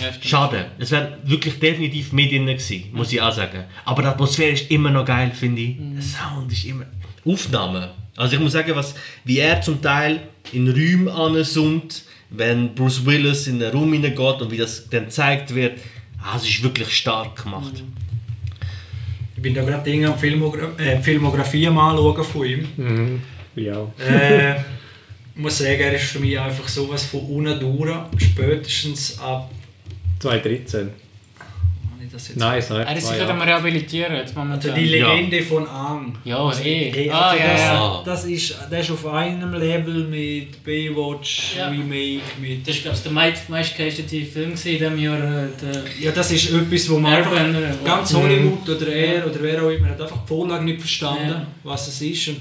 Ja. 0.00 0.10
Schade. 0.20 0.66
Es 0.78 0.90
wäre 0.90 1.18
wirklich 1.24 1.60
definitiv 1.60 2.12
mehr 2.12 2.26
drin 2.26 2.46
gewesen, 2.46 2.84
muss 2.92 3.12
ich 3.12 3.20
auch 3.20 3.32
sagen. 3.32 3.64
Aber 3.84 4.02
die 4.02 4.08
Atmosphäre 4.08 4.52
ist 4.52 4.70
immer 4.70 4.90
noch 4.90 5.04
geil, 5.04 5.30
finde 5.32 5.62
ich. 5.62 5.76
Der 5.78 6.02
Sound 6.02 6.50
ist 6.50 6.64
immer... 6.64 6.86
Aufnahmen. 7.24 7.90
Also 8.16 8.36
ich 8.36 8.42
muss 8.42 8.52
sagen, 8.52 8.74
was, 8.74 8.94
wie 9.24 9.38
er 9.38 9.60
zum 9.60 9.80
Teil 9.80 10.28
in 10.52 10.68
Räumen 10.68 11.08
anzoomt, 11.08 12.02
wenn 12.30 12.74
Bruce 12.74 13.06
Willis 13.06 13.46
in 13.46 13.58
den 13.60 13.72
Raum 13.72 13.92
hineingeht 13.92 14.40
und 14.40 14.50
wie 14.50 14.56
das 14.56 14.88
dann 14.88 15.04
gezeigt 15.04 15.54
wird, 15.54 15.78
ah, 16.24 16.36
es 16.36 16.44
ist 16.44 16.62
wirklich 16.62 16.96
stark 16.96 17.42
gemacht. 17.42 17.82
Ich 19.36 19.42
bin 19.42 19.54
da 19.54 19.62
gerade 19.62 19.84
Dinge 19.84 20.08
am 20.08 20.18
Filmogra 20.18 20.70
äh, 20.78 21.00
Filmografie 21.00 21.66
am 21.66 21.78
anschauen 21.78 22.24
von 22.24 22.46
ihm. 22.46 22.68
Mhm. 22.76 23.22
Ja. 23.56 23.92
äh, 23.98 24.56
ich 24.56 25.40
muss 25.40 25.58
sagen, 25.58 25.80
er 25.80 25.94
ist 25.94 26.04
für 26.04 26.20
mich 26.20 26.38
einfach 26.38 26.68
sowas 26.68 27.04
von 27.04 27.20
unten 27.20 27.58
durch. 27.60 27.92
Spätestens 28.18 29.18
ab... 29.18 29.50
2013. 30.20 30.90
Das 32.14 32.28
jetzt 32.28 32.36
Nein, 32.38 32.62
sind 32.62 32.76
Er 32.78 32.96
ist 32.96 33.06
sich 33.08 33.18
gerade 33.18 33.32
am. 33.32 33.40
Rehabilitieren, 33.42 34.14
jetzt 34.16 34.36
momentan. 34.36 34.70
Also 34.70 34.80
die 34.80 34.86
Legende 34.86 35.42
von 35.42 35.66
Ang. 35.68 36.16
Ja, 36.24 36.48
eh. 36.60 36.92
Hey, 36.94 37.10
Ah, 37.10 37.30
also 37.30 37.42
ja, 37.42 37.52
das, 37.52 37.60
ja. 37.60 38.02
das 38.04 38.24
ist, 38.26 38.56
der 38.70 38.80
ist 38.80 38.90
auf 38.92 39.06
einem 39.06 39.52
Level 39.54 40.04
mit 40.04 40.62
Baywatch, 40.62 41.56
Ja. 41.58 41.68
Remake, 41.68 42.22
mit... 42.40 42.66
Das 42.68 42.76
war, 42.76 42.82
glaube 42.82 42.96
ich, 42.96 43.02
der 43.02 43.12
meist- 43.12 43.48
Film 44.32 44.50
in 44.50 44.56
diesem 44.56 44.98
Jahr. 44.98 45.18
äh, 45.18 45.48
Der 45.60 45.82
Ja, 46.00 46.12
das 46.12 46.30
ist 46.30 46.50
etwas, 46.52 46.88
wo 46.90 46.98
man 46.98 47.12
Airbender, 47.12 47.58
einfach 47.68 47.80
wo- 47.80 47.84
ganz 47.84 48.14
Hollywood 48.14 48.68
oder 48.68 48.86
er 48.92 49.26
oder 49.26 49.36
wer 49.40 49.62
auch 49.64 49.70
immer 49.70 49.88
hat 49.88 50.00
einfach 50.00 50.22
die 50.22 50.28
Vorlage 50.28 50.64
nicht 50.64 50.78
verstanden, 50.80 51.28
Ja. 51.30 51.46
was 51.64 51.88
es 51.88 52.00
ist. 52.00 52.28
Und, 52.28 52.36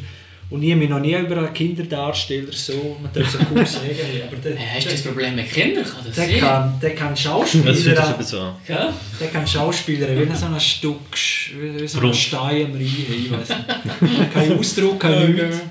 und 0.50 0.62
ich 0.62 0.72
habe 0.72 0.80
mich 0.80 0.90
noch 0.90 1.00
nie 1.00 1.14
über 1.16 1.38
einen 1.38 1.54
Kinderdarsteller 1.54 2.52
so, 2.52 2.98
man 3.02 3.12
darf 3.12 3.26
es 3.26 3.34
so 3.34 3.40
cool 3.52 3.66
sagen, 3.66 3.96
aber 4.28 4.38
der, 4.38 4.58
hast 4.76 4.86
du 4.86 4.92
das 4.92 5.02
Problem 5.02 5.36
mit 5.36 5.52
Kindern? 5.52 5.84
Kann 5.84 6.04
das 6.06 6.16
der, 6.16 6.28
sein? 6.28 6.40
kann, 6.40 6.80
der 6.82 6.96
kann 6.96 7.10
Das 7.10 7.22
fühlt 7.22 7.34
Schauspieler, 7.34 7.76
sich 7.76 8.00
ein 8.00 8.18
bisschen 8.18 8.40
an. 8.40 8.56
Ja? 8.68 8.94
der 9.20 9.28
kann 9.30 9.48
Schauspieler, 9.48 10.08
wie 10.10 10.36
so 10.36 10.46
ein 10.46 10.60
Stück, 10.60 11.18
wie, 11.60 11.88
so 11.88 12.02
ein. 12.02 12.14
Stein 12.14 12.66
am 12.66 12.74
Rhein, 12.74 13.06
ich 13.10 13.32
weiß 13.32 13.50
nicht. 13.50 14.34
Kein 14.34 14.60
Ausdruck, 14.60 15.00
kein 15.00 15.34
nichts. 15.34 15.62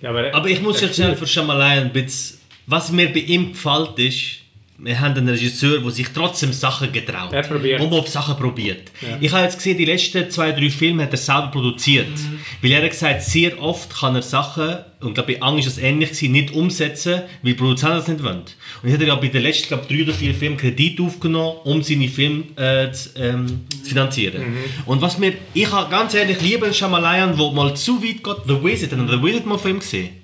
Ja, 0.00 0.10
aber, 0.10 0.32
Aber 0.34 0.48
ich 0.48 0.62
muss 0.62 0.80
jetzt 0.80 0.96
schnell 0.96 1.16
für 1.16 1.26
Shyamalan 1.26 1.84
ein 1.84 1.92
bisschen... 1.92 2.38
Was 2.66 2.92
mir 2.92 3.12
bei 3.12 3.20
ihm 3.20 3.52
gefällt 3.52 3.98
ist, 3.98 4.37
wir 4.80 5.00
haben 5.00 5.16
einen 5.16 5.28
Regisseur, 5.28 5.80
der 5.80 5.90
sich 5.90 6.08
trotzdem 6.14 6.52
Sachen 6.52 6.92
getraut. 6.92 7.32
Er 7.32 7.42
probiert. 7.42 7.80
Und 7.80 7.90
der 7.90 8.06
Sachen 8.06 8.36
probiert. 8.36 8.92
Ja. 9.00 9.18
Ich 9.20 9.32
habe 9.32 9.42
jetzt 9.42 9.56
gesehen, 9.56 9.76
die 9.76 9.84
letzten 9.84 10.30
zwei, 10.30 10.52
drei 10.52 10.70
Filme 10.70 11.02
hat 11.02 11.10
er 11.10 11.18
selber 11.18 11.48
produziert. 11.48 12.06
Weil 12.62 12.70
er 12.70 12.82
hat 12.84 12.90
gesagt, 12.90 13.22
sehr 13.22 13.60
oft 13.60 13.92
kann 13.98 14.14
er 14.14 14.22
Sachen, 14.22 14.76
und 15.00 15.08
ich 15.08 15.14
glaube 15.14 15.32
bei 15.32 15.42
Ang 15.42 15.58
ist 15.58 15.66
das 15.66 15.78
ähnlich 15.78 16.10
gewesen, 16.10 16.32
nicht 16.32 16.54
umsetzen, 16.54 17.22
weil 17.42 17.52
die 17.52 17.54
Produzenten 17.54 17.96
das 17.96 18.08
nicht 18.08 18.22
wollen. 18.22 18.42
Und 18.82 18.88
ich 18.88 18.94
hatte 18.94 19.04
ja 19.04 19.16
bei 19.16 19.26
den 19.26 19.42
letzten, 19.42 19.68
glaube 19.68 19.86
drei 19.88 20.02
oder 20.02 20.12
vier 20.12 20.32
Filmen 20.32 20.56
Kredit 20.56 21.00
aufgenommen, 21.00 21.58
um 21.64 21.82
seine 21.82 22.08
Filme 22.08 22.44
äh, 22.56 22.92
zu, 22.92 23.10
ähm, 23.16 23.60
zu 23.82 23.88
finanzieren. 23.88 24.42
Und 24.86 25.02
was 25.02 25.18
mir, 25.18 25.34
ich 25.54 25.70
habe 25.72 25.90
ganz 25.90 26.14
ehrlich 26.14 26.40
lieber 26.40 26.66
einen 26.66 26.74
Shyamalan, 26.74 27.36
der 27.36 27.50
mal 27.50 27.74
zu 27.74 28.00
weit 28.00 28.22
geht, 28.22 28.36
The 28.46 28.62
Wizard, 28.62 28.92
haben 28.92 29.08
The 29.08 29.20
Wizard 29.20 29.46
mal 29.46 29.58
Film 29.58 29.80
gesehen? 29.80 30.17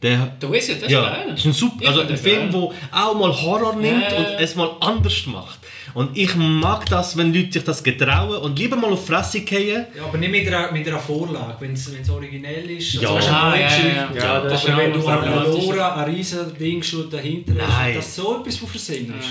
Der, 0.00 0.26
Der 0.40 0.52
Wizard, 0.52 0.76
das 0.76 0.84
ist 0.84 0.90
ja, 0.92 1.02
geil. 1.02 1.34
ist 1.34 1.44
ein 1.44 1.52
super, 1.52 1.76
Ich 1.80 1.88
also 1.88 2.02
ein 2.02 2.16
Film, 2.16 2.52
der 2.52 2.60
auch 2.92 3.14
mal 3.18 3.32
Horror 3.32 3.74
nimmt 3.74 4.02
ja, 4.02 4.16
und 4.16 4.26
es 4.38 4.54
mal 4.54 4.70
anders 4.80 5.26
macht. 5.26 5.58
Und 5.92 6.16
ich 6.16 6.36
mag 6.36 6.86
das, 6.86 7.16
wenn 7.16 7.34
Leute 7.34 7.54
sich 7.54 7.64
das 7.64 7.82
getrauen 7.82 8.36
und 8.42 8.56
lieber 8.56 8.76
mal 8.76 8.92
auf 8.92 9.00
die 9.00 9.06
Fresse 9.12 9.40
gehen. 9.40 9.86
Ja, 9.96 10.04
aber 10.04 10.18
nicht 10.18 10.30
mit 10.30 10.46
einer, 10.46 10.70
mit 10.70 10.86
einer 10.86 11.00
Vorlage, 11.00 11.56
wenn 11.58 11.72
es 11.72 11.90
originell 12.08 12.70
ist. 12.70 12.92
Ja. 12.94 13.10
Also, 13.12 13.28
Ah, 13.28 13.56
ja, 13.56 13.60
ja, 13.60 13.68
ja. 13.68 14.08
Ja, 14.14 14.40
das 14.42 14.64
aber 14.68 14.82
ist 14.84 14.94
wenn 14.94 15.00
du 15.00 15.08
an. 15.08 15.44
Lora 15.52 15.94
ein 16.04 16.14
riesen 16.14 16.56
Ding 16.56 16.80
schon 16.80 17.10
dahinter 17.10 17.54
hast, 17.60 17.78
Nein. 17.78 17.94
das 17.96 18.06
ist 18.06 18.14
so 18.14 18.40
etwas, 18.40 18.62
was 18.62 18.70
versehen 18.70 19.12
ist. 19.18 19.28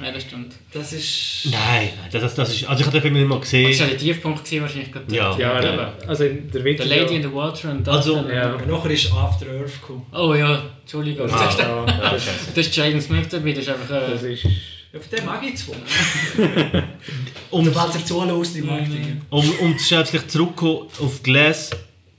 Ja, 0.00 0.10
das 0.10 0.22
stimmt. 0.22 0.54
Das 0.72 0.92
ist... 0.92 1.46
Nein, 1.50 1.90
nein, 2.00 2.08
das, 2.10 2.34
das 2.34 2.54
ist, 2.54 2.64
also 2.68 2.80
ich 2.80 2.86
habe 2.86 2.92
den 2.98 3.02
Film 3.02 3.14
nicht 3.14 3.26
mal 3.28 3.38
Das 3.40 3.52
war 3.52 3.60
gesehen. 3.60 3.88
der 3.90 3.98
Tiefpunkt 3.98 4.44
gewesen, 4.44 4.62
wahrscheinlich 4.62 4.92
gerade. 4.92 5.14
Ja. 5.14 5.36
ja, 5.38 5.62
Ja. 5.62 5.92
also 6.06 6.24
in 6.24 6.50
der 6.50 6.64
Witz 6.64 6.78
The 6.78 6.84
ist 6.84 6.90
Lady 6.90 7.10
ja, 7.14 7.16
in 7.20 7.22
the 7.22 7.32
Water 7.34 7.70
und 7.70 7.86
das. 7.86 7.96
Also- 7.96 8.28
Ja. 8.28 8.54
Und 8.54 8.66
nachher 8.68 8.90
ist 8.90 9.12
After 9.12 9.46
Earth 9.46 9.80
gekommen. 9.80 10.06
Oh 10.12 10.34
ja, 10.34 10.62
Entschuldigung. 10.80 11.30
Ah, 11.30 11.36
Das, 11.44 11.54
ist, 11.54 11.58
ja, 11.60 11.84
das, 11.86 12.26
das 12.54 12.66
ist 12.66 12.76
Jaden 12.76 13.00
Smith 13.00 13.28
dabei, 13.30 13.52
das 13.52 13.64
ist 13.64 13.68
einfach. 13.70 13.90
Äh, 13.94 14.10
das 14.12 14.22
ist... 14.22 14.44
Ja, 14.44 15.00
von 15.00 15.10
dem 15.18 15.24
mag 15.24 15.42
ich 15.42 15.56
zwei. 15.56 15.74
Um, 17.50 17.66
Und 17.66 17.74
falls 17.74 17.94
er 17.96 18.04
zulässt, 18.04 18.56
ich 18.56 18.64
mag 18.64 18.84
die. 18.86 19.16
um, 19.28 19.50
um 19.60 19.78
schätzlich 19.78 20.26
zurückzukommen 20.28 20.88
auf 21.00 21.22
Glass, 21.22 21.70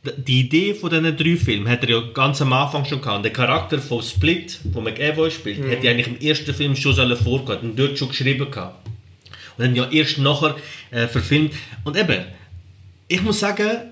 die 0.03 0.41
Idee 0.41 0.73
von 0.73 0.89
diesen 0.89 1.15
drei 1.15 1.37
Filmen 1.37 1.69
hat 1.69 1.83
er 1.83 1.89
ja 1.89 2.01
ganz 2.13 2.41
am 2.41 2.51
Anfang 2.51 2.83
schon 2.83 3.01
gehabt. 3.01 3.23
Der 3.23 3.31
Charakter 3.31 3.79
von 3.79 4.01
Split, 4.01 4.59
wo 4.65 4.81
McAvoy 4.81 5.31
spielt, 5.31 5.63
hätte 5.65 5.89
eigentlich 5.89 6.07
im 6.07 6.19
ersten 6.19 6.53
Film 6.53 6.75
schon 6.75 7.15
vorgehen 7.15 7.59
und 7.59 7.79
dort 7.79 7.97
schon 7.97 8.09
geschrieben 8.09 8.51
gehabt. 8.51 8.85
Und 9.57 9.65
dann 9.65 9.75
ja 9.75 9.89
erst 9.89 10.17
nachher 10.17 10.55
äh, 10.91 11.07
verfilmt. 11.07 11.53
Und 11.85 11.95
eben, 11.95 12.25
ich 13.07 13.21
muss 13.21 13.39
sagen, 13.39 13.91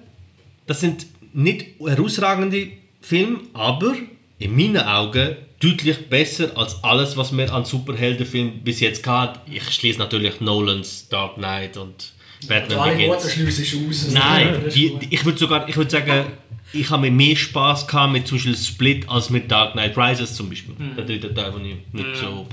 das 0.67 0.81
sind 0.81 1.05
nicht 1.33 1.79
herausragende 1.79 2.71
Filme, 2.99 3.39
aber 3.53 3.95
in 4.37 4.55
meinen 4.55 4.79
Augen 4.79 5.37
deutlich 5.61 6.09
besser 6.09 6.57
als 6.57 6.83
alles, 6.83 7.15
was 7.15 7.35
wir 7.35 7.53
an 7.53 7.63
Superheldenfilmen 7.63 8.63
bis 8.63 8.79
jetzt 8.79 9.03
gehabt 9.03 9.47
Ich 9.49 9.63
schließe 9.69 9.99
natürlich 9.99 10.41
Nolans 10.41 11.07
Dark 11.07 11.35
Knight 11.35 11.77
und 11.77 12.13
Batman 12.47 12.77
Alle 12.79 12.91
Begins. 12.93 13.09
Worte 13.09 13.29
schließen 13.29 13.63
ist 13.63 14.05
aus. 14.07 14.13
Nein, 14.13 14.53
Das 14.53 14.63
ist 14.67 14.75
die, 14.75 14.97
ich 15.09 15.25
würde 15.25 15.37
sogar, 15.37 15.67
ich 15.69 15.75
würde 15.75 15.91
sagen, 15.91 16.25
ich 16.73 16.89
habe 16.89 17.01
mir 17.03 17.11
mehr 17.11 17.35
Spaß 17.35 17.87
gehabt 17.87 18.13
mit 18.13 18.27
zum 18.27 18.37
Beispiel 18.37 18.55
Split 18.55 19.09
als 19.09 19.29
mit 19.29 19.51
Dark 19.51 19.73
Knight 19.73 19.97
Rises 19.97 20.35
zum 20.35 20.49
Beispiel. 20.49 20.75
Der 20.97 21.03
dritte 21.05 21.33
Teil, 21.33 21.51
den 21.51 21.65
ich 21.65 21.75
nicht 21.93 22.15
so. 22.19 22.47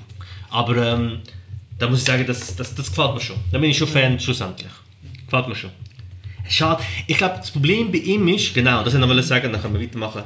Aber 0.50 0.76
ähm, 0.76 1.20
da 1.78 1.88
muss 1.88 2.00
ich 2.00 2.04
sagen, 2.04 2.26
das, 2.26 2.56
das, 2.56 2.74
das 2.74 2.88
gefällt 2.88 3.14
mir 3.14 3.20
schon. 3.20 3.36
Da 3.52 3.58
bin 3.58 3.70
ich 3.70 3.78
schon 3.78 3.88
Fan 3.88 4.18
schlussendlich. 4.18 4.70
Gefällt 5.24 5.48
mir 5.48 5.54
schon. 5.54 5.70
Schade. 6.48 6.82
Ich 7.06 7.18
glaube, 7.18 7.36
das 7.38 7.50
Problem 7.50 7.92
bei 7.92 7.98
ihm 7.98 8.26
ist, 8.28 8.54
genau, 8.54 8.82
das 8.82 8.94
wollte 8.94 9.06
ich 9.06 9.16
noch 9.16 9.22
sagen, 9.22 9.52
dann 9.52 9.60
können 9.60 9.74
wir 9.74 9.82
weitermachen. 9.82 10.22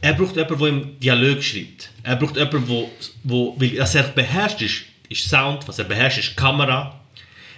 Er 0.00 0.14
braucht 0.14 0.36
jemanden, 0.36 0.58
der 0.60 0.68
ihm 0.68 1.00
Dialog 1.00 1.42
schreibt. 1.42 1.90
Er 2.04 2.16
braucht 2.16 2.36
jemanden, 2.36 2.68
wo, 2.68 2.90
wo 3.24 3.56
weil 3.58 3.76
was 3.78 3.94
er 3.96 4.04
beherrscht 4.04 4.62
ist, 4.62 4.84
ist 5.08 5.28
Sound, 5.28 5.66
was 5.66 5.78
er 5.80 5.86
beherrscht 5.86 6.18
ist 6.18 6.36
Kamera, 6.36 7.00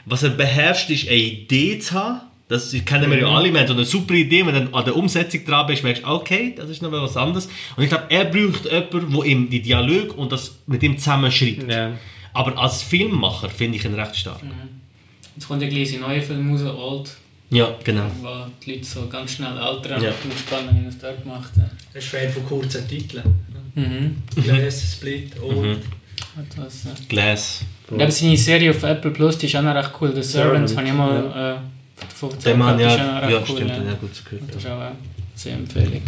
was 0.07 0.23
er 0.23 0.31
beherrscht 0.31 0.91
ist 0.91 1.09
eine 1.09 1.17
Idee 1.17 1.79
zu 1.79 1.93
haben. 1.95 2.21
Das 2.49 2.75
kennen 2.85 3.09
wir 3.11 3.21
ja 3.21 3.29
alle, 3.29 3.53
wir 3.53 3.61
haben 3.61 3.69
so 3.69 3.75
eine 3.75 3.85
super 3.85 4.15
Idee, 4.15 4.45
wenn 4.45 4.55
du 4.55 4.61
dann 4.65 4.75
an 4.75 4.85
der 4.85 4.97
Umsetzung 4.97 5.45
dran 5.45 5.69
bist, 5.69 5.85
merkst 5.85 6.03
du, 6.03 6.09
okay, 6.09 6.53
das 6.57 6.69
ist 6.69 6.83
noch 6.83 6.91
was 6.91 7.17
anderes. 7.17 7.49
Und 7.77 7.85
ich 7.85 7.89
glaube, 7.89 8.07
er 8.09 8.25
braucht 8.25 8.65
jemanden, 8.65 9.13
der 9.13 9.25
ihm 9.25 9.49
die 9.51 9.63
Dialog 9.63 10.19
und 10.19 10.33
das 10.33 10.57
mit 10.67 10.83
ihm 10.83 10.99
zusammen 10.99 11.31
schreibt. 11.31 11.71
Ja. 11.71 11.93
Aber 12.33 12.59
als 12.59 12.83
Filmmacher 12.83 13.49
finde 13.51 13.79
ich 13.79 13.85
ihn 13.85 13.95
recht 13.95 14.17
stark. 14.17 14.41
Jetzt 15.37 15.47
kommt 15.47 15.63
ja 15.63 15.69
gleich 15.69 15.95
ein 15.95 16.01
neuer 16.01 16.23
Film 16.23 16.51
raus, 16.51 16.63
Old, 16.63 17.17
Ja, 17.51 17.73
genau. 17.85 18.11
wo 18.21 18.29
die 18.65 18.73
Leute 18.73 18.85
so 18.85 19.07
ganz 19.07 19.35
schnell 19.35 19.57
altern. 19.57 20.03
Ja. 20.03 20.11
Ich 20.11 20.17
bin 20.17 20.31
gespannt, 20.33 20.71
wie 20.73 20.83
er 20.85 20.89
es 20.89 20.99
dort 20.99 21.25
macht. 21.25 21.53
Er 21.93 21.99
ist 21.99 22.09
Fan 22.09 22.31
von 22.31 22.45
kurzen 22.47 22.87
Titeln. 22.89 23.23
Mhm. 23.77 24.17
Glass, 24.43 24.93
Split, 24.95 25.41
Old. 25.41 25.79
Hat 25.79 25.83
was, 26.57 26.85
ja. 26.85 26.90
Glass. 27.09 27.61
Und 27.90 28.01
eben 28.01 28.11
seine 28.11 28.37
Serie 28.37 28.71
auf 28.71 28.83
Apple 28.83 29.11
Plus, 29.11 29.38
die 29.38 29.47
ist 29.47 29.57
auch 29.57 29.62
noch 29.62 29.75
recht 29.75 29.90
cool. 30.01 30.14
The 30.14 30.23
Servants 30.23 30.77
habe 30.77 30.87
ich 30.87 30.93
mal 30.93 31.61
äh, 31.61 32.03
davon 32.03 32.31
Der 32.45 32.57
Mann, 32.57 32.79
die 32.79 32.85
ja, 32.85 32.95
ist 32.95 33.01
auch 33.01 33.07
noch 33.07 33.23
recht 33.23 33.31
ja 33.31 33.38
cool, 33.38 33.57
stimmt, 33.57 33.71
ja. 33.71 33.95
gut 33.95 34.25
gehört. 34.25 34.49
Das 34.49 34.57
ist 34.57 34.66
auch 34.66 34.81
eine 34.81 34.93
sehr 35.35 35.55
Empfehlung. 35.55 36.03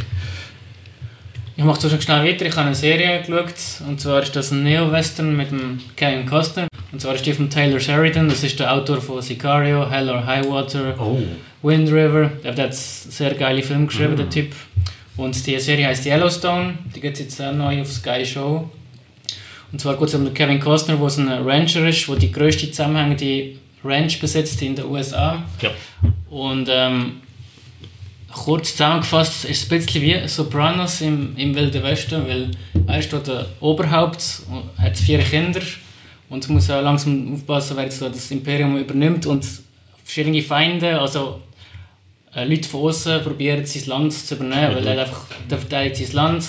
Ich 1.54 1.64
mache 1.64 1.80
schon 1.88 2.00
schnell 2.00 2.24
weiter. 2.26 2.46
Ich 2.46 2.56
habe 2.56 2.66
eine 2.66 2.74
Serie 2.74 3.20
geschaut. 3.20 3.54
Und 3.87 4.00
zwar 4.00 4.22
ist 4.22 4.35
das 4.35 4.50
ein 4.52 4.62
Neo-Western 4.62 5.37
mit 5.37 5.50
dem 5.50 5.80
Kevin 5.96 6.24
Costner. 6.24 6.66
Und 6.92 7.00
zwar 7.00 7.14
ist 7.14 7.26
die 7.26 7.32
von 7.32 7.50
Taylor 7.50 7.78
Sheridan. 7.78 8.28
Das 8.28 8.42
ist 8.42 8.58
der 8.58 8.72
Autor 8.72 9.00
von 9.00 9.20
Sicario, 9.20 9.88
Hell 9.90 10.08
or 10.08 10.24
High 10.24 10.48
Water, 10.48 10.94
Oh. 10.98 11.20
Wind 11.62 11.88
River. 11.90 12.30
Der 12.42 12.52
hat 12.52 12.58
jetzt 12.58 13.12
sehr 13.12 13.35
geile 13.35 13.62
Film 13.62 13.87
geschrieben, 13.87 14.16
der 14.16 14.30
Typ. 14.30 14.54
Und 15.16 15.46
die 15.46 15.58
Serie 15.61 15.88
heißt 15.88 16.06
Yellowstone. 16.06 16.74
Die 16.94 17.00
geht 17.00 17.18
jetzt 17.18 17.40
auch 17.40 17.52
neu 17.52 17.82
auf 17.82 17.92
Sky 17.92 18.24
Show. 18.24 18.70
Und 19.72 19.80
zwar 19.80 19.96
geht 19.96 20.08
es 20.08 20.14
um 20.14 20.32
Kevin 20.35 20.61
Costner, 20.61 20.96
der 20.96 21.18
ein 21.18 21.48
Rancher 21.48 21.88
ist, 21.88 22.06
der 22.06 22.16
die 22.16 22.30
grösste 22.30 22.70
zusammenhängende 22.70 23.56
Ranch 23.82 24.20
besitzt 24.20 24.61
in 24.62 24.76
den 24.76 24.85
USA. 24.85 25.42
Ja. 25.61 25.70
Und 26.30 26.68
ähm, 26.70 27.22
kurz 28.30 28.72
zusammengefasst 28.72 29.46
ist 29.46 29.64
es 29.64 29.70
ein 29.70 29.78
bisschen 29.78 30.02
wie 30.02 30.28
Sopranos 30.28 31.00
im, 31.00 31.37
im 31.37 31.54
Wilden 31.54 31.82
Westen, 31.82 32.26
weil 32.26 32.50
er 32.87 32.98
ist 32.98 33.12
dort 33.12 33.26
der 33.26 33.46
Oberhaupt, 33.61 34.42
und 34.50 34.82
hat 34.82 34.96
vier 34.96 35.18
Kinder 35.18 35.61
und 36.28 36.48
muss 36.48 36.70
auch 36.70 36.82
langsam 36.82 37.35
aufpassen, 37.35 37.76
wer 37.76 37.90
so 37.90 38.08
das 38.08 38.30
Imperium 38.30 38.76
übernimmt 38.76 39.26
und 39.26 39.46
verschiedene 40.04 40.42
Feinde, 40.42 40.98
also 40.98 41.40
äh, 42.35 42.44
Leute 42.44 42.68
von 42.68 42.82
außen 42.82 43.22
probieren 43.22 43.64
sein 43.66 43.87
Land 43.87 44.12
zu 44.12 44.35
übernehmen, 44.35 44.76
weil 44.76 44.87
er 44.87 45.02
einfach 45.02 45.26
der 45.50 45.58
verteidigt 45.58 46.06
sein 46.06 46.16
Land. 46.16 46.44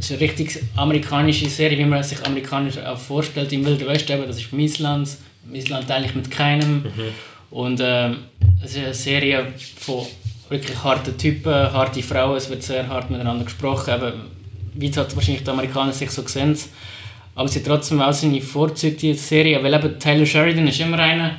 Ist 0.00 0.10
eine 0.12 0.20
richtig 0.20 0.58
amerikanische 0.76 1.48
Serie, 1.48 1.78
wie 1.78 1.84
man 1.84 2.02
sich 2.02 2.24
amerikanisch 2.24 2.78
auch 2.78 2.98
vorstellt 2.98 3.52
im 3.52 3.64
Wilden 3.66 3.86
Westen. 3.86 4.12
Eben, 4.12 4.26
das 4.26 4.38
ist 4.38 4.52
mein 4.52 4.72
Land, 4.78 5.10
mein 5.44 5.64
Land 5.66 5.88
teile 5.88 6.06
ich 6.06 6.14
mit 6.14 6.30
keinem. 6.30 6.86
Und 7.50 7.80
ähm, 7.82 8.16
es 8.64 8.72
ist 8.72 8.78
eine 8.78 8.94
Serie 8.94 9.46
von 9.78 10.06
wirklich 10.48 10.82
harten 10.82 11.16
Typen, 11.18 11.52
harte 11.52 12.02
Frauen, 12.02 12.36
es 12.36 12.48
wird 12.48 12.62
sehr 12.62 12.88
hart 12.88 13.10
miteinander 13.10 13.44
gesprochen, 13.44 13.94
eben, 13.94 14.12
wie 14.74 14.88
es 14.88 14.96
halt 14.96 15.14
wahrscheinlich 15.14 15.44
die 15.44 15.50
Amerikaner 15.50 15.92
sich 15.92 16.10
so 16.10 16.26
sehen. 16.26 16.56
Aber 17.34 17.48
sie 17.48 17.58
hat 17.58 17.66
trotzdem 17.66 18.00
auch 18.00 18.12
seine 18.12 18.40
Vorzüge, 18.40 18.96
die 18.96 19.14
Serie, 19.14 19.62
weil 19.62 19.74
eben 19.74 19.98
Taylor 19.98 20.26
Sheridan 20.26 20.66
ist 20.66 20.80
immer 20.80 20.98
einer, 20.98 21.36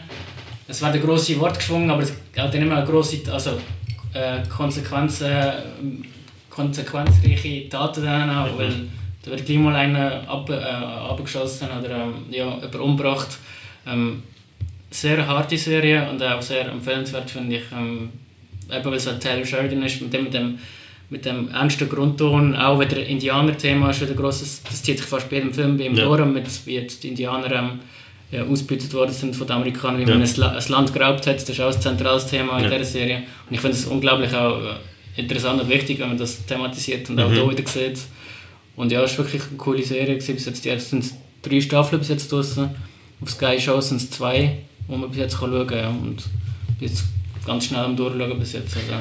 es 0.67 0.81
werden 0.81 1.01
grosse 1.01 1.37
Worte 1.39 1.57
geschwungen, 1.57 1.89
aber 1.89 2.03
es 2.03 2.13
hat 2.37 2.53
dann 2.53 2.61
immer 2.61 2.77
eine 2.77 2.85
grosse, 2.85 3.19
also 3.31 3.51
äh, 4.13 4.47
Konsequenzen, 4.47 5.25
äh, 5.25 5.53
konsequenzreiche 6.51 7.67
Taten 7.69 8.03
dann 8.05 8.29
auch, 8.29 8.57
weil 8.57 8.71
da 9.23 9.31
wird 9.31 9.45
gleich 9.45 9.57
mal 9.57 9.75
einer 9.75 10.23
ab, 10.27 10.49
äh, 10.49 10.53
abgeschossen 10.55 11.67
oder 11.79 11.89
ähm, 12.03 12.13
ja, 12.29 12.45
jemand 12.55 12.75
umgebracht. 12.75 13.37
Ähm, 13.87 14.23
sehr 14.89 15.25
harte 15.25 15.57
Serie 15.57 16.07
und 16.09 16.21
auch 16.21 16.41
sehr 16.41 16.67
empfehlenswert 16.69 17.29
finde 17.31 17.55
ich. 17.57 17.63
Ähm, 17.71 18.09
eben 18.71 18.85
weil 18.85 18.93
es 18.95 19.07
halt 19.07 19.21
Taylor 19.21 19.45
Sheridan 19.45 19.83
ist, 19.83 20.01
mit 20.01 20.13
dem, 20.13 20.23
mit 20.25 20.33
dem, 20.33 20.59
mit 21.09 21.25
dem 21.25 21.49
ernsten 21.49 21.87
Grundton, 21.89 22.55
auch 22.55 22.79
wieder 22.79 22.97
Indianer-Thema 23.05 23.89
ist 23.91 24.01
wieder 24.01 24.13
grosses, 24.13 24.61
das 24.63 24.81
zieht 24.83 24.97
sich 24.97 25.07
fast 25.07 25.29
bei 25.29 25.37
jedem 25.37 25.53
Film 25.53 25.77
bei 25.77 25.85
ihm 25.85 25.95
Ja. 25.95 26.05
durch, 26.05 26.25
mit, 26.25 26.45
wie 26.65 26.75
jetzt 26.75 27.03
die 27.03 27.09
Indianer 27.09 27.51
ähm, 27.51 27.79
ja, 28.31 28.43
ausgebeutet 28.43 28.93
worden 28.93 29.11
sind 29.13 29.35
von 29.35 29.45
den 29.47 29.57
Amerikanern, 29.57 29.97
wie 30.05 30.09
Ja. 30.09 30.17
man 30.17 30.23
ein, 30.27 30.43
ein 30.57 30.63
Land 30.69 30.93
geraubt 30.93 31.27
hat, 31.27 31.35
das 31.35 31.49
ist 31.49 31.59
auch 31.61 31.73
ein 31.73 31.81
zentrales 31.81 32.25
Thema 32.27 32.57
in 32.57 32.63
Ja. 32.65 32.69
dieser 32.69 32.85
Serie. 32.85 33.17
Und 33.49 33.53
ich 33.55 33.59
finde 33.61 33.75
es 33.77 33.85
unglaublich 33.85 34.33
auch 34.33 34.57
äh, 34.61 34.75
interessant 35.15 35.61
und 35.61 35.69
wichtig, 35.69 35.99
wenn 35.99 36.09
man 36.09 36.17
das 36.17 36.45
thematisiert 36.45 37.09
und 37.09 37.19
auch 37.19 37.29
Mhm. 37.29 37.33
hier 37.33 37.49
wieder 37.51 37.67
sieht. 37.69 37.99
Und 38.75 38.91
ja, 38.91 39.01
es 39.03 39.17
war 39.17 39.25
wirklich 39.25 39.43
eine 39.43 39.57
coole 39.57 39.83
Serie. 39.83 40.15
gewesen. 40.15 40.35
Bis 40.35 40.45
jetzt, 40.45 40.63
die 40.65 40.69
ersten 40.69 41.03
drei 41.41 41.61
Staffeln 41.61 41.99
bis 41.99 42.09
jetzt 42.09 42.31
draussen. 42.31 42.69
Auf 43.21 43.29
Sky 43.29 43.59
Show 43.59 43.79
sind 43.81 43.97
es 44.01 44.09
zwei, 44.09 44.59
wo 44.87 44.95
man 44.97 45.09
bis 45.09 45.19
jetzt 45.19 45.37
kann 45.39 45.51
schauen 45.51 45.67
kann. 45.67 45.77
Ja. 45.77 45.89
Und 45.89 46.23
bin 46.79 46.87
jetzt 46.87 47.03
ganz 47.45 47.65
schnell 47.65 47.81
am 47.81 47.95
Durchschauen 47.95 48.39
bis 48.39 48.53
jetzt. 48.53 48.75
Also. 48.75 48.93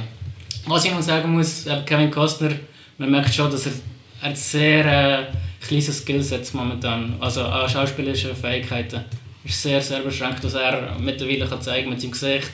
Was 0.66 0.85
ich 0.85 0.90
noch 0.92 1.03
sagen 1.03 1.33
muss, 1.33 1.66
Kevin 1.87 2.11
Costner, 2.11 2.51
man 2.99 3.11
merkt 3.11 3.35
schon, 3.35 3.51
dass 3.51 3.66
er, 3.66 3.73
er 4.23 4.37
sehr 4.37 4.85
äh, 5.20 5.27
kleines 5.66 5.99
Skillset 5.99 6.53
momentan, 6.53 7.14
also 7.20 7.42
an 7.42 7.68
schauspielerischen 7.68 8.35
Fähigkeiten. 8.37 9.01
Ist 9.44 9.62
sehr, 9.62 9.81
sehr 9.81 10.01
beschränkt, 10.01 10.44
was 10.44 10.53
er 10.55 10.96
mittlerweile 10.99 11.46
kann 11.46 11.62
zeigen 11.62 11.88
mit 11.88 12.01
seinem 12.01 12.11
Gesicht. 12.11 12.51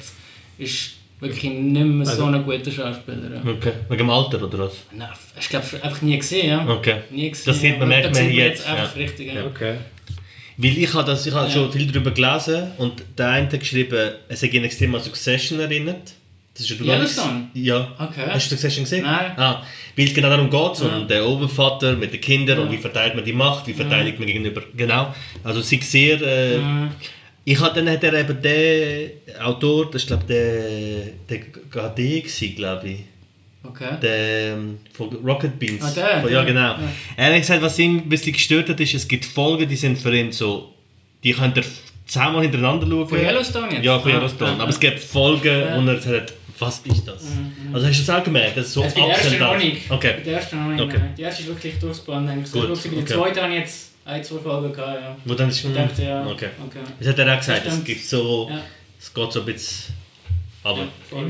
Ist 0.59 0.93
wirklich 1.21 1.45
nicht 1.53 1.85
mehr 1.87 2.07
so 2.07 2.25
ein 2.27 2.45
guter 2.45 2.71
Schauspieler. 2.71 3.37
Ja. 3.37 3.51
Okay. 3.51 3.73
Wegen 3.89 3.99
dem 3.99 4.11
Alter 4.11 4.43
oder 4.43 4.59
was? 4.59 4.75
Nein, 4.93 5.09
ich 5.39 5.49
glaube, 5.49 5.67
einfach 5.83 6.03
nie 6.03 6.17
gesehen. 6.19 6.49
Ja. 6.49 6.69
Okay. 6.69 6.97
Nie 7.11 7.31
gesehen. 7.31 7.45
Das 7.47 7.61
sieht 7.61 7.79
man, 7.79 7.91
ja. 7.91 7.99
merkt 8.01 8.15
man 8.15 8.31
jetzt, 8.31 8.67
einfach 8.67 8.95
ja. 8.97 9.03
richtig. 9.03 9.35
Ja. 9.35 9.47
Okay. 9.47 9.77
Weil 10.59 10.79
ich 10.79 10.95
habe, 10.95 11.05
das, 11.05 11.27
ich 11.27 11.35
habe 11.35 11.47
Ja. 11.49 11.53
schon 11.53 11.71
viel 11.73 11.87
darüber 11.87 12.11
gelesen 12.11 12.71
und 12.79 13.03
der 13.19 13.29
eine 13.29 13.47
hat 13.51 13.61
geschrieben, 13.61 14.11
es 14.29 14.43
hat 14.43 14.53
ihn 14.53 14.65
extrem 14.65 14.95
an 14.95 15.03
Succession 15.03 15.61
erinnert. 15.61 16.13
Das 16.55 16.71
ist 16.71 16.81
Yellowstone? 16.81 17.49
Ja. 17.53 17.93
Okay. 17.99 18.23
Hast 18.31 18.47
du 18.51 18.55
Succession 18.57 18.85
gesehen? 18.85 19.05
Nein. 19.05 19.33
Ah, 19.37 19.63
weil 19.95 20.07
es 20.07 20.15
genau 20.15 20.31
darum 20.31 20.49
geht, 20.49 20.77
so 20.77 20.89
Ja. 20.89 20.97
um 20.97 21.07
den 21.07 21.23
Obervater 21.23 21.93
mit 21.95 22.15
den 22.15 22.21
Kindern 22.23 22.61
und 22.61 22.67
Ja. 22.69 22.73
wie 22.73 22.79
verteilt 22.79 23.15
man 23.15 23.25
die 23.27 23.35
Macht, 23.35 23.67
wie 23.67 23.75
verteidigt 23.75 24.19
man 24.19 24.27
gegenüber, 24.27 24.63
genau. 24.75 25.15
Also 25.45 25.61
sie 25.61 25.79
sehr, 25.83 26.21
äh. 26.23 26.59
Ich 27.49 27.61
habe 27.61 27.75
dann 27.77 27.89
hat 27.89 28.03
er 28.03 28.13
eben 28.13 28.43
der 28.43 29.47
Autor, 29.47 29.89
das 29.89 30.03
ist 30.03 30.09
glaube 30.09 30.25
der, 30.25 31.13
der 31.31 31.39
gewesen, 31.95 32.57
glaube 32.57 32.89
ich. 32.89 32.99
Okay. 33.63 33.97
Der 34.03 34.55
ähm, 34.55 34.79
von 34.93 35.15
Rocket 35.25 35.57
Beans. 35.57 35.83
Ah, 35.85 35.93
der, 35.95 36.21
Von, 36.23 36.33
ja, 36.33 36.43
der, 36.43 36.53
genau. 36.53 36.73
ja. 36.73 36.93
Er 37.17 37.33
hat 37.33 37.41
gesagt, 37.41 37.63
was 37.63 37.79
ihn 37.79 37.99
ein 37.99 38.09
bisschen 38.09 38.33
gestört 38.33 38.69
hat, 38.69 38.81
ist, 38.81 38.95
es 38.95 39.07
gibt 39.07 39.25
Folgen, 39.25 39.69
die 39.69 39.77
sind 39.77 39.97
für 39.97 40.15
ihn 40.15 40.33
so, 40.33 40.73
die 41.23 41.33
könnt 41.33 41.57
ihr 41.57 41.65
zehnmal 42.05 42.43
hintereinander 42.43 42.85
schauen. 42.87 43.09
Von 43.09 43.19
Yellowstone 43.19 43.75
jetzt? 43.75 43.85
Ja, 43.85 43.99
von 44.01 44.11
Yellowstone. 44.11 44.51
ah, 44.59 44.63
Aber 44.63 44.71
es 44.71 44.81
gibt 44.81 44.99
Folgen, 44.99 45.47
Ja. 45.47 45.79
Mhm, 45.79 45.87
wo 45.87 45.91
er 45.91 45.97
gesagt 45.97 46.17
hat, 46.17 46.33
was 46.59 46.79
ist 46.81 47.07
das? 47.07 47.25
Also 47.73 47.87
hast 47.87 47.99
du 47.99 48.03
es 48.03 48.11
auch 48.11 48.25
gemerkt, 48.25 48.57
dass 48.57 48.67
es 48.67 48.73
so 48.73 48.83
bei 48.83 48.89
der 48.91 49.07
ersten 49.09 49.39
noch 49.39 49.59
nicht. 49.59 49.91
Okay. 49.91 50.15
Bei 50.17 50.23
der 50.23 50.35
ersten 50.35 50.57
noch 50.65 50.73
nicht. 50.73 50.81
Okay. 50.83 51.01
Die 51.17 51.23
erste 51.23 51.43
ist 51.43 51.49
wirklich 51.49 51.79
durchgespannend. 51.79 52.31
eigentlich 52.31 52.51
sehr 52.51 52.63
Gut, 52.63 52.71
gut. 52.71 52.83
Bei 52.83 52.89
der 52.91 52.99
okay. 53.03 53.13
zweiten 53.15 53.41
habe 53.41 53.53
ich 53.53 53.61
jetzt 53.61 53.91
ein, 54.07 54.23
zwei 54.25 54.39
Folgen 54.39 54.73
gehabt. 54.73 55.01
Ja. 55.01 55.17
Wo 55.25 55.35
dann 55.35 55.49
ist, 55.49 55.65
Ich 55.65 55.75
dachte, 55.75 56.03
ja. 56.03 56.25
Okay. 56.27 56.49
okay. 56.65 56.79
Das 56.99 57.09
hat 57.09 57.19
er 57.19 57.35
auch 57.35 57.39
gesagt, 57.39 57.67
es 57.67 57.85
gibt 57.85 58.05
so, 58.05 58.49
Ja. 58.51 58.61
es 59.01 59.13
geht 59.13 59.33
so 59.33 59.41
ein 59.41 59.47
bisschen, 59.47 59.95
aber, 60.63 60.79
Ja, 60.81 60.87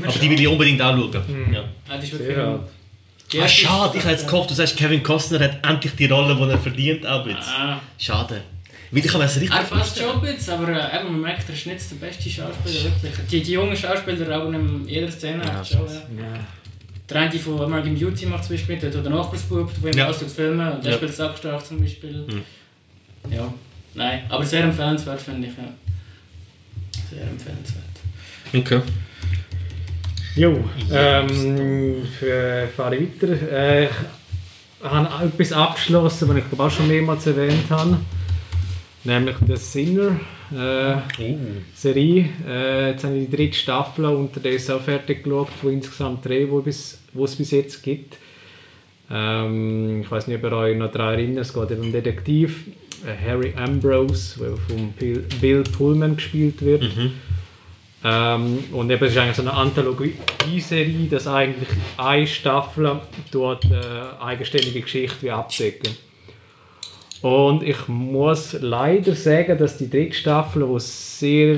aber 0.07 0.19
die 0.19 0.29
will 0.29 0.39
ich 0.39 0.47
unbedingt 0.47 0.81
auch 0.81 0.95
schauen. 0.95 1.53
Ja. 1.53 1.63
Ah, 1.89 1.95
das 1.95 2.03
ist 2.05 2.19
wirklich 2.19 3.43
Ah, 3.43 3.47
schade, 3.47 3.97
ich 3.97 4.03
habe 4.03 4.13
jetzt 4.13 4.25
gehofft, 4.25 4.49
du 4.51 4.53
sagst, 4.53 4.77
Kevin 4.77 5.03
Costner 5.03 5.39
hat 5.41 5.59
endlich 5.67 5.93
die 5.95 6.05
Rolle, 6.05 6.33
die 6.33 6.43
er 6.49 6.57
verdient, 6.57 7.05
aber 7.05 7.29
jetzt. 7.29 7.49
Ah. 7.49 7.81
Schade. 7.97 8.41
Weil 8.89 9.05
ich 9.05 9.13
habe 9.13 9.23
es 9.25 9.35
richtig 9.35 9.53
Er 9.53 9.63
passt 9.65 9.99
schon 9.99 10.23
jetzt, 10.25 10.49
aber 10.49 10.69
äh, 10.69 11.03
man 11.03 11.19
merkt, 11.19 11.49
er 11.49 11.55
ist 11.55 11.65
nicht 11.65 11.91
der 11.91 11.95
beste 12.07 12.29
Schauspieler, 12.29 12.85
wirklich. 13.01 13.27
Die, 13.29 13.41
die 13.41 13.51
jungen 13.51 13.75
Schauspieler, 13.75 14.41
auch 14.41 14.47
in 14.49 14.87
jeder 14.87 15.11
Szene, 15.11 15.43
Ja, 15.43 15.65
schon, 15.65 15.85
ja. 15.87 15.93
Ja. 16.23 16.39
Der 17.09 17.21
eine 17.21 17.39
von 17.39 17.59
American 17.61 17.95
Beauty 17.99 18.25
macht 18.27 18.45
zum 18.45 18.55
Beispiel, 18.55 18.77
der 18.77 18.93
hat 18.93 19.05
den 19.05 19.11
Nachbarsbub, 19.13 19.71
der 19.83 19.91
Ja. 19.91 19.97
ja. 19.97 20.09
aus 20.09 20.17
filmen 20.33 20.71
und 20.71 20.83
der 20.85 20.91
Ja. 20.91 20.97
spielt 20.97 21.13
Sackstraff 21.13 21.65
zum 21.65 21.81
Beispiel. 21.81 22.25
Mhm. 22.29 22.43
Ja, 23.31 23.53
nein, 23.93 24.21
aber 24.29 24.45
sehr 24.45 24.63
empfehlenswert 24.63 25.21
finde 25.21 25.47
ich, 25.47 25.53
ja. 25.57 25.63
Sehr 27.09 27.23
empfehlenswert. 27.23 27.83
Okay. 28.53 28.81
Jo, 30.35 30.63
ähm, 30.91 32.03
für, 32.19 32.67
fahre 32.75 32.95
ich 32.95 33.21
weiter. 33.21 33.51
Äh, 33.51 33.85
ich 33.85 33.91
habe 34.83 35.25
etwas 35.25 35.51
abgeschlossen, 35.51 36.29
was 36.29 36.37
ich 36.37 36.47
glaube 36.47 36.63
auch 36.63 36.71
schon 36.71 36.87
mehrmals 36.87 37.25
erwähnt 37.25 37.69
habe. 37.69 37.97
Nämlich 39.03 39.35
The 39.47 39.55
Sinner 39.55 40.19
äh, 40.51 40.95
Serie. 41.73 42.29
Äh, 42.47 42.91
jetzt 42.91 43.03
habe 43.03 43.17
ich 43.17 43.29
die 43.29 43.35
dritte 43.35 43.57
Staffel 43.57 44.05
unterdessen 44.05 44.75
auch 44.75 44.81
fertig 44.81 45.23
geschaut, 45.23 45.49
von 45.49 45.73
insgesamt 45.73 46.25
drei, 46.25 46.47
wo, 46.49 46.61
bis, 46.61 46.99
wo 47.13 47.25
es 47.25 47.35
bis 47.35 47.51
jetzt 47.51 47.81
gibt. 47.83 48.17
Ähm, 49.09 50.01
ich 50.01 50.11
weiß 50.11 50.27
nicht, 50.27 50.37
ob 50.37 50.51
ihr 50.51 50.57
euch 50.57 50.77
noch 50.77 50.91
daran 50.91 51.15
erinnert, 51.15 51.45
es 51.45 51.53
geht 51.53 51.71
um 51.79 51.91
Detektiv 51.91 52.67
äh, 52.67 52.86
Harry 53.25 53.53
Ambrose, 53.55 54.39
der 54.39 54.57
von 54.57 54.93
Bill, 55.39 55.63
Pullman 55.63 56.15
gespielt 56.15 56.61
wird. 56.61 56.83
Ähm, 58.03 58.63
und 58.71 58.89
eben, 58.89 59.03
es 59.05 59.11
ist 59.11 59.17
eigentlich 59.17 59.35
so 59.35 59.41
eine 59.41 59.53
Anthologie-Serie, 59.53 61.07
dass 61.09 61.27
eigentlich 61.27 61.69
eine 61.97 62.27
Staffel 62.27 63.01
dort 63.31 63.65
äh, 63.65 64.23
eigenständige 64.23 64.81
Geschichte 64.81 65.21
wie 65.21 65.31
abdecken. 65.31 65.95
Und 67.21 67.63
ich 67.63 67.87
muss 67.87 68.53
leider 68.61 69.15
sagen, 69.15 69.57
dass 69.57 69.77
die 69.77 69.89
dritte 69.89 70.13
Staffel, 70.13 70.67
die 70.67 70.79
sehr 70.79 71.55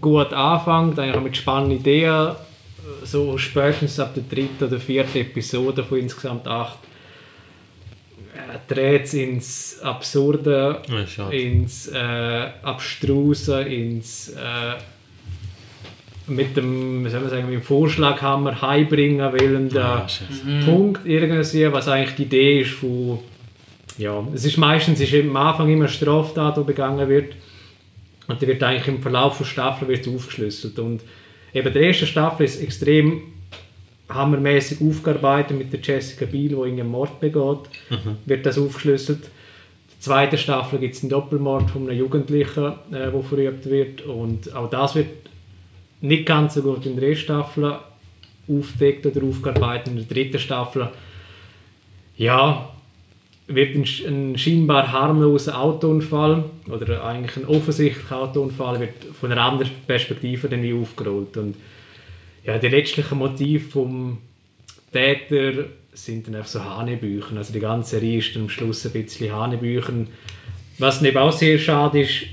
gut 0.00 0.32
anfängt, 0.32 0.98
eigentlich 0.98 1.22
mit 1.22 1.36
spannenden 1.36 1.78
Ideen, 1.78 2.34
so 3.04 3.36
spätestens 3.36 4.00
ab 4.00 4.14
der 4.14 4.22
dritten 4.22 4.64
oder 4.64 4.80
vierten 4.80 5.18
Episode 5.18 5.84
von 5.84 5.98
insgesamt 5.98 6.46
acht, 6.48 6.78
äh, 6.84 6.89
dreht 8.68 9.04
es 9.04 9.14
ins 9.14 9.80
Absurde, 9.82 10.82
Ja, 10.88 11.06
schade. 11.06 11.36
ins 11.36 11.88
äh, 11.88 12.48
Abstruse, 12.62 13.62
ins 13.62 14.30
äh, 14.30 14.74
mit 16.26 16.56
dem, 16.56 17.04
wie 17.04 17.08
soll 17.08 17.20
man 17.20 17.30
sagen, 17.30 17.46
mit 17.46 17.54
dem 17.54 17.62
Vorschlaghammer 17.62 18.60
heimbringen 18.62 19.32
willenden 19.32 19.78
Ah, 19.78 20.08
scheiße. 20.08 20.64
Punkt 20.64 21.04
irgendwie, 21.06 21.72
was 21.72 21.88
eigentlich 21.88 22.14
die 22.16 22.22
Idee 22.22 22.60
ist 22.60 22.70
von 22.72 23.18
ja, 23.98 24.24
es 24.32 24.44
ist 24.44 24.56
meistens 24.56 25.00
ist 25.00 25.12
am 25.12 25.36
Anfang 25.36 25.68
immer 25.68 25.84
eine 25.84 25.88
Straftat, 25.92 26.56
die 26.56 26.62
begangen 26.62 27.06
wird. 27.08 27.34
Und 28.28 28.40
die 28.40 28.46
wird 28.46 28.62
eigentlich 28.62 28.86
im 28.88 29.02
Verlauf 29.02 29.36
der 29.38 29.44
Staffel 29.44 29.88
wird 29.88 30.06
aufgeschlüsselt. 30.08 30.78
Und 30.78 31.02
eben 31.52 31.70
der 31.72 31.82
erste 31.82 32.06
Staffel 32.06 32.46
ist 32.46 32.62
extrem 32.62 33.22
hammermäßig 34.12 34.80
aufgearbeitet 34.80 35.56
mit 35.56 35.72
der 35.72 35.80
Jessica 35.80 36.26
Biel, 36.26 36.50
die 36.50 36.62
einen 36.62 36.88
Mord 36.88 37.20
begeht, 37.20 37.58
wird 38.26 38.46
das 38.46 38.58
aufgeschlüsselt. 38.58 39.24
In 39.24 39.94
der 39.94 40.00
zweiten 40.00 40.38
Staffel 40.38 40.78
gibt 40.78 40.94
es 40.94 41.02
einen 41.02 41.10
Doppelmord 41.10 41.70
von 41.70 41.88
einem 41.88 41.98
Jugendlichen, 41.98 42.72
äh, 42.90 43.10
der 43.10 43.22
verübt 43.22 43.68
wird. 43.68 44.02
Und 44.02 44.54
auch 44.54 44.70
das 44.70 44.94
wird 44.94 45.08
nicht 46.00 46.26
ganz 46.26 46.54
so 46.54 46.62
gut 46.62 46.86
in 46.86 46.96
der 46.96 47.10
ersten 47.10 47.24
Staffel 47.24 47.78
aufgedeckt 48.48 49.06
oder 49.06 49.26
aufgearbeitet. 49.26 49.88
In 49.88 49.96
der 49.96 50.06
dritten 50.06 50.38
Staffel 50.38 50.88
ja, 52.16 52.70
wird 53.46 53.74
ein, 53.74 53.84
ein 54.06 54.38
scheinbar 54.38 54.92
harmloser 54.92 55.60
Autounfall 55.60 56.44
oder 56.68 57.04
eigentlich 57.04 57.36
ein 57.36 57.46
offensichtlicher 57.46 58.16
Autounfall 58.16 58.80
wird 58.80 59.04
von 59.18 59.32
einer 59.32 59.42
anderen 59.42 59.70
Perspektive 59.86 60.48
dann 60.48 60.62
wie 60.62 60.74
aufgerollt. 60.74 61.36
Und 61.36 61.56
ja, 62.44 62.58
die 62.58 62.68
letztlichen 62.68 63.18
Motive 63.18 63.68
vom 63.68 64.18
Täter 64.92 65.64
sind 65.92 66.26
dann 66.26 66.36
einfach 66.36 66.48
so 66.48 66.64
Hanebüchen. 66.64 67.36
Also 67.36 67.52
die 67.52 67.60
ganze 67.60 67.90
Serie 67.98 68.18
ist 68.18 68.34
dann 68.34 68.42
am 68.44 68.48
Schluss 68.48 68.84
ein 68.86 68.92
bisschen 68.92 69.32
Hanebüchen. 69.32 70.08
Was 70.78 70.98
dann 70.98 71.08
eben 71.08 71.18
auch 71.18 71.32
sehr 71.32 71.58
schade 71.58 72.00
ist, 72.00 72.22
äh, 72.22 72.26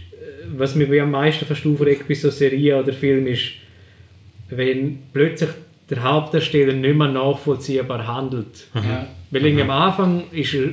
was 0.58 0.76
mich 0.76 0.90
wie 0.90 1.02
am 1.02 1.12
meisten 1.12 1.46
fast 1.46 1.66
aufregt 1.66 2.08
bei 2.08 2.14
so 2.14 2.30
Serien 2.30 2.80
oder 2.82 2.94
Filmen 2.94 3.28
ist, 3.28 3.44
wenn 4.50 5.00
plötzlich 5.14 5.50
der 5.90 6.04
Hauptdarsteller 6.04 6.74
nicht 6.74 6.96
mehr 6.96 7.08
nachvollziehbar 7.08 8.06
handelt. 8.08 8.68
Ja. 8.76 9.08
Weil 9.32 9.46
irgendwie 9.46 9.64
am 9.64 9.72
Anfang 9.72 10.24
ist 10.32 10.54
er 10.54 10.70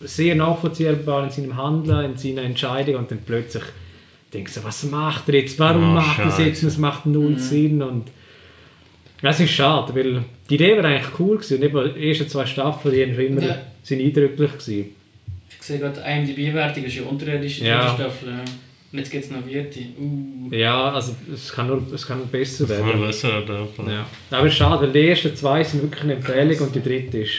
sehr 0.00 0.34
nachvollziehbar 0.34 1.24
in 1.24 1.30
seinem 1.30 1.56
Handeln, 1.56 2.12
in 2.12 2.16
seiner 2.16 2.42
Entscheidung 2.42 2.96
und 2.96 3.10
dann 3.10 3.18
plötzlich 3.24 3.64
denkst 4.32 4.54
du, 4.54 4.64
was 4.64 4.84
macht 4.84 5.28
er 5.28 5.36
jetzt? 5.40 5.58
Warum 5.58 5.90
Oh, 5.90 5.94
macht 5.94 6.18
er 6.20 6.26
das 6.26 6.36
Scheiße. 6.36 6.48
jetzt? 6.48 6.62
Es 6.62 6.78
macht 6.78 7.06
null 7.06 7.38
Sinn 7.38 7.82
und 7.82 8.04
das 9.22 9.40
ist 9.40 9.50
schade, 9.50 9.94
weil 9.94 10.22
die 10.48 10.54
Idee 10.54 10.76
war 10.76 10.84
eigentlich 10.84 11.18
cool 11.18 11.36
gewesen. 11.36 11.58
Und 11.58 11.62
eben 11.64 11.94
die 11.94 12.08
ersten 12.08 12.28
zwei 12.28 12.46
Staffeln, 12.46 12.94
die 12.94 13.02
haben 13.02 13.14
schon 13.14 13.26
immer 13.26 13.42
Ja. 13.42 13.58
sind 13.82 14.00
eindrücklich 14.00 14.52
gewesen. 14.52 14.86
Ich 15.50 15.62
sehe 15.66 15.78
gerade, 15.78 16.00
IMDb-Wertung 16.00 16.84
ist 16.84 16.94
ja 16.96 17.02
unterirdisch 17.02 17.60
in 17.60 17.66
Ja. 17.66 17.82
der 17.84 17.88
Staffel. 18.04 18.28
Ja. 18.28 18.40
Und 18.92 18.98
jetzt 18.98 19.10
gibt 19.12 19.24
es 19.24 19.30
noch 19.30 19.44
Vierte. 19.46 19.78
Uh. 20.00 20.52
Ja, 20.52 20.90
also 20.92 21.14
es 21.32 21.52
kann 21.52 21.68
nur, 21.68 21.82
es 21.94 22.04
kann 22.06 22.18
nur 22.18 22.26
besser 22.26 22.66
Kann 22.66 22.78
man 22.80 22.88
werden. 22.88 23.06
besser, 23.06 23.42
oder? 23.44 23.68
Ja. 23.92 24.06
Aber 24.30 24.46
es 24.46 24.52
ist 24.52 24.58
schade, 24.58 24.82
weil 24.82 24.92
die 24.92 25.08
ersten 25.08 25.36
zwei 25.36 25.62
sind 25.62 25.82
wirklich 25.82 26.02
eine 26.02 26.14
Empfehlung 26.14 26.58
und 26.66 26.74
die 26.74 26.82
dritte 26.82 27.18
ist 27.18 27.32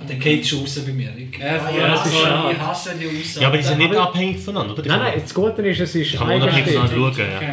Und 0.00 0.08
dann 0.08 0.18
geht 0.18 0.42
es 0.42 0.48
schon 0.48 0.60
raus 0.60 0.80
bei 0.86 0.92
mir. 0.92 1.10
Ich, 1.16 1.38
Ja, 1.38 1.58
voll. 1.60 1.78
ja, 1.78 1.88
das 1.90 2.06
ist 2.06 2.14
ich 2.14 2.58
hasse 2.58 2.94
die 2.98 3.06
Aussage. 3.06 3.40
Ja, 3.42 3.48
aber 3.48 3.56
die 3.58 3.62
sind 3.62 3.78
nicht 3.78 3.90
Aber- 3.94 4.02
abhängig 4.08 4.38
voneinander, 4.38 4.72
oder? 4.74 4.82
Die 4.82 4.88
Nein, 4.88 4.98
kann 4.98 5.08
nein, 5.10 5.20
das 5.22 5.34
Gute 5.34 5.62
ist, 5.62 5.80
es 5.80 5.94
ist 5.94 6.16
Kann 6.16 6.26
man 6.28 6.36
unabhängig 6.42 6.62
eigenständig. 6.68 6.90
voneinander 6.90 7.14
schauen, 7.16 7.30
ja. 7.30 7.36
Okay. 7.36 7.52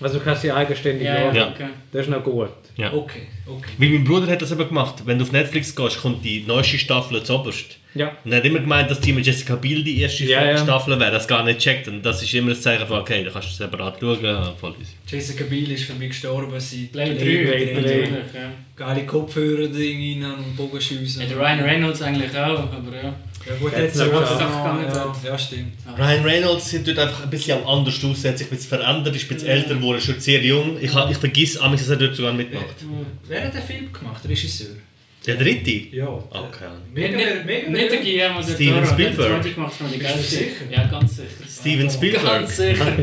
Also 0.00 0.18
du 0.18 0.24
kannst 0.24 0.42
sie 0.42 0.52
eigenständig 0.52 1.06
Ja, 1.06 1.16
schauen. 1.16 1.34
Ja. 1.34 1.48
okay. 1.48 1.66
Das 1.92 2.02
ist 2.02 2.08
noch 2.10 2.22
gut. 2.22 2.48
ja. 2.76 2.92
Okay, 2.92 3.26
okay. 3.48 3.70
Weil 3.78 3.88
mein 3.90 4.04
Bruder 4.04 4.26
hat 4.30 4.42
das 4.42 4.52
eben 4.52 4.66
gemacht. 4.68 4.94
Wenn 5.04 5.18
du 5.18 5.24
auf 5.24 5.32
Netflix 5.32 5.74
gehst, 5.74 6.00
kommt 6.00 6.24
die 6.24 6.44
neueste 6.46 6.78
Staffel 6.78 7.22
zuoberst. 7.22 7.76
Ja. 7.94 8.12
Und 8.24 8.30
er 8.32 8.38
hat 8.38 8.44
immer 8.44 8.60
gemeint, 8.60 8.90
dass 8.90 9.00
die 9.00 9.12
mit 9.12 9.26
Jessica 9.26 9.56
Biel 9.56 9.82
die 9.82 10.00
erste 10.00 10.24
Ja, 10.24 10.44
ja. 10.44 10.58
Staffel 10.58 10.98
wäre. 11.00 11.10
Das 11.10 11.26
gar 11.26 11.42
nicht 11.44 11.58
checkt. 11.58 11.88
Und 11.88 12.02
das 12.02 12.22
ist 12.22 12.32
immer 12.34 12.50
das 12.50 12.62
Zeichen 12.62 12.86
von, 12.86 12.98
okay, 13.00 13.24
da 13.24 13.30
kannst 13.30 13.48
du 13.48 13.54
separat 13.54 13.96
schauen. 14.00 14.22
Ja, 14.24 14.52
voll 14.60 14.74
easy. 14.80 14.92
Jessica 15.06 15.44
Biel 15.44 15.70
ist 15.72 15.84
für 15.84 15.94
mich 15.94 16.10
gestorben 16.10 16.52
seit 16.60 16.92
Blade 16.92 17.14
3. 17.14 17.24
Blade 17.24 17.66
drei. 17.66 17.74
natürlich, 17.74 18.10
ja. 18.34 18.50
Geile 18.76 19.06
Kopfhörer-Ding 19.06 20.22
rein 20.22 20.32
und 20.34 20.56
Bogenschüsse. 20.56 21.22
Ja, 21.22 21.28
der 21.28 21.38
Ryan 21.38 21.60
Reynolds 21.60 22.02
eigentlich 22.02 22.30
auch, 22.36 22.70
aber 22.72 22.94
ja. 22.94 23.14
Ja 23.46 23.54
gut, 23.58 23.72
Jetzt 23.72 23.96
so 23.96 24.12
was 24.12 24.30
geschafft. 24.32 24.94
ja, 25.24 25.30
ja, 25.30 25.38
stimmt. 25.38 25.72
Ryan 25.96 26.22
Reynolds 26.22 26.70
sieht 26.70 26.86
dort 26.86 26.98
einfach 26.98 27.22
ein 27.22 27.30
bisschen 27.30 27.64
anders 27.64 28.04
aus, 28.04 28.24
er 28.24 28.32
hat 28.32 28.38
sich 28.38 28.46
ein 28.48 28.50
bisschen 28.50 28.68
verändert, 28.78 29.16
ist 29.16 29.22
ein 29.24 29.28
bisschen 29.34 29.48
älter 29.48 29.74
geworden, 29.76 30.00
schon 30.00 30.20
sehr 30.20 30.42
jung. 30.42 30.76
Ich, 30.80 30.90
ich 30.94 31.16
vergesse 31.16 31.62
amigs, 31.62 31.82
dass 31.82 31.90
er 31.90 31.96
dort 31.96 32.14
sogar 32.16 32.34
mitmacht. 32.34 32.66
Wer 33.38 33.46
hat 33.46 33.54
den 33.54 33.62
Film 33.62 33.92
gemacht? 33.92 34.22
Der 34.24 34.30
Regisseur? 34.30 34.76
Der 35.26 35.36
dritte? 35.36 35.70
Ja. 35.96 36.08
Okay. 36.08 36.64
Mega, 36.94 37.16
nicht, 37.16 37.44
mega, 37.44 37.70
nicht 37.70 37.90
der 37.92 37.98
Guillermo 38.00 38.40
del 38.40 38.54
Steven 38.54 38.74
Toro, 38.74 38.80
der 38.80 38.92
Spielberg. 38.92 39.32
hat 39.32 39.44
die 39.44 39.48
zweite 39.48 39.54
gemacht, 39.54 39.74
du 39.80 39.98
geilste. 39.98 40.22
sicher? 40.36 40.50
Ja, 40.70 40.86
ganz 40.86 41.16
sicher. 41.16 41.28
Steven 41.60 41.90
Spielberg. 41.90 42.24
Ganz 42.24 42.56
sicher. 42.56 42.96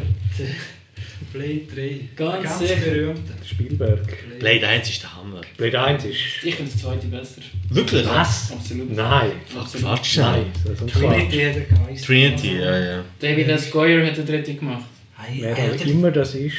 Blade 1.33 1.61
3. 1.75 1.99
Ganz 2.15 2.43
Ganz 2.43 2.59
sicher. 2.59 2.75
berühmter. 2.77 3.33
Spielberg. 3.45 4.39
Blade 4.39 4.67
1 4.67 4.89
ist 4.89 5.03
der 5.03 5.15
Hammer. 5.15 5.41
Blade 5.57 5.81
1 5.81 6.05
ist. 6.05 6.17
Ich 6.43 6.55
finde 6.55 6.71
das 6.71 6.81
zweite 6.81 7.07
besser. 7.07 7.41
Wirklich? 7.69 8.05
Was? 8.07 8.51
Absolut. 8.53 8.91
Nein. 8.95 9.31
Fuck, 9.47 9.81
Quatsch. 9.81 10.17
Nein. 10.17 10.45
Trinity 10.91 11.39
hat 11.41 11.55
er 11.55 11.61
geheißen. 11.61 12.05
Trinity, 12.05 12.57
ja, 12.57 12.79
ja. 12.79 13.03
David 13.19 13.49
S. 13.49 13.69
Goyer 13.69 14.05
hat 14.05 14.17
den 14.17 14.25
dritten 14.25 14.57
gemacht. 14.59 14.85
Hey, 15.17 15.39
Wer 15.41 15.51
auch 15.53 15.75
der- 15.77 15.87
immer 15.87 16.11
das 16.11 16.35
ist. 16.35 16.55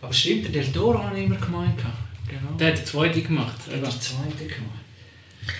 Aber 0.00 0.12
stimmt, 0.12 0.44
der 0.54 0.62
Del 0.62 0.72
Toro 0.72 1.02
habe 1.02 1.18
ich 1.18 1.24
immer 1.26 1.36
gemeint. 1.36 1.74
Genau. 2.30 2.56
Der 2.58 2.68
hat 2.68 2.78
den 2.78 2.86
zweiten 2.86 3.22
gemacht. 3.24 3.56
Der 3.68 3.76
hat 3.78 3.84
der 3.84 4.00
zweite 4.00 4.44
gemacht. 4.46 4.78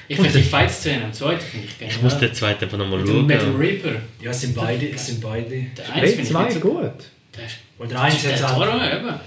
Ich 0.08 0.16
finde 0.16 0.30
die 0.32 0.42
Fight-Szene 0.42 1.04
am 1.04 1.12
zweiten 1.12 1.40
finde 1.40 1.66
ich 1.66 1.78
geil. 1.78 1.88
Ich 1.90 2.02
muss 2.02 2.18
den 2.18 2.32
zweiten 2.34 2.64
einfach 2.64 2.78
nochmal 2.78 3.04
schauen. 3.06 3.30
Reaper. 3.56 3.92
Ja, 4.22 4.30
es 4.30 4.40
sind 4.42 4.54
beide. 4.54 4.88
Es 4.90 5.06
sind 5.06 5.20
beide. 5.20 5.48
Der 5.76 5.92
eins 5.92 6.10
finde 6.10 6.22
ich 6.22 6.28
2 6.28 6.42
nicht 6.44 6.52
so 6.54 6.60
gut. 6.60 6.92
Der 7.36 7.46
ist 7.46 7.56
Und 7.78 7.90
der 7.90 8.00
eins 8.02 8.22
der 8.22 8.40
hat 8.40 8.54
Toro, 8.54 8.64
auch. 8.70 8.74
eben. 8.92 9.20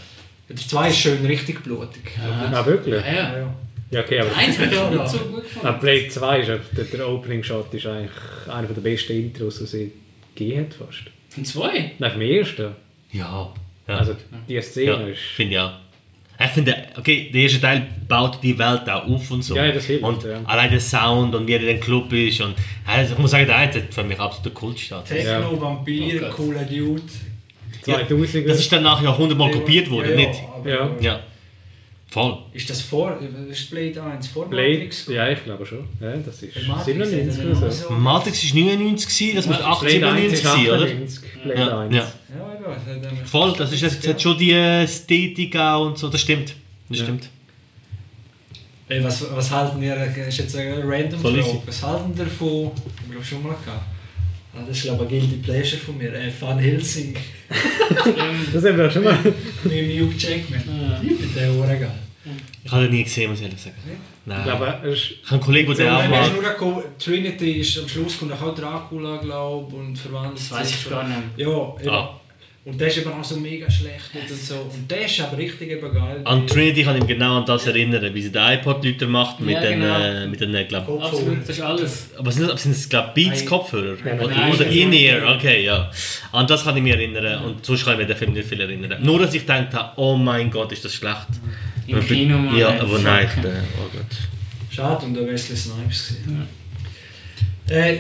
Der 0.50 0.56
zwei 0.58 0.90
ist 0.90 0.98
schön 1.00 1.26
richtig 1.26 1.64
blutig. 1.64 2.02
Ah, 2.22 2.66
wirklich? 2.66 3.04
Ja, 3.04 3.12
ja. 3.14 3.38
ja. 3.40 3.56
Ja, 3.92 4.00
okay, 4.02 4.20
aber. 4.20 4.30
Der 4.30 4.38
eins 4.38 4.56
ich 4.60 4.72
Ja, 4.72 4.90
nicht 4.90 5.00
ja. 5.00 5.08
so 5.08 5.18
gut 5.20 5.40
Ah, 5.40 5.72
gefunden. 5.72 5.80
Blade 5.80 6.08
2 6.10 6.40
ist 6.40 6.48
der, 6.78 6.84
der 6.86 7.10
Opening 7.10 7.44
Shot 7.44 7.74
ist 7.74 7.86
eigentlich 7.86 8.12
einer 8.48 8.68
der 8.68 8.82
besten 8.82 9.14
Intros, 9.14 9.60
die 9.60 9.66
sie 9.66 9.92
gegeben 10.36 10.66
hat 10.66 10.74
fast. 10.74 11.04
Von 11.30 11.46
zwei? 11.46 11.92
Nein, 12.00 12.12
vom 12.12 12.22
ersten. 12.22 12.72
Ja. 13.12 13.54
ja. 13.88 13.98
Also 13.98 14.16
die 14.48 14.62
Szene 14.62 14.92
ja, 14.92 15.08
ist. 15.08 15.20
finde 15.36 15.54
ich 15.56 15.60
auch. 15.60 15.72
Ich 16.40 16.50
finde, 16.50 16.76
okay, 16.98 17.30
der 17.34 17.42
erste 17.44 17.62
Teil 17.62 17.88
baut 18.08 18.40
die 18.42 18.58
Welt 18.58 18.90
auch 18.90 19.08
auf 19.08 19.32
und 19.32 19.44
so. 19.44 19.56
Ja, 19.56 19.66
ja, 19.66 19.72
das 19.72 19.86
hilft, 19.86 20.04
Und 20.04 20.24
ja. 20.24 20.42
allein 20.46 20.72
der 20.72 20.80
Sound 20.80 21.34
und 21.36 21.48
wie 21.48 21.54
er 21.54 21.60
in 21.62 21.68
den 21.68 21.80
Club 21.80 22.12
ist. 22.12 22.42
Und, 22.42 22.56
also 22.86 23.14
ich 23.14 23.20
muss 23.20 23.32
sagen, 23.32 23.46
der 23.46 23.56
eine 23.56 23.74
hat 23.74 23.94
für 23.94 24.04
mich 24.04 24.20
absolut 24.20 24.46
der 24.46 24.52
Kultstatus. 24.54 25.10
Techno, 25.10 25.62
Vampir, 25.62 26.28
Oh 26.30 26.34
cooler 26.36 26.64
Dude. 26.64 27.02
2000 27.84 28.48
Das 28.50 28.60
ist 28.60 28.72
dann 28.72 28.84
nachher 28.84 29.04
ja 29.06 29.18
hundertmal 29.18 29.52
kopiert 29.52 29.90
worden, 29.90 30.12
ja, 30.12 30.20
ja, 30.20 30.28
nicht? 30.28 30.42
Ja. 30.66 30.90
Ja. 31.02 31.20
Voll. 32.08 32.38
Ist 32.54 32.70
das 32.70 32.82
vor. 32.82 33.18
Ist 33.50 33.72
Blade 33.72 34.02
1 34.04 34.28
vor 34.28 34.48
Blade, 34.48 34.70
Matrix? 34.74 35.08
ja, 35.08 35.30
ich 35.30 35.44
glaube 35.44 35.66
schon. 35.66 35.88
Ja, 36.00 36.14
das 36.18 36.44
ist 36.44 36.54
Bei 36.54 36.62
Matrix 36.62 36.86
97 36.86 37.40
hat 37.40 37.46
er 37.46 37.58
oder 37.58 37.72
so. 37.72 37.90
Matrix 37.94 38.44
ist 38.44 38.54
99, 38.56 39.08
gewesen, 39.08 39.36
das 39.36 39.48
muss 39.48 39.60
Matrix 39.60 39.96
98, 39.96 40.00
Blade 40.00 40.14
1 40.16 40.32
97 40.32 40.34
ist 40.34 40.44
sein, 40.44 40.68
oder? 40.68 40.84
98. 40.86 41.44
Blade 41.44 41.60
Ja, 41.60 41.80
1. 41.80 41.96
ja. 41.96 42.08
Ja, 42.64 42.70
ja, 42.70 42.76
das 42.76 42.96
hat 42.96 43.20
er- 43.20 43.26
Voll, 43.26 43.54
das, 43.58 43.72
ist, 43.72 43.84
das 43.84 44.08
hat 44.08 44.22
schon 44.22 44.38
die 44.38 44.52
Ästhetik 44.52 45.56
auch 45.58 45.86
und 45.88 45.98
so, 45.98 46.10
das 46.10 46.22
stimmt. 46.22 46.54
Das 46.90 47.00
Ja. 47.00 47.04
stimmt. 47.06 47.30
Hey, 48.88 49.04
was, 49.04 49.26
was 49.34 49.50
halten 49.52 49.82
ihr, 49.82 49.96
das 49.96 50.16
ist 50.28 50.38
jetzt 50.38 50.56
eine 50.56 50.84
random 50.86 51.20
Voll 51.20 51.42
Frage, 51.42 51.62
was 51.66 51.84
halten 51.84 52.14
ihr 52.18 52.28
von, 52.28 52.72
ich 53.06 53.12
glaube 53.12 53.26
schon 53.26 53.44
mal 53.44 53.50
gehabt, 53.66 53.86
Ah, 54.56 54.60
das 54.68 54.78
ist 54.78 54.84
glaube 54.84 55.06
ich 55.06 55.14
ein 55.14 55.20
Guilty 55.30 55.38
Pleasure 55.38 55.82
von 55.82 55.98
mir, 55.98 56.14
äh, 56.14 56.32
Van 56.40 56.60
Helsing 56.60 57.16
Das 58.54 58.64
haben 58.64 58.78
wir 58.78 58.92
schon 58.92 59.04
mal. 59.04 59.18
mit 59.64 60.00
Hugh 60.00 60.14
Jackman. 60.16 60.62
Ja. 60.68 61.02
Ich 61.02 61.18
finde 61.18 61.40
den 61.40 61.60
auch 61.64 61.68
geil. 61.68 61.92
Ich 62.64 62.72
habe 62.72 62.84
den 62.84 62.92
nie 62.92 63.04
gesehen, 63.04 63.32
muss 63.32 63.40
ich 63.40 63.46
ehrlich 63.46 63.60
sagen. 63.60 63.76
Nein. 64.26 64.38
Ich 64.40 64.44
glaube, 64.46 64.80
es 64.84 64.94
ist 64.94 65.12
ich 65.12 65.24
habe 65.26 65.34
einen 65.36 65.42
Kollegen, 65.42 65.76
der 65.76 65.86
den 65.86 65.94
auch 65.96 66.04
Wenn 66.04 66.14
er 66.14 66.22
mag. 66.22 66.34
nur 66.34 66.44
gekommen- 66.44 66.84
Trinity 67.00 67.52
ist 67.62 67.80
am 67.80 67.90
Schluss 67.90 68.20
kommt 68.20 68.32
auch 68.34 68.54
Dracula, 68.56 69.18
glaube 69.18 69.76
und 69.76 69.98
verwandelt 69.98 70.38
Das 70.38 70.52
weiß 70.52 70.70
ich 70.70 70.90
gar 70.90 71.08
nicht. 71.08 71.20
Ja, 71.38 71.48
eben. 71.82 71.90
Ah. 71.90 72.20
Und 72.66 72.80
der 72.80 72.88
ist 72.88 72.98
eben 73.00 73.12
auch 73.12 73.24
so 73.24 73.36
mega 73.36 73.70
schlecht 73.70 74.12
und 74.14 74.30
so. 74.30 74.56
Und 74.56 74.90
der 74.90 75.06
ist 75.06 75.20
aber 75.20 75.38
richtig 75.38 75.70
eben 75.70 75.94
geil. 75.94 76.22
An 76.24 76.48
Trinity 76.48 76.84
kann 76.84 76.96
ich 76.96 77.02
mich 77.02 77.18
genau 77.18 77.40
an 77.40 77.46
das 77.46 77.68
erinnern, 77.68 78.14
wie 78.14 78.22
sie 78.22 78.32
den 78.32 78.42
iPod-Leute 78.42 79.06
macht 79.06 79.42
mit 79.42 79.56
Ja, 79.56 79.62
den, 79.62 79.82
genau. 79.82 80.00
äh, 80.00 80.28
mit 80.28 80.40
den, 80.40 80.56
äh, 80.56 80.64
glaub, 80.64 80.88
Absolut, 81.04 81.42
das 81.42 81.50
ist 81.50 81.62
alles. 81.62 82.10
aber 82.18 82.32
sind 82.32 82.48
das, 82.50 82.64
sind 82.64 82.74
das 82.74 82.88
glaub, 82.88 83.14
Beats 83.14 83.44
Nein. 83.44 83.52
Oder 83.52 84.28
nein, 84.30 84.54
oder 84.54 84.64
nein. 84.64 84.74
In-Ear? 84.78 85.36
Okay, 85.36 85.66
ja. 85.66 85.92
An 86.32 86.48
das 86.48 86.64
kann 86.64 86.78
ich 86.78 86.84
mich 86.84 86.94
erinnern 86.94 87.44
und 87.44 87.66
sonst 87.66 87.84
kann 87.84 87.94
ich 87.94 87.98
mich 88.00 88.06
an 88.06 88.14
den 88.14 88.18
Film 88.18 88.34
nicht 88.34 88.48
viel 88.48 88.62
erinnern. 88.62 89.04
Nur, 89.04 89.20
dass 89.20 89.34
ich 89.34 89.42
gedacht 89.42 89.74
habe, 89.74 90.00
oh 90.00 90.16
mein 90.16 90.50
Gott, 90.50 90.72
ist 90.72 90.86
das 90.86 90.94
schlecht. 90.94 91.28
Im 91.86 92.00
Kino 92.08 92.38
mal. 92.38 92.58
Ja, 92.58 92.80
aber 92.80 92.98
nein, 93.00 93.28
der, 93.44 93.62
oh 93.78 93.90
Gott. 93.92 94.06
Schade, 94.70 95.06
und 95.06 95.16
der 95.16 95.28
Wesley 95.28 95.58
Snipes 95.58 96.08
gesehen. 96.08 96.48
Äh, 97.70 97.98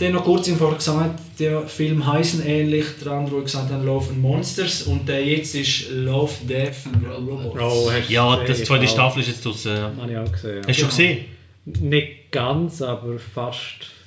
dann 0.00 0.12
noch 0.12 0.24
kurz 0.24 0.48
im 0.48 0.56
Vorher 0.56 0.76
gesagt, 0.78 1.20
der 1.38 1.66
Film 1.66 2.06
heißen 2.06 2.44
ähnlich, 2.46 2.84
der 3.04 3.12
andere, 3.12 3.36
wo 3.36 3.42
gesagt 3.42 3.70
haben, 3.70 3.84
Love 3.84 4.10
and 4.10 4.20
Monsters 4.22 4.82
und 4.84 5.08
der 5.08 5.24
jetzt 5.24 5.54
ist 5.54 5.90
Love, 5.90 6.32
Death 6.48 6.74
and 6.92 7.04
Robots. 7.06 7.60
Oh, 7.60 7.90
Ja, 8.08 8.36
gesehen? 8.36 8.46
das 8.48 8.64
zweite 8.64 8.84
Ich 8.84 8.90
Staffel 8.90 9.20
ist 9.22 9.28
jetzt 9.28 9.44
draussen. 9.44 9.76
ja. 9.76 9.92
Habe 10.00 10.10
ich 10.12 10.18
auch 10.18 10.32
gesehen. 10.32 10.58
Hast 10.66 10.68
du 10.68 10.74
schon 10.74 10.88
gesehen? 10.88 11.24
Nicht 11.64 12.30
ganz, 12.30 12.80
aber 12.82 13.18
fast 13.18 13.60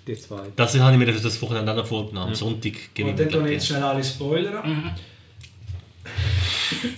die 0.08 0.16
zweite. 0.18 0.52
Das 0.56 0.78
habe 0.80 0.94
ich 0.94 1.00
mir 1.00 1.06
das 1.14 1.42
Wochenende 1.42 1.72
auch 1.72 1.76
noch 1.78 1.86
vorgenommen. 1.86 2.30
Am 2.30 2.36
Sonntag 2.36 2.74
gebe 2.94 3.10
Und 3.10 3.20
dann 3.20 3.46
ich 3.46 3.52
jetzt 3.54 3.68
schnell 3.68 3.84
alle 3.84 4.04
spoilern. 4.04 4.68
Mhm. 4.70 4.90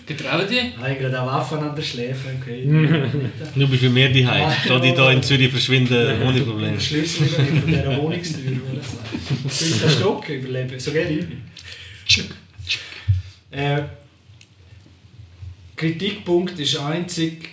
Getraut 0.05 0.49
dich? 0.49 0.57
Ich 0.59 0.78
habe 0.78 0.95
gerade 0.95 1.20
eine 1.20 1.28
Waffe 1.28 1.57
an 1.59 1.76
der 1.76 1.82
Schläfe. 1.84 2.28
Okay. 2.41 2.66
Du 3.55 3.68
bist 3.68 3.84
wie 3.84 3.89
mir 3.89 4.09
die 4.09 4.26
Heim. 4.28 4.43
Ah, 4.49 4.55
Da 4.68 4.80
die 4.80 4.93
da 4.93 5.11
in 5.11 5.22
Zürich 5.24 5.49
verschwinden 5.49 6.22
ohne 6.22 6.41
Probleme. 6.41 6.72
Den 6.74 6.80
Schlüssel 6.82 7.28
über 7.28 7.59
von 7.61 7.68
dieser 7.68 7.97
Wohnungstür. 7.97 8.51
oder 8.72 8.82
so. 8.84 9.49
Fünfter 9.49 9.89
Stock 9.89 10.30
überleben. 10.30 10.80
So 10.80 10.91
geht 10.91 11.09
ich. 12.07 12.24
Äh, 13.51 13.82
Kritikpunkt 15.76 16.57
ist 16.59 16.78
einzig, 16.78 17.49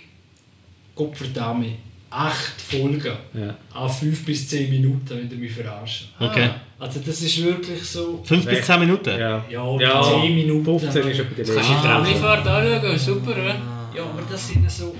Gottverdammt, 0.94 1.66
acht 2.12 2.60
Folgen. 2.60 3.12
Ja. 3.34 3.56
An 3.74 3.88
fünf 3.90 4.24
bis 4.24 4.48
zehn 4.48 4.70
Minuten, 4.70 5.08
wenn 5.10 5.28
du 5.28 5.36
mich 5.36 5.52
verarschen. 5.52 6.08
Okay. 6.20 6.50
Also 6.78 7.00
das 7.06 7.22
ist 7.22 7.42
wirklich 7.42 7.80
so... 7.84 8.20
5 8.24 8.44
bis 8.44 8.66
10 8.66 8.80
Minuten? 8.80 9.10
Ja. 9.10 9.44
Ja, 9.48 9.78
Ja, 9.78 10.02
10 10.02 10.34
Minuten. 10.34 10.64
15 10.64 10.88
ist 10.88 11.20
etwa 11.20 11.30
die 11.30 11.34
Kannst 11.36 11.38
du 11.38 11.52
die 11.54 11.58
letzte. 11.60 11.86
Tramifahrt 11.86 12.46
anschauen? 12.46 12.98
Super, 12.98 13.30
oder? 13.30 13.56
Ja, 13.94 14.02
aber 14.02 14.22
das 14.28 14.48
sind 14.48 14.68
so... 14.68 14.92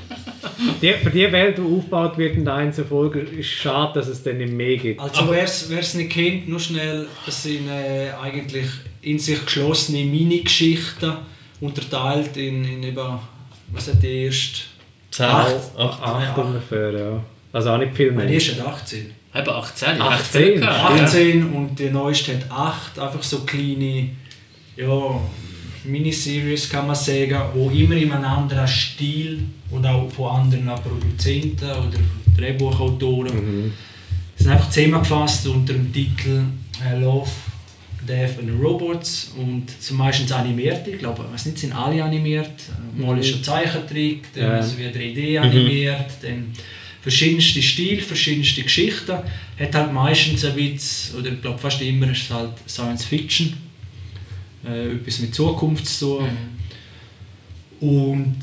Die, 0.81 0.93
für 0.93 1.11
die 1.11 1.33
Welt, 1.33 1.59
die 1.59 1.63
aufgebaut 1.63 2.17
wird 2.19 2.37
in 2.37 2.45
der 2.45 2.55
einzelnen 2.55 2.89
Folge, 2.89 3.19
ist 3.21 3.49
schade, 3.49 3.95
dass 3.95 4.07
es 4.07 4.23
dann 4.23 4.39
nicht 4.39 4.53
mehr 4.53 4.77
gibt. 4.77 5.01
Also 5.01 5.29
wer 5.29 5.43
es 5.43 5.95
nicht 5.95 6.13
kennt, 6.13 6.49
nur 6.49 6.61
schnell, 6.61 7.09
das 7.27 7.43
sind 7.43 7.69
äh, 7.69 8.11
eigentlich 8.23 8.67
in 9.01 9.19
sich 9.19 9.45
geschlossene 9.45 10.05
Mini-Geschichten, 10.05 11.15
unterteilt 11.61 12.37
in, 12.37 12.65
in 12.65 12.83
über, 12.85 13.21
was 13.73 13.89
hat 13.89 14.01
die 14.03 14.25
erste? 14.27 14.61
10, 15.13 15.27
Acht. 15.27 15.55
8. 15.79 16.03
Acht 16.03 16.39
ungefähr, 16.39 16.93
ja. 16.93 17.23
Also 17.53 17.71
auch 17.71 17.79
nicht 17.79 17.95
viel 17.95 18.13
mehr. 18.13 18.27
die 18.27 18.35
erste 18.35 18.59
hat 18.61 18.67
18. 18.67 19.11
Eben 19.35 19.49
18, 19.49 19.89
ich 19.97 20.01
18. 20.03 20.13
echt 20.13 20.27
viel 20.27 20.61
gehabt. 20.61 21.01
18 21.03 21.53
und 21.53 21.79
die 21.79 21.91
neueste 21.91 22.35
hat 22.35 22.51
8, 22.51 22.99
einfach 22.99 23.23
so 23.23 23.41
kleine, 23.41 24.09
ja, 24.77 25.21
Miniseries 25.85 26.69
kann 26.71 26.87
man 26.87 26.97
sagen, 26.97 27.39
wo 27.55 27.69
immer 27.71 27.97
in 27.97 28.13
einem 28.13 28.25
anderen 28.25 28.69
Stil 28.69 29.43
und 29.71 29.85
auch 29.85 30.09
von 30.11 30.37
anderen 30.37 30.67
Produzenten 30.77 31.65
oder 31.71 31.99
Drehbuchautoren 32.37 33.73
sind 34.37 34.51
einfach 34.51 34.71
zusammengefasst 34.71 35.47
unter 35.49 35.73
dem 35.73 35.93
Titel 35.93 36.43
äh, 36.85 36.99
Love, 36.99 37.29
Death 38.07 38.39
and 38.39 38.63
Robots 38.63 39.33
und 39.37 39.71
sind 39.79 39.97
meistens 39.97 40.33
animiert, 40.33 40.87
ich 40.89 40.99
glaube, 40.99 41.25
ich 41.27 41.33
weiß 41.35 41.47
nicht, 41.47 41.59
sind 41.59 41.75
alle 41.75 42.03
animiert, 42.03 42.51
mal 42.97 43.19
ist 43.19 43.35
ein 43.35 43.43
Zeichentrick, 43.45 44.25
dann 44.35 44.45
Ja. 44.45 44.59
ist 44.59 44.79
wieder 44.79 44.91
3D 44.91 45.39
animiert, 45.39 46.11
dann 46.23 46.53
verschiedenste 47.01 47.61
Stile, 47.63 48.01
verschiedenste 48.03 48.63
Geschichten, 48.63 49.13
hat 49.59 49.75
halt 49.75 49.93
meistens 49.93 50.45
ein 50.45 50.55
bisschen, 50.55 51.19
oder 51.19 51.33
ich 51.33 51.41
glaube 51.41 51.59
fast 51.59 51.81
immer 51.83 52.11
ist 52.11 52.23
es 52.25 52.31
halt 52.31 52.53
Science 52.69 53.05
Fiction, 53.05 53.55
äh, 54.65 54.93
etwas 54.93 55.19
mit 55.21 55.35
Zukunft 55.35 55.87
zu 55.87 56.19
tun. 56.19 56.29
Und 57.81 58.37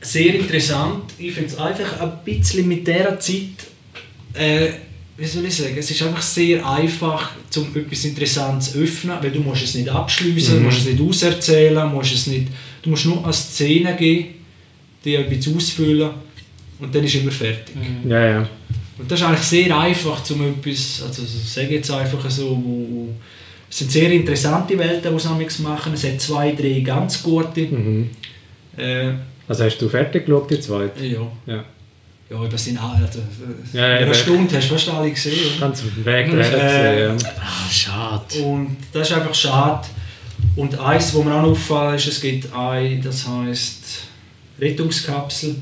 sehr 0.00 0.34
interessant. 0.34 1.12
Ich 1.18 1.32
finde 1.32 1.48
es 1.50 1.56
einfach 1.58 2.00
ein 2.00 2.12
bisschen 2.24 2.66
mit 2.66 2.86
dieser 2.86 3.18
Zeit, 3.20 3.66
äh, 4.34 4.70
wie 5.22 5.28
soll 5.28 5.44
ich 5.44 5.54
sagen, 5.54 5.76
es 5.78 5.88
ist 5.88 6.02
einfach 6.02 6.20
sehr 6.20 6.68
einfach, 6.68 7.30
um 7.56 7.76
etwas 7.76 8.04
Interessantes 8.04 8.72
zu 8.72 8.80
öffnen, 8.80 9.16
weil 9.20 9.30
du 9.30 9.38
musst 9.38 9.62
es 9.62 9.76
nicht 9.76 9.88
abschließen, 9.88 10.56
du 10.56 10.62
musst 10.62 10.78
es 10.78 10.86
nicht 10.86 11.00
auserzählen, 11.00 11.92
musst 11.92 12.12
es 12.12 12.26
nicht, 12.26 12.48
du 12.82 12.90
musst 12.90 13.06
nur 13.06 13.22
eine 13.22 13.32
Szene 13.32 13.94
geben, 13.94 14.30
die 15.04 15.14
etwas 15.14 15.54
ausfüllen 15.54 16.10
und 16.80 16.92
dann 16.92 17.04
ist 17.04 17.14
immer 17.14 17.30
fertig. 17.30 17.76
Ja, 18.04 18.26
ja. 18.26 18.48
Und 18.98 19.08
das 19.08 19.20
ist 19.20 19.26
eigentlich 19.26 19.42
sehr 19.42 19.78
einfach, 19.78 20.28
um 20.30 20.42
etwas, 20.42 21.04
also 21.06 21.22
sage 21.24 21.68
ich 21.68 21.72
jetzt 21.74 21.90
einfach 21.92 22.28
so, 22.28 22.50
wo, 22.50 22.86
wo, 22.90 23.08
es 23.70 23.78
sind 23.78 23.92
sehr 23.92 24.10
interessante 24.10 24.76
Welten, 24.76 25.16
die 25.16 25.48
sie 25.48 25.62
machen. 25.62 25.94
Es 25.94 26.02
hat 26.02 26.20
zwei, 26.20 26.50
drei 26.50 26.80
ganz 26.80 27.22
gute. 27.22 27.60
Mhm. 27.60 28.10
Äh, 28.76 29.12
Also 29.46 29.64
hast 29.64 29.78
du 29.78 29.88
fertig 29.88 30.26
geschaut, 30.26 30.50
die 30.50 30.58
zweite? 30.58 31.06
ja. 31.06 31.30
Ja. 31.46 31.64
Ja, 32.32 32.48
das 32.48 32.64
sind 32.64 32.78
alle. 32.82 33.04
Also, 33.06 33.18
Ja, 33.74 33.80
ja, 33.88 33.96
einer 33.96 34.06
aber- 34.06 34.14
Stunde 34.14 34.56
hast 34.56 34.70
du 34.70 34.74
fast 34.74 34.88
alle 34.88 35.10
gesehen. 35.10 35.60
Ganz 35.60 35.80
auf 35.82 35.88
dem 35.94 36.04
Weg 36.04 36.28
Äh, 36.28 36.36
gesehen, 36.36 37.18
Ah, 37.40 37.70
schade. 37.70 38.42
Und 38.44 38.76
das 38.92 39.10
ist 39.10 39.16
einfach 39.16 39.34
schade. 39.34 39.86
Und 40.56 40.78
eins, 40.78 41.12
wo 41.14 41.22
mir 41.22 41.34
auch 41.34 41.42
auffällt, 41.50 41.96
ist, 42.00 42.06
es 42.08 42.20
gibt 42.20 42.52
ein, 42.54 43.02
das 43.02 43.26
heisst 43.26 44.04
Rettungskapsel. 44.60 45.56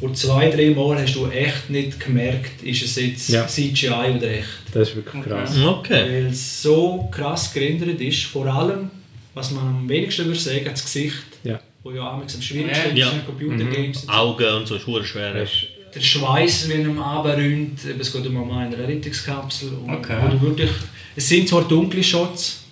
Und 0.00 0.16
zwei, 0.18 0.50
drei 0.50 0.70
Mal 0.70 1.00
hast 1.00 1.14
du 1.14 1.28
echt 1.28 1.70
nicht 1.70 2.00
gemerkt, 2.00 2.62
ist 2.64 2.82
es 2.82 2.96
jetzt 2.96 3.28
Ja. 3.28 3.46
CGI 3.46 3.88
oder 4.16 4.28
echt. 4.30 4.48
ja. 4.48 4.80
Das 4.80 4.88
ist 4.88 4.96
wirklich 4.96 5.22
krass. 5.24 5.56
Okay. 5.64 6.02
Weil 6.10 6.26
es 6.26 6.62
so 6.62 7.08
krass 7.12 7.52
gerendert 7.52 8.00
ist. 8.00 8.24
Vor 8.24 8.46
allem, 8.46 8.90
was 9.34 9.52
man 9.52 9.64
am 9.68 9.88
wenigsten 9.88 10.24
würde 10.26 10.38
sagen, 10.40 10.64
das 10.68 10.82
Gesicht. 10.82 11.14
Ja. 11.44 11.60
Wo 11.84 11.92
ja 11.92 12.10
am 12.10 12.22
schwierigsten 12.28 12.96
Ja. 12.96 13.08
ist 13.08 13.14
in 13.14 13.26
Computergames. 13.26 14.08
Augen 14.08 14.54
und 14.54 14.66
so, 14.66 14.76
ist 14.76 15.06
schwer. 15.08 15.34
Das 15.34 15.50
ist- 15.52 15.66
Der 15.94 16.00
Schweiß, 16.00 16.68
wenn 16.68 16.98
er 16.98 17.38
eben, 17.38 17.76
es 18.00 18.12
geht 18.12 18.26
um 18.26 18.50
eine 18.50 18.78
Rettungskapsel. 18.78 19.72
Okay. 19.86 20.16
du 20.30 20.40
wirklich, 20.40 20.70
es 21.14 21.28
sind 21.28 21.48
zwar 21.48 21.62
dunkle 21.62 22.02
Shots, 22.02 22.62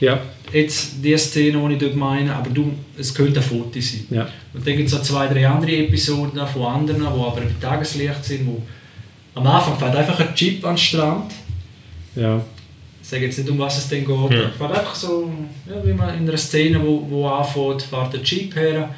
Ja, 0.00 0.18
jetzt 0.52 0.92
die 1.02 1.16
Szene, 1.18 1.62
die 1.68 1.74
ich 1.74 1.78
dort 1.80 1.96
meine, 1.96 2.34
aber 2.34 2.50
du, 2.50 2.72
es 2.96 3.14
könnte 3.14 3.40
ein 3.40 3.42
Foto 3.42 3.80
sein. 3.80 4.06
ja. 4.10 4.28
Und 4.52 4.66
dann 4.66 4.76
gibt 4.76 4.88
es 4.88 4.94
auch 4.94 5.02
zwei, 5.02 5.28
drei 5.28 5.46
andere 5.46 5.76
Episoden 5.76 6.44
von 6.46 6.62
anderen, 6.62 7.00
die 7.00 7.06
aber 7.06 7.42
im 7.42 7.60
Tageslicht 7.60 8.24
sind, 8.24 8.46
wo 8.46 8.62
am 9.34 9.46
Anfang 9.46 9.78
fährt 9.78 9.94
einfach 9.96 10.18
ein 10.18 10.34
Chip 10.34 10.64
an 10.64 10.74
den 10.74 10.78
Strand. 10.78 11.32
ja. 12.16 12.42
Ich 13.02 13.08
sage 13.08 13.24
jetzt 13.26 13.38
nicht, 13.38 13.50
um 13.50 13.58
was 13.58 13.76
es 13.78 13.88
denn 13.88 14.06
geht. 14.06 14.30
Ja. 14.30 14.48
Es 14.50 14.56
fährt 14.56 14.70
einfach 14.70 14.94
so, 14.94 15.32
ja, 15.68 15.84
wie 15.84 15.92
man 15.92 16.16
in 16.16 16.28
einer 16.28 16.38
Szene, 16.38 16.80
wo, 16.80 17.04
wo 17.08 17.26
anfängt, 17.26 17.82
fährt 17.82 18.12
der 18.12 18.22
Chip 18.22 18.54
her. 18.54 18.94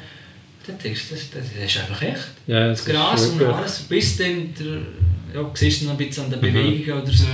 Dann 0.65 0.77
denkst 0.83 1.09
du, 1.09 1.15
das, 1.15 1.29
das, 1.31 1.43
das 1.59 1.65
ist 1.75 1.79
einfach 1.81 2.01
echt. 2.01 2.27
ja 2.47 2.69
Das 2.69 2.85
Gras 2.85 3.27
und 3.27 3.43
alles, 3.43 3.79
bis 3.81 4.17
dann, 4.17 4.53
der, 4.57 5.41
ja, 5.41 5.51
siehst 5.53 5.81
du 5.81 5.85
noch 5.85 5.91
ein 5.93 5.97
bisschen 5.97 6.23
an 6.25 6.29
der 6.29 6.37
Bewegung 6.37 7.01
oder 7.01 7.11
so. 7.11 7.25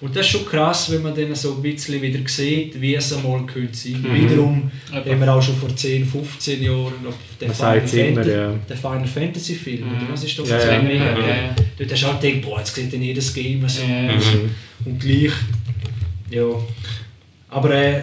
Und 0.00 0.14
das 0.14 0.26
ist 0.26 0.32
schon 0.32 0.44
krass, 0.46 0.90
wenn 0.90 1.02
man 1.02 1.14
dann 1.14 1.34
so 1.34 1.54
ein 1.54 1.62
bisschen 1.62 2.02
wieder 2.02 2.18
sieht, 2.28 2.78
wie 2.78 2.94
es 2.94 3.12
einmal 3.14 3.46
könnte 3.46 3.74
sein. 3.74 4.04
Wiederum 4.12 4.70
Eben. 4.92 5.10
haben 5.12 5.20
wir 5.20 5.34
auch 5.34 5.40
schon 5.42 5.56
vor 5.56 5.74
10, 5.74 6.04
15 6.04 6.62
Jahren 6.62 6.92
den, 7.40 7.50
Final 7.50 7.80
Fantasy, 7.80 8.30
ja. 8.30 8.50
den 8.52 8.76
Final 8.76 9.06
Fantasy 9.06 9.54
Film, 9.54 9.82
oder 9.88 10.12
was 10.12 10.24
ist 10.24 10.38
das? 10.38 10.48
Ja, 10.48 10.56
Das 10.56 10.66
ja. 10.66 10.72
war 10.72 10.82
mega 10.82 11.18
Ja. 11.18 11.54
Dort 11.78 11.92
hast 11.92 12.02
du 12.02 12.06
auch 12.08 12.20
gedacht, 12.20 12.42
boah, 12.42 12.58
jetzt 12.58 12.74
sieht 12.74 12.92
dann 12.92 13.02
jedes 13.02 13.32
Game 13.32 13.66
so 13.68 13.82
Ja. 13.82 14.14
aus. 14.14 14.24
Und 14.84 14.98
gleich, 15.00 15.32
ja. 16.30 16.44
Aber 17.48 17.70
äh, 17.74 18.02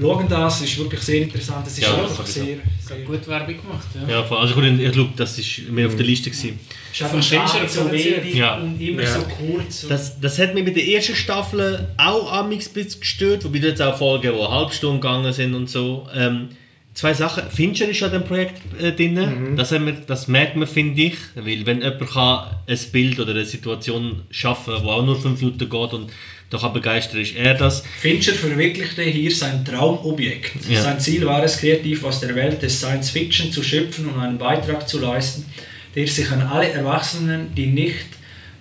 schauen 0.00 0.26
das, 0.28 0.62
ist 0.62 0.78
wirklich 0.78 1.00
sehr 1.00 1.22
interessant. 1.22 1.66
Es 1.66 1.78
ist 1.78 1.82
Ja, 1.86 1.94
einfach 1.94 2.26
sowieso. 2.26 2.44
sehr, 2.46 2.56
sehr 2.80 2.98
Gut 3.04 3.26
Werbung 3.28 3.56
gemacht, 3.56 3.86
ja. 3.94 4.14
Ja, 4.16 4.24
voll. 4.24 4.38
also 4.38 4.54
gut, 4.54 4.64
ich 4.64 4.92
glaube, 4.92 5.10
das 5.16 5.38
ist 5.38 5.68
mir 5.70 5.86
auf 5.86 5.96
der 5.96 6.06
Liste 6.06 6.30
gewesen. 6.30 6.58
ist 6.92 7.02
einfach 7.02 7.12
Von 7.14 7.22
Fincher 7.22 7.48
schade, 7.48 7.68
so 7.68 7.92
wenig 7.92 8.34
Ja. 8.34 8.56
und 8.58 8.80
immer 8.80 9.02
Ja. 9.02 9.14
so 9.14 9.22
kurz. 9.22 9.86
Das, 9.88 10.20
das 10.20 10.38
hat 10.38 10.54
mich 10.54 10.64
bei 10.64 10.70
der 10.72 10.86
ersten 10.88 11.14
Staffel 11.14 11.88
auch 11.96 12.32
am 12.32 12.50
ein 12.50 12.58
bisschen 12.58 13.00
gestört, 13.00 13.44
wobei 13.44 13.58
da 13.60 13.68
jetzt 13.68 13.82
auch 13.82 13.96
Folgen, 13.98 14.22
die 14.22 14.28
eine 14.40 14.50
halbe 14.50 14.72
Stunde 14.72 15.00
gegangen 15.00 15.32
sind 15.32 15.54
und 15.54 15.68
so. 15.70 16.08
Ähm, 16.14 16.48
zwei 16.94 17.14
Sachen. 17.14 17.44
Fincher 17.50 17.88
ist 17.88 18.02
an 18.02 18.10
dem 18.12 18.24
Projekt 18.24 18.60
äh, 18.80 18.92
drin. 18.92 19.54
Das, 19.56 19.70
haben 19.72 19.86
wir, 19.86 19.92
das 20.06 20.26
merkt 20.28 20.56
man, 20.56 20.66
finde 20.66 21.00
ich. 21.02 21.14
Weil 21.36 21.64
wenn 21.66 21.80
jemand 21.82 22.10
kann 22.10 22.46
ein 22.66 22.78
Bild 22.92 23.20
oder 23.20 23.30
eine 23.32 23.44
Situation 23.44 24.22
schaffen 24.30 24.74
kann, 24.74 24.82
die 24.82 24.88
auch 24.88 25.04
nur 25.04 25.20
fünf 25.20 25.40
Minuten 25.40 25.70
geht 25.70 25.92
und 25.92 26.10
da 26.50 26.58
kann 26.58 26.72
begeistern, 26.72 27.20
ist 27.20 27.36
er 27.36 27.54
das. 27.54 27.84
Fincher 28.00 28.32
verwirklichte 28.32 29.02
hier 29.02 29.30
sein 29.30 29.64
Traumobjekt. 29.64 30.52
Ja. 30.68 30.82
Sein 30.82 30.98
Ziel 30.98 31.24
war 31.24 31.44
es, 31.44 31.58
kreativ 31.58 32.04
aus 32.04 32.20
der 32.20 32.34
Welt 32.34 32.60
des 32.60 32.78
Science 32.78 33.10
Fiction 33.10 33.52
zu 33.52 33.62
schöpfen 33.62 34.06
und 34.08 34.20
einen 34.20 34.36
Beitrag 34.36 34.88
zu 34.88 34.98
leisten, 34.98 35.46
der 35.94 36.08
sich 36.08 36.28
an 36.30 36.42
alle 36.42 36.68
Erwachsenen, 36.68 37.54
die 37.54 37.66
nicht 37.66 38.06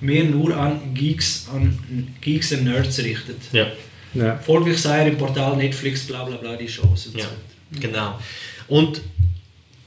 mehr 0.01 0.23
nur 0.23 0.55
an 0.55 0.93
Geeks, 0.93 1.47
an 1.53 1.77
Geeks 2.21 2.51
und 2.53 2.65
Nerds 2.65 2.99
richtet. 2.99 3.37
Ja. 3.51 3.67
Ja. 4.13 4.37
Folglich 4.37 4.77
sei 4.79 4.99
er 4.99 5.07
im 5.07 5.17
Portal 5.17 5.57
Netflix 5.57 6.05
bla 6.05 6.23
bla 6.23 6.37
bla 6.37 6.55
die 6.55 6.67
Chance. 6.67 7.09
und 7.09 7.19
Ja, 7.19 7.27
genau. 7.79 8.19
Und 8.67 9.01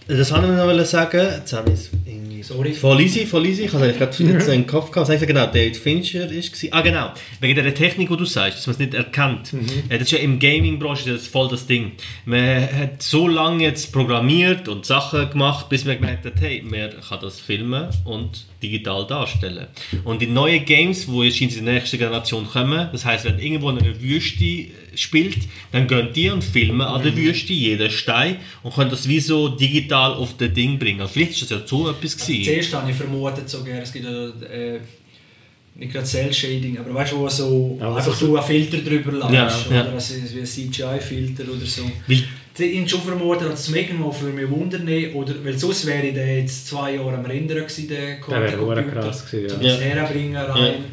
das 0.09 0.33
wollte 0.33 0.47
ich 0.47 0.77
noch 0.79 0.85
sagen. 0.85 1.27
Jetzt 1.39 1.53
habe 1.53 1.71
ich 1.71 1.75
es 1.75 1.91
irgendwie... 2.07 2.43
Sorry. 2.43 2.73
Voll 2.73 3.01
easy, 3.01 3.25
voll 3.25 3.47
easy. 3.47 3.65
Ich 3.65 3.73
habe 3.73 3.87
es 3.87 3.97
gerade 3.97 4.11
jetzt 4.11 4.49
in 4.49 4.53
den 4.63 4.67
Kopf 4.67 4.91
gehabt. 4.91 5.09
Ich 5.09 5.15
gesagt? 5.21 5.29
Genau, 5.29 5.47
David 5.47 5.77
Fincher 5.77 6.31
ist 6.31 6.53
gewesen. 6.53 6.73
Ah, 6.73 6.81
genau. 6.81 7.11
Wegen 7.41 7.63
der 7.63 7.75
Technik, 7.75 8.09
die 8.09 8.17
du 8.17 8.25
sagst, 8.25 8.59
dass 8.59 8.67
man 8.67 8.73
es 8.75 8.79
nicht 8.81 8.95
erkennt. 8.95 9.53
Äh, 9.89 9.99
Das 9.99 10.03
ist 10.03 10.11
ja 10.13 10.19
im 10.19 10.39
Gaming-Branche 10.39 11.11
das 11.13 11.23
ist 11.23 11.29
voll 11.29 11.49
das 11.49 11.67
Ding. 11.67 11.93
Man 12.25 12.63
hat 12.63 13.03
so 13.03 13.29
lange 13.29 13.63
jetzt 13.65 13.93
programmiert 13.93 14.69
und 14.69 14.85
Sachen 14.87 15.31
gemacht, 15.31 15.69
bis 15.69 15.85
man 15.85 15.97
gemerkt 15.97 16.25
hat, 16.27 16.35
hey, 16.41 16.63
man 16.63 16.91
kann 17.09 17.21
das 17.21 17.41
filmen 17.41 17.89
und 18.05 18.47
digital 18.63 19.07
darstellen. 19.07 19.67
Und 20.05 20.23
die 20.23 20.27
neuen 20.27 20.65
Games, 20.65 21.07
die 21.07 21.21
jetzt 21.25 21.41
in 21.41 21.49
die 21.49 21.61
nächste 21.61 21.99
Generation 21.99 22.47
kommen, 22.47 22.89
das 22.93 23.05
heißt, 23.05 23.25
wenn 23.25 23.39
irgendwo 23.39 23.71
in 23.71 23.79
einer 23.79 24.01
Wüste 24.01 24.67
spielt, 24.95 25.39
dann 25.73 25.87
gehen 25.89 26.09
die 26.15 26.29
und 26.31 26.45
filmen 26.45 26.83
an 26.83 27.03
der 27.03 27.17
Wüste 27.17 27.53
jeden 27.53 27.91
Stein 27.91 28.37
und 28.63 28.75
können 28.75 28.91
das 28.91 29.09
wie 29.09 29.21
so 29.21 29.49
digital 29.49 30.13
auf 30.15 30.37
das 30.37 30.53
Ding 30.53 30.79
bringen. 30.79 31.01
Also 31.01 31.15
vielleicht 31.15 31.33
ist 31.33 31.43
das 31.43 31.51
ja 31.51 31.67
so 31.67 31.89
etwas 31.91 32.15
Also 32.15 32.27
gewesen. 32.27 32.45
zuerst 32.45 32.75
habe 32.75 32.91
ich 32.91 32.97
vermutet, 32.97 33.49
sogar, 33.49 33.79
es 33.83 33.93
gibt 33.93 34.05
ja, 34.05 34.29
äh, 34.29 34.81
nicht 35.75 35.93
gerade 35.93 36.05
Cell 36.07 36.33
Shading, 36.33 36.77
aber 36.79 36.93
weißt 36.93 37.13
du, 37.13 37.17
wo 37.19 37.29
so 37.31 37.79
Ja, 37.81 37.95
einfach 37.95 38.15
so- 38.15 38.27
du 38.27 38.37
einen 38.37 38.47
Filter 38.47 38.79
drüber 38.79 39.13
lässt, 39.13 39.33
Ja, 39.33 39.65
oder 39.69 39.77
ja. 39.77 39.91
das 39.91 40.11
ist 40.11 40.35
wie 40.35 40.41
ein 40.41 40.47
CGI-Filter 40.47 41.45
oder 41.45 41.65
so. 41.65 41.91
Weil 42.07 42.25
ihn 42.61 42.89
schon 42.89 43.01
vermuten, 43.01 43.49
dass 43.49 43.69
es 43.69 43.75
irgendwo 43.75 44.13
für 44.13 44.27
mich 44.27 44.49
Wunder 44.51 44.79
nehmen, 44.79 45.15
oder, 45.15 45.35
weil 45.45 45.59
sonst 45.59 45.87
wäre 45.87 46.13
der 46.13 46.41
jetzt 46.41 46.69
zwei 46.69 46.97
Jahre 46.97 47.15
am 47.15 47.25
Rendern 47.25 47.59
gewesen, 47.59 47.89
der 47.89 48.17
Der 48.19 48.43
wäre 48.43 48.85
krass 48.85 49.31
gewesen, 49.31 49.63
ja. 49.63 49.73
das 49.73 49.81
herbringen 49.81 50.37
rein. 50.37 50.85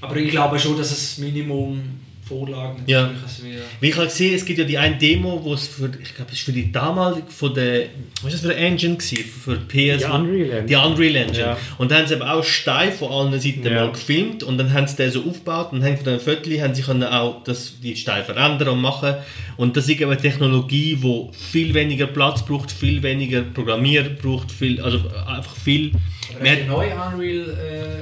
Aber 0.00 0.16
ich 0.16 0.30
glaube 0.30 0.58
schon, 0.58 0.76
dass 0.76 0.92
es 0.92 1.18
Minimum 1.18 1.97
Vorlagen 2.28 2.82
Ja. 2.86 3.02
natürlich 3.02 3.22
es 3.26 3.42
wäre. 3.44 3.62
Wie 3.80 3.88
ich 3.88 3.96
habe 3.96 4.06
gesehen, 4.06 4.34
es 4.34 4.44
gibt 4.44 4.58
ja 4.58 4.64
die 4.64 4.78
eine 4.78 4.96
Demo, 4.96 5.40
wo 5.42 5.54
es 5.54 5.66
für, 5.66 5.86
ich 6.02 6.14
glaube, 6.14 6.30
es 6.30 6.38
ist 6.38 6.44
für 6.44 6.52
die 6.52 6.70
damalige, 6.70 7.26
von 7.28 7.54
der, 7.54 7.86
was 8.22 8.34
ist 8.34 8.44
das 8.44 8.50
für 8.52 8.56
eine 8.56 8.66
Engine 8.66 8.96
gewesen? 8.96 9.24
Für 9.24 9.56
PS? 9.56 9.68
Die 9.70 10.04
Unreal 10.04 10.50
Engine. 10.50 10.64
Die 10.66 10.74
Unreal 10.76 11.16
Engine. 11.16 11.38
Ja. 11.38 11.56
Und 11.78 11.90
dann 11.90 11.98
haben 12.00 12.06
sie 12.08 12.14
eben 12.14 12.22
auch 12.22 12.44
steil 12.44 12.92
von 12.92 13.10
allen 13.10 13.40
Seiten 13.40 13.64
Ja. 13.64 13.86
mal 13.86 13.92
gefilmt 13.92 14.42
und 14.42 14.58
dann 14.58 14.72
haben 14.72 14.86
sie 14.86 14.96
den 14.96 15.10
so 15.10 15.22
aufgebaut 15.24 15.72
und 15.72 15.82
haben 15.82 15.96
von 15.96 16.04
den 16.04 16.20
Viertel 16.20 16.60
haben 16.62 16.74
sie 16.74 16.82
können 16.82 17.04
auch 17.04 17.42
das, 17.44 17.74
die 17.82 17.96
Steine 17.96 18.24
verändern 18.24 18.68
und 18.68 18.80
machen. 18.80 19.14
Und 19.56 19.76
das 19.76 19.88
ist 19.88 20.00
eben 20.00 20.10
eine 20.10 20.20
Technologie, 20.20 20.96
die 21.02 21.28
viel 21.32 21.74
weniger 21.74 22.06
Platz 22.06 22.44
braucht, 22.44 22.70
viel 22.70 23.02
weniger 23.02 23.42
Programmier 23.42 24.04
braucht, 24.20 24.52
viel, 24.52 24.80
also 24.80 24.98
einfach 25.26 25.56
viel 25.56 25.92
Aber 26.34 26.42
mehr. 26.42 26.56
die 26.56 26.64
neue 26.68 26.92
Unreal 26.94 27.56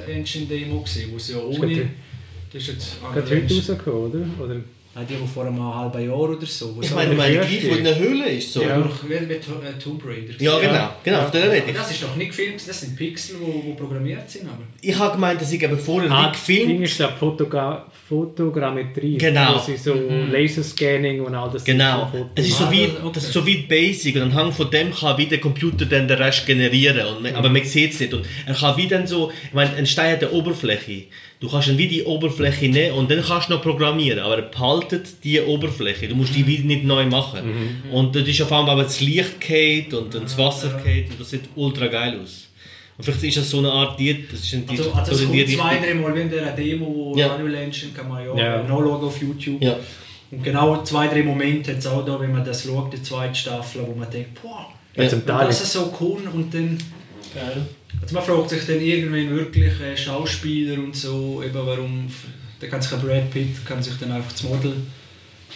äh, 0.08 0.12
Engine 0.12 0.46
Demo 0.46 0.80
gesehen, 0.82 1.10
wo 1.12 1.18
sie 1.18 1.32
ja 1.32 1.38
ohne... 1.38 1.88
Das 2.52 2.62
ist 2.62 2.68
jetzt 2.68 2.96
Gerade 3.14 3.30
heute 3.30 3.54
rausgekommen, 3.54 4.10
oder? 4.38 4.44
oder? 4.44 4.56
Nein, 4.98 5.06
die, 5.10 5.14
die 5.14 5.26
vor 5.26 5.44
einem 5.44 5.62
halben 5.74 6.06
Jahr 6.06 6.16
oder 6.18 6.46
so. 6.46 6.74
Ich 6.80 6.90
meine, 6.94 7.08
durch- 7.08 7.18
meine 7.18 7.34
Ja, 7.34 7.40
gleich, 7.42 7.68
wo 7.70 7.74
in 7.74 7.84
der 7.84 7.98
Höhle 7.98 8.30
ist. 8.30 8.50
So. 8.50 8.62
Ja. 8.62 8.78
durch- 8.78 8.94
wie 9.06 9.14
To- 9.34 9.60
äh, 9.62 9.78
Tomb 9.78 10.02
Raider. 10.06 10.32
Ja, 10.38 10.58
genau, 10.58 10.88
genau, 11.04 11.18
auf 11.20 11.30
der 11.32 11.42
Aber 11.44 11.52
rede 11.52 11.64
ich. 11.70 11.76
das 11.76 11.90
ist 11.90 12.02
doch 12.02 12.16
nicht 12.16 12.28
gefilmt, 12.28 12.62
das 12.66 12.80
sind 12.80 12.96
Pixel, 12.96 13.36
die 13.38 13.46
wo, 13.46 13.62
wo 13.66 13.74
programmiert 13.74 14.30
sind. 14.30 14.44
Aber. 14.48 14.62
Ich 14.80 14.98
habe 14.98 15.12
gemeint, 15.12 15.38
dass 15.38 15.52
ich 15.52 15.62
eben 15.62 15.78
vorher 15.78 16.10
Ah, 16.10 16.30
das 16.32 16.42
Ding 16.46 16.60
gefilmt 16.68 16.84
ist, 16.86 16.96
glaube 16.96 17.12
Fotogra 17.18 17.86
Fotogrammetrie. 18.08 19.18
Genau. 19.18 19.56
Wo 19.56 19.58
sie 19.58 19.76
so 19.76 19.92
Laserscanning 20.30 21.20
und 21.20 21.34
all 21.34 21.50
das 21.50 21.64
Genau. 21.64 22.10
Es 22.34 22.46
ist 22.48 22.56
so 22.58 22.64
Ah, 22.64 22.70
wie, 22.72 22.88
das 23.12 23.24
ist 23.24 23.32
so 23.34 23.44
wie 23.44 23.58
basic 23.68 24.16
und 24.16 24.22
anhand 24.22 24.54
von 24.54 24.70
dem 24.70 24.94
kann 24.94 25.18
wie 25.18 25.26
der 25.26 25.38
Computer 25.40 25.84
dann 25.84 26.08
den 26.08 26.16
Rest 26.16 26.46
generieren. 26.46 27.06
Und, 27.16 27.22
man- 27.22 27.34
aber 27.34 27.50
man 27.50 27.64
sieht 27.64 27.92
es 27.92 28.00
nicht. 28.00 28.14
Und 28.14 28.24
er 28.46 28.54
kann 28.54 28.76
wie 28.78 28.88
dann 28.88 29.06
so, 29.06 29.30
ich 29.48 29.52
meine, 29.52 29.74
ein 29.76 29.84
Stein 29.86 30.12
hat 30.12 30.22
eine 30.24 30.32
Oberfläche. 30.32 31.04
Du 31.38 31.50
kannst 31.50 31.68
dann 31.68 31.76
wie 31.76 31.86
die 31.86 32.02
Oberfläche 32.02 32.68
nehmen 32.68 32.96
und 32.96 33.10
dann 33.10 33.22
kannst 33.22 33.48
du 33.48 33.54
noch 33.54 33.62
programmieren. 33.62 34.20
Aber 34.20 34.36
er 34.36 34.42
behaltet 34.42 35.22
die 35.22 35.40
Oberfläche. 35.40 36.08
Du 36.08 36.14
musst 36.14 36.34
die 36.34 36.46
wieder 36.46 36.64
nicht 36.64 36.84
neu 36.84 37.04
machen. 37.04 37.82
Und 37.92 38.16
das 38.16 38.26
ist 38.26 38.40
auf 38.42 38.52
einmal, 38.52 38.76
wenn 38.78 38.84
das 38.84 39.00
Licht 39.00 39.40
geht 39.40 39.92
und 39.92 40.14
dann 40.14 40.22
das 40.22 40.38
Wasser 40.38 40.80
geht 40.82 41.10
und 41.10 41.20
das 41.20 41.30
sieht 41.30 41.42
ultra 41.54 41.88
geil 41.88 42.18
aus. 42.22 42.48
Und 42.96 43.04
vielleicht 43.04 43.24
ist 43.24 43.36
das 43.36 43.50
so 43.50 43.58
eine 43.58 43.70
Art, 43.70 44.00
die, 44.00 44.26
das 44.30 44.40
ist 44.40 44.54
ein, 44.54 44.64
Also, 44.66 44.84
so 44.84 44.92
also 44.92 45.12
es 45.12 45.20
in 45.20 45.32
die 45.32 45.56
kommt 45.56 45.68
zwei, 45.70 45.78
drei 45.86 45.94
Mal 45.94 46.14
wie 46.14 46.20
in 46.22 46.30
dieser 46.30 46.52
Demo, 46.52 46.86
wo 46.86 47.16
Ja. 47.16 47.34
Unreal 47.34 47.54
Engine 47.64 47.92
kann 47.92 48.08
man 48.08 48.24
ja, 48.24 48.34
Ja. 48.34 48.62
nachschauen 48.62 49.04
auf 49.04 49.20
YouTube. 49.20 49.62
Ja. 49.62 49.76
Und 50.30 50.42
genau 50.42 50.82
zwei, 50.82 51.06
drei 51.08 51.22
Momente 51.22 51.72
hat 51.72 51.78
es 51.78 51.86
auch 51.86 52.04
da, 52.04 52.18
wenn 52.18 52.32
man 52.32 52.42
das 52.44 52.64
schaut, 52.64 52.92
die 52.92 53.02
zweite 53.02 53.34
Staffel, 53.34 53.86
wo 53.86 53.94
man 53.94 54.10
denkt, 54.10 54.40
boah, 54.42 54.72
Ja, 54.96 55.12
wenn 55.12 55.24
das 55.26 55.72
so 55.72 55.92
cool 56.00 56.22
und 56.32 56.52
dann... 56.54 56.78
Geil. 57.34 57.66
Also 58.02 58.14
man 58.14 58.24
fragt 58.24 58.50
sich 58.50 58.66
dann 58.66 58.80
irgendwann 58.80 59.30
wirklich 59.30 59.72
äh, 59.80 59.96
Schauspieler 59.96 60.78
und 60.78 60.94
so, 60.94 61.42
eben 61.44 61.54
warum, 61.54 62.08
da 62.60 62.66
kann 62.68 62.80
sich 62.80 62.92
ein 62.92 63.00
Brad 63.00 63.30
Pitt 63.30 63.64
kann 63.66 63.82
sich 63.82 63.94
dann 63.98 64.12
einfach 64.12 64.30
das 64.32 64.42
Model, 64.44 64.72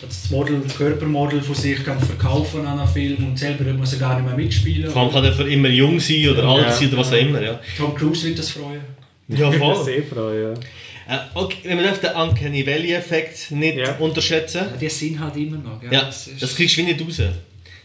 das 0.02 0.30
Model, 0.30 0.60
das 0.66 0.76
Körpermodel 0.76 1.42
von 1.42 1.54
sich 1.54 1.84
kann 1.84 2.00
verkaufen 2.00 2.66
an 2.66 2.78
einem 2.78 2.88
Film 2.88 3.24
und 3.28 3.38
selber 3.38 3.72
muss 3.74 3.92
er 3.92 3.98
gar 4.00 4.16
nicht 4.16 4.26
mehr 4.26 4.36
mitspielen. 4.36 4.90
Vor 4.90 5.02
allem 5.02 5.12
kann 5.12 5.24
er 5.24 5.32
für 5.32 5.48
immer 5.50 5.68
jung 5.68 6.00
sein 6.00 6.28
oder 6.28 6.44
alt 6.44 6.66
Ja. 6.66 6.72
sein 6.72 6.88
oder 6.88 6.98
was 6.98 7.12
auch 7.12 7.16
immer. 7.18 7.42
Ja, 7.42 7.60
Tom 7.76 7.94
Cruise 7.94 8.26
wird 8.26 8.38
das 8.38 8.50
freuen. 8.50 8.80
ja 9.28 9.52
voll. 9.52 9.84
sehr 9.84 10.02
freuen, 10.02 10.42
ja. 10.42 11.14
Äh, 11.16 11.18
okay, 11.34 11.56
wir 11.64 11.76
den 12.02 12.10
Uncanny 12.16 12.66
Valley-Effekt 12.66 13.50
nicht 13.52 13.76
Ja. 13.78 13.96
unterschätzen, 13.96 14.62
Ja, 14.70 14.76
die 14.76 14.88
sind 14.88 15.18
halt 15.20 15.36
immer 15.36 15.58
noch. 15.58 15.80
Gell? 15.80 15.92
ja, 15.92 16.08
ist- 16.08 16.30
das 16.40 16.54
kriegst 16.56 16.76
du 16.76 16.80
wie 16.82 16.86
nicht 16.86 17.00
raus. 17.02 17.20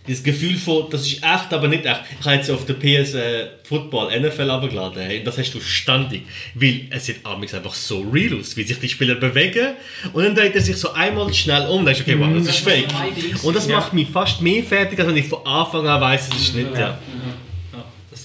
Dieses 0.08 0.24
Gefühl 0.24 0.56
von, 0.56 0.86
das 0.91 1.01
ist 1.08 1.24
echt, 1.24 1.51
aber 1.53 1.68
nicht 1.68 1.86
echt. 1.86 2.01
Ich 2.20 2.26
habe 2.26 2.36
jetzt 2.36 2.49
auf 2.51 2.66
der 2.66 2.76
PS 2.76 3.16
äh, 3.16 3.47
Football 3.64 4.20
NFL 4.20 4.49
abgeladen, 4.51 5.01
hey, 5.01 5.24
das 5.24 5.38
hast 5.38 5.51
du 5.53 5.60
ständig. 5.60 6.24
Weil 6.53 6.82
es 6.91 7.06
sieht 7.08 7.26
amigs 7.26 7.53
einfach 7.56 7.74
so 7.74 8.01
real 8.12 8.39
aus, 8.39 8.56
wie 8.56 8.64
sich 8.64 8.80
die 8.80 8.88
Spieler 8.89 9.16
bewegen 9.16 9.74
und 10.14 10.24
dann 10.24 10.36
dreht 10.36 10.53
er 10.56 10.62
sich 10.62 10.76
so 10.78 10.91
einmal 10.93 11.34
schnell 11.34 11.68
um 11.68 11.80
und 11.80 11.86
dann 11.86 11.95
ist 11.95 12.01
okay, 12.01 12.16
wow, 12.20 12.28
das 12.34 12.43
ist 12.47 12.47
Das 12.49 12.74
fake. 12.74 12.86
ist 13.18 13.24
Ding. 13.26 13.36
Und 13.43 13.56
das 13.56 13.68
macht 13.68 13.93
mich 13.93 14.08
fast 14.10 14.41
mehr 14.41 14.64
fertig, 14.64 14.99
als 14.99 15.08
wenn 15.08 15.18
ich 15.18 15.28
von 15.28 15.45
Anfang 15.45 15.88
an 15.88 15.99
weiss, 16.01 16.28
es 16.30 16.39
ist 16.49 16.56
nicht. 16.56 16.68
Ja. 16.78 16.99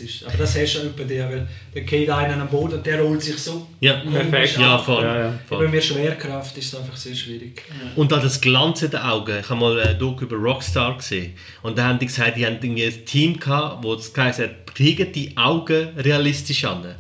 Ja, 0.01 0.07
das 0.07 0.15
ist, 0.15 0.25
aber 0.25 0.37
das 0.39 0.59
hast 0.59 0.75
du 0.75 0.81
auch 0.81 0.93
bei 0.97 1.05
dir, 1.05 1.29
weil 1.29 1.49
der 1.75 1.83
geht 1.83 2.11
einen 2.11 2.41
am 2.41 2.49
Boden 2.49 2.75
und 2.75 2.87
der 2.87 3.01
rollt 3.01 3.23
sich 3.23 3.39
so. 3.39 3.67
Ja, 3.81 3.95
Perfekt. 4.01 4.59
Ja, 4.59 4.79
voll. 4.79 5.05
Ja, 5.05 5.19
ja. 5.19 5.39
voll. 5.49 5.65
Bei 5.65 5.71
mir 5.71 5.81
Schwerkraft 5.81 6.57
ist 6.57 6.73
es 6.73 6.79
einfach 6.79 6.97
sehr 6.97 7.15
schwierig. 7.15 7.63
Und 7.97 8.13
dann 8.13 8.23
das 8.23 8.41
Glanz 8.41 8.83
in 8.83 8.91
den 8.91 9.01
Augen. 9.01 9.39
Ich 9.41 9.49
habe 9.49 9.61
mal 9.61 9.81
ein 9.81 9.99
Doku 9.99 10.25
über 10.25 10.37
Rockstar 10.37 10.97
gesehen. 10.97 11.35
Und 11.63 11.79
da 11.79 11.89
haben 11.89 11.99
die 11.99 12.07
gesagt, 12.07 12.37
die 12.37 12.47
haben 12.47 12.59
irgendwie 12.61 12.85
ein 12.85 13.05
Team 13.05 13.39
gehabt, 13.39 13.85
wo 13.85 13.95
das 13.95 14.13
geheißen 14.13 14.45
hat, 14.45 14.75
kriegen 14.75 15.13
die 15.13 15.37
Augen 15.37 15.89
realistisch 15.97 16.65
an. 16.65 16.95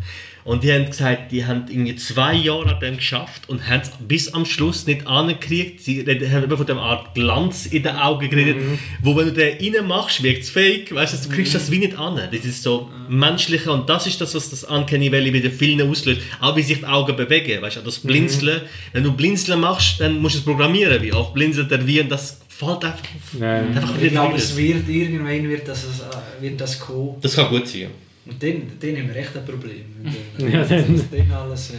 Und 0.44 0.64
die 0.64 0.72
haben 0.72 0.86
gesagt, 0.86 1.32
die 1.32 1.44
haben 1.44 1.64
irgendwie 1.68 1.96
zwei 1.96 2.34
Jahre 2.34 2.74
an 2.74 2.80
dem 2.80 2.96
geschafft 2.96 3.48
und 3.48 3.68
haben 3.68 3.82
es 3.82 3.90
bis 4.00 4.32
am 4.32 4.44
Schluss 4.46 4.86
nicht 4.86 5.06
angekriegt. 5.06 5.80
Sie 5.80 6.00
haben 6.00 6.44
eben 6.44 6.56
von 6.56 6.66
der 6.66 6.76
Art 6.76 7.14
Glanz 7.14 7.66
in 7.66 7.82
den 7.82 7.96
Augen 7.96 8.30
geredet, 8.30 8.56
wo 9.02 9.16
wenn 9.16 9.26
du 9.26 9.32
den 9.32 9.76
reinmachst, 9.76 10.22
wirkt 10.22 10.42
es 10.42 10.50
fake. 10.50 10.94
Weißt 10.94 11.12
du, 11.24 11.28
du 11.28 11.34
kriegst 11.34 11.54
das 11.54 11.70
wie 11.70 11.78
nicht 11.78 11.98
an. 11.98 12.16
Das 12.16 12.44
ist 12.44 12.62
so 12.62 12.90
menschliche 13.08 13.70
und 13.70 13.88
das 13.88 14.06
ist 14.06 14.20
das, 14.20 14.34
was 14.34 14.50
das 14.50 14.64
Uncanny 14.64 15.12
Valley 15.12 15.30
bei 15.30 15.40
den 15.40 15.52
vielen 15.52 15.88
auslöst. 15.88 16.20
Auch 16.40 16.56
wie 16.56 16.62
sich 16.62 16.78
die 16.78 16.86
Augen 16.86 17.16
bewegen. 17.16 17.60
Weißt 17.60 17.76
du, 17.76 17.80
das 17.80 17.98
Blinzeln. 17.98 18.62
Wenn 18.92 19.04
du 19.04 19.12
Blinzeln 19.12 19.60
machst, 19.60 20.00
dann 20.00 20.18
musst 20.18 20.36
du 20.36 20.38
es 20.38 20.44
programmieren. 20.44 21.02
Wie 21.02 21.12
oft 21.12 21.34
blinzelt 21.34 21.70
er 21.70 21.86
wie 21.86 22.00
und 22.00 22.08
das 22.08 22.40
fällt 22.48 22.84
einfach 22.84 22.98
auf. 22.98 23.38
Nein. 23.38 23.76
Einfach 23.76 23.94
Ich 24.00 24.10
glaube, 24.10 24.36
es 24.36 24.56
wird 24.56 24.88
irgendwann 24.88 25.48
wird 25.48 25.66
das, 25.66 25.84
äh, 25.84 26.42
wird 26.42 26.60
das 26.60 26.78
kommen. 26.78 27.16
Das 27.20 27.34
kann 27.34 27.48
gut 27.48 27.66
sein. 27.68 27.88
Ja. 28.30 28.34
Und 28.34 28.42
dann, 28.42 28.62
dann 28.80 28.96
haben 29.02 29.08
wir 29.08 29.16
echt 29.16 29.36
ein 29.36 29.44
Problem. 29.44 29.84
Ja, 30.38 30.64
dann, 30.64 30.96
dann- 30.96 31.08
dann 31.10 31.32
alles, 31.32 31.70
äh, 31.70 31.76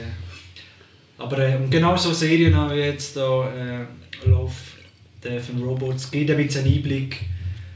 aber 1.17 1.37
äh, 1.39 1.55
und 1.55 1.69
genau 1.69 1.95
so 1.97 2.13
Serien 2.13 2.53
wie 2.71 2.75
jetzt 2.75 3.15
da 3.15 3.47
äh, 3.53 3.85
Love, 4.29 4.51
Death 5.23 5.49
and 5.53 5.63
Robots 5.63 6.09
gibt 6.11 6.29
ein 6.31 6.37
bisschen 6.37 6.65
einen 6.65 6.73
Einblick. 6.75 7.19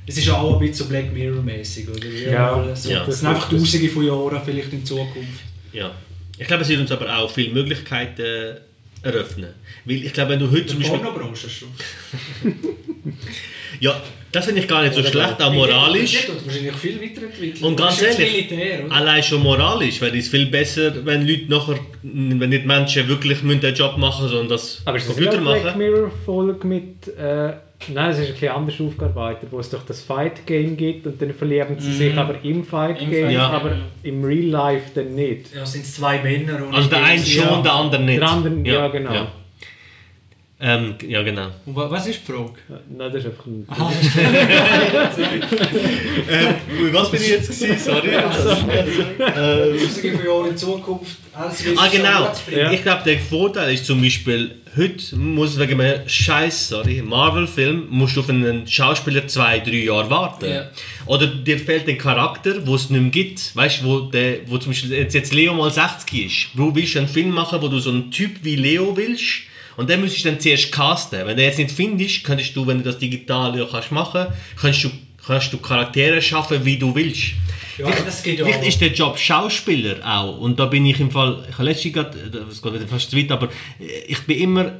Es 0.07 0.17
ist 0.17 0.25
ja 0.27 0.33
auch 0.35 0.53
ein 0.53 0.59
bisschen 0.59 0.75
so 0.75 0.85
Black 0.85 1.11
Mirror-mäßig, 1.13 1.89
oder? 1.89 2.07
Ja, 2.07 2.55
mal 2.57 2.75
so. 2.75 2.91
ja. 2.91 3.03
Das 3.05 3.19
sind 3.19 3.27
einfach 3.29 3.49
Tausende 3.49 3.89
von 3.89 4.05
Jahren 4.05 4.39
vielleicht 4.45 4.71
in 4.73 4.85
Zukunft. 4.85 5.41
Ja. 5.73 5.91
Ich 6.37 6.45
glaube, 6.47 6.61
es 6.63 6.69
wird 6.69 6.81
uns 6.81 6.91
aber 6.91 7.17
auch 7.17 7.31
viele 7.31 7.53
Möglichkeiten 7.53 8.57
eröffnen. 9.01 9.49
Weil 9.85 10.03
ich 10.05 10.13
glaube, 10.13 10.31
wenn 10.31 10.39
du 10.39 10.51
heute 10.51 10.65
zum 10.67 10.79
Beispiel... 10.79 10.99
Pornobranche 10.99 11.49
schon. 11.49 11.69
Ja, 13.79 14.01
das 14.31 14.45
finde 14.45 14.61
ich 14.61 14.67
gar 14.67 14.81
nicht 14.83 14.93
so 14.93 15.01
schlecht, 15.03 15.41
auch 15.41 15.53
moralisch. 15.53 16.27
Wird 16.27 16.45
wahrscheinlich 16.45 16.73
viel 16.75 17.01
weiterentwickelt. 17.01 17.61
Und 17.61 17.77
ganz 17.77 17.99
Das 17.99 18.19
ehrlich, 18.19 18.49
Militär, 18.49 18.85
oder? 18.85 18.95
allein 18.95 19.23
schon 19.23 19.41
moralisch 19.41 20.01
wäre 20.01 20.17
es 20.17 20.27
viel 20.27 20.47
besser, 20.47 20.93
wenn 21.05 21.25
Leute 21.27 21.45
nachher, 21.47 21.79
wenn 22.03 22.49
nicht 22.49 22.65
Menschen 22.65 23.07
wirklich 23.07 23.39
den 23.41 23.73
Job 23.75 23.97
machen 23.97 24.27
sondern 24.27 24.49
das 24.49 24.81
Aber 24.85 24.97
ist 24.97 25.07
das 25.07 25.15
Computer 25.15 25.39
nicht 25.39 25.47
eine 25.49 25.59
Black 25.61 25.65
machen. 25.65 25.77
Mirror 25.77 26.11
Folge 26.25 26.67
mit. 26.67 27.07
Äh, 27.17 27.53
nein, 27.93 28.09
es 28.11 28.19
ist 28.19 28.27
ein 28.27 28.31
bisschen 28.33 28.49
anders 28.49 28.75
aufgearbeitet, 28.81 29.47
wo 29.51 29.59
es 29.59 29.69
doch 29.69 29.85
das 29.85 30.01
Fight 30.01 30.45
Game 30.45 30.75
gibt 30.75 31.05
und 31.07 31.21
dann 31.21 31.33
verlieben 31.33 31.77
sie 31.79 31.93
sich 31.93 32.15
aber 32.17 32.35
im 32.43 32.63
Fight 32.65 33.01
Im 33.01 33.09
Game, 33.11 33.23
Fight 33.27 33.31
Game, 33.31 33.39
aber 33.41 33.69
ja. 33.71 33.77
im 34.03 34.23
Real 34.23 34.45
Life 34.47 34.91
dann 34.95 35.15
nicht. 35.15 35.55
Ja, 35.55 35.65
sind 35.65 35.85
es 35.85 35.95
zwei 35.95 36.19
Männer. 36.21 36.65
Und 36.67 36.73
Also 36.73 36.89
der 36.89 37.03
eine 37.05 37.21
Ja. 37.21 37.43
schon, 37.47 37.63
der 37.63 37.73
andere 37.73 38.01
nicht. 38.01 38.19
Der 38.21 38.29
andere, 38.29 38.53
ja, 38.67 38.87
genau. 38.89 39.27
Ja, 40.65 40.75
ähm, 40.75 40.95
ja 41.07 41.21
genau. 41.21 41.47
Und 41.65 41.75
wa- 41.75 41.89
was 41.91 42.07
ist 42.07 42.21
die 42.27 42.31
Frage? 42.31 42.53
Nein, 42.89 43.11
das 43.13 43.23
ist 43.23 43.27
einfach 43.27 43.45
ein. 43.45 43.67
Was 46.91 47.11
bin 47.11 47.21
ich 47.21 47.29
jetzt 47.29 47.47
gewesen? 47.59 47.77
Sorry. 47.77 48.07
äh, 48.09 49.77
Tausende 49.77 50.17
von 50.17 50.25
Jahren 50.25 50.47
in 50.49 50.57
Zukunft. 50.57 51.17
Ah, 51.33 51.51
genau. 51.91 52.31
Ja. 52.55 52.71
Ich 52.71 52.81
glaube, 52.81 53.01
der 53.05 53.19
Vorteil 53.19 53.73
ist 53.73 53.85
zum 53.85 54.01
Beispiel, 54.01 54.55
heute 54.77 55.15
muss 55.17 55.59
wegen 55.59 55.79
einem 55.81 56.07
scheiß 56.07 56.69
sorry, 56.69 57.01
Marvel-Film 57.01 57.87
musst 57.89 58.15
du 58.15 58.21
auf 58.21 58.29
einen 58.29 58.65
Schauspieler 58.67 59.27
zwei, 59.27 59.59
drei 59.59 59.83
Jahre 59.83 60.09
warten. 60.09 60.45
Ja. 60.49 60.69
Oder 61.05 61.27
dir 61.27 61.59
fehlt 61.59 61.87
ein 61.89 61.97
Charakter, 61.97 62.65
wo 62.65 62.75
es 62.75 62.89
nicht 62.89 63.01
mehr 63.01 63.11
gibt. 63.11 63.55
Weißt 63.55 63.81
du, 63.81 63.85
wo, 63.85 63.99
der, 64.01 64.37
wo 64.47 64.57
zum 64.57 64.71
Beispiel 64.71 64.91
jetzt, 64.93 65.13
jetzt 65.13 65.33
Leo 65.33 65.53
mal 65.53 65.69
60 65.71 66.25
ist. 66.25 66.47
Du 66.55 66.73
willst 66.73 66.95
einen 66.97 67.07
Film 67.07 67.29
machen, 67.31 67.61
wo 67.61 67.67
du 67.67 67.79
so 67.79 67.89
einen 67.91 68.09
Typ 68.11 68.37
wie 68.43 68.55
Leo 68.55 68.95
willst. 68.95 69.41
Und 69.77 69.89
den 69.89 70.01
müsstest 70.01 70.25
du 70.25 70.29
dann 70.29 70.39
zuerst 70.39 70.71
casten. 70.71 71.25
Wenn 71.25 71.37
du 71.37 71.43
jetzt 71.43 71.57
nicht 71.57 71.71
findest, 71.71 72.23
könntest 72.23 72.55
du, 72.55 72.65
wenn 72.65 72.77
du 72.77 72.83
das 72.83 72.97
digital 72.97 73.57
ja 73.57 73.65
kannst 73.69 73.91
machen, 73.91 74.27
kannst 74.59 74.83
du, 74.83 74.91
kannst 75.25 75.51
du 75.53 75.57
Charaktere 75.57 76.21
schaffen, 76.21 76.63
wie 76.63 76.77
du 76.77 76.93
willst. 76.95 77.33
Ja, 77.77 77.89
das 78.05 78.23
geht 78.23 78.39
ja 78.39 78.45
auch. 78.45 78.63
ist 78.63 78.79
der 78.79 78.93
Job 78.93 79.17
Schauspieler 79.17 79.97
auch. 80.03 80.37
Und 80.39 80.59
da 80.59 80.65
bin 80.65 80.85
ich 80.85 80.99
im 80.99 81.11
Fall, 81.11 81.45
ich 81.49 81.53
habe 81.55 81.65
letztens 81.65 81.93
gerade, 81.93 82.17
das 82.29 82.61
geht 82.61 82.73
wieder 82.73 82.87
fast 82.87 83.11
zu 83.11 83.17
weit, 83.17 83.31
aber 83.31 83.49
ich 84.07 84.21
bin 84.21 84.39
immer, 84.39 84.71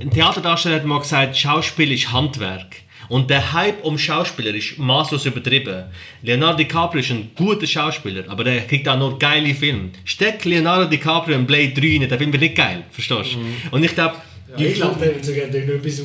ein 0.00 0.10
Theaterdarsteller 0.10 0.76
hat 0.76 0.84
mal 0.84 1.00
gesagt, 1.00 1.36
Schauspiel 1.36 1.92
ist 1.92 2.12
Handwerk. 2.12 2.76
Und 3.08 3.30
der 3.30 3.54
Hype 3.54 3.84
um 3.84 3.96
Schauspieler 3.96 4.54
ist 4.54 4.78
maßlos 4.78 5.24
übertrieben. 5.24 5.84
Leonardo 6.22 6.58
DiCaprio 6.58 7.00
ist 7.00 7.10
ein 7.10 7.30
guter 7.34 7.66
Schauspieler, 7.66 8.24
aber 8.28 8.44
der 8.44 8.60
kriegt 8.66 8.86
auch 8.86 8.98
nur 8.98 9.18
geile 9.18 9.54
Filme. 9.54 9.90
Steck 10.04 10.44
Leonardo 10.44 10.84
DiCaprio 10.90 11.36
in 11.36 11.46
Blade 11.46 11.70
3 11.70 12.00
rein, 12.00 12.08
der 12.08 12.18
Film 12.18 12.32
wird 12.32 12.42
nicht 12.42 12.54
geil, 12.54 12.84
verstehst 12.90 13.34
du? 13.34 13.74
Und 13.74 13.82
ich 13.82 13.94
glaube, 13.94 14.16
Ja, 14.56 14.64
ich 14.66 14.74
glaube, 14.76 14.98
der 14.98 15.14
wird 15.14 15.24
sogar 15.24 15.46
noch 15.46 15.54
etwas 15.54 16.00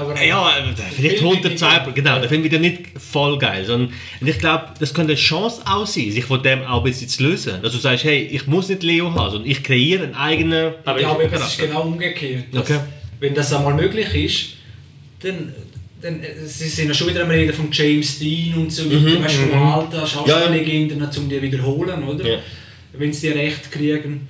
aber- 0.00 0.24
Ja, 0.24 0.50
äh, 0.58 0.62
vielleicht 0.94 1.18
Film 1.18 1.28
holt 1.30 1.38
er 1.44 1.50
wird 1.50 1.58
zwei, 1.60 1.78
nicht- 1.78 1.94
genau, 1.94 2.18
der 2.18 2.28
Film 2.28 2.42
wird 2.42 2.52
ja 2.52 2.58
nicht 2.58 2.80
voll 2.98 3.38
geil, 3.38 3.64
sondern 3.64 3.92
und 4.20 4.26
ich 4.28 4.38
glaube, 4.38 4.64
das 4.80 4.92
könnte 4.92 5.12
eine 5.12 5.20
Chance 5.20 5.62
auch 5.64 5.86
sein, 5.86 6.10
sich 6.10 6.24
von 6.24 6.42
dem 6.42 6.64
auch 6.64 6.78
ein 6.78 6.84
bisschen 6.84 7.08
zu 7.08 7.22
lösen. 7.22 7.62
Dass 7.62 7.72
du 7.72 7.78
sagst, 7.78 8.02
hey, 8.04 8.22
ich 8.22 8.46
muss 8.48 8.68
nicht 8.68 8.82
Leo 8.82 9.14
haben, 9.14 9.30
sondern 9.30 9.48
ich 9.50 9.62
kreiere 9.62 10.02
einen 10.04 10.14
eigenen 10.14 10.72
Ich 10.84 10.96
glaube, 10.96 11.24
es 11.32 11.40
ist 11.46 11.58
genau 11.58 11.82
umgekehrt. 11.82 12.44
Dass, 12.52 12.62
Okay. 12.62 12.80
Wenn 13.20 13.34
das 13.34 13.52
einmal 13.52 13.74
möglich 13.74 14.12
ist, 14.14 14.46
dann, 15.22 15.54
dann 16.02 16.20
äh, 16.22 16.44
sie 16.44 16.68
sind 16.68 16.88
ja 16.88 16.94
schon 16.94 17.08
wieder 17.08 17.22
am 17.22 17.30
Reden 17.30 17.52
von 17.54 17.68
James 17.70 18.18
Dean 18.18 18.54
und 18.54 18.72
so 18.72 18.84
weiter, 18.90 19.22
weißt 19.24 19.38
du, 19.38 19.46
vom 19.48 19.62
Alter, 19.62 20.06
Schauspiellegenden, 20.06 21.02
um 21.02 21.28
die 21.28 21.40
wiederholen, 21.40 22.02
oder? 22.02 22.26
Ja. 22.28 22.38
Wenn 22.94 23.12
sie 23.12 23.28
die 23.28 23.38
recht 23.38 23.70
kriegen, 23.70 24.28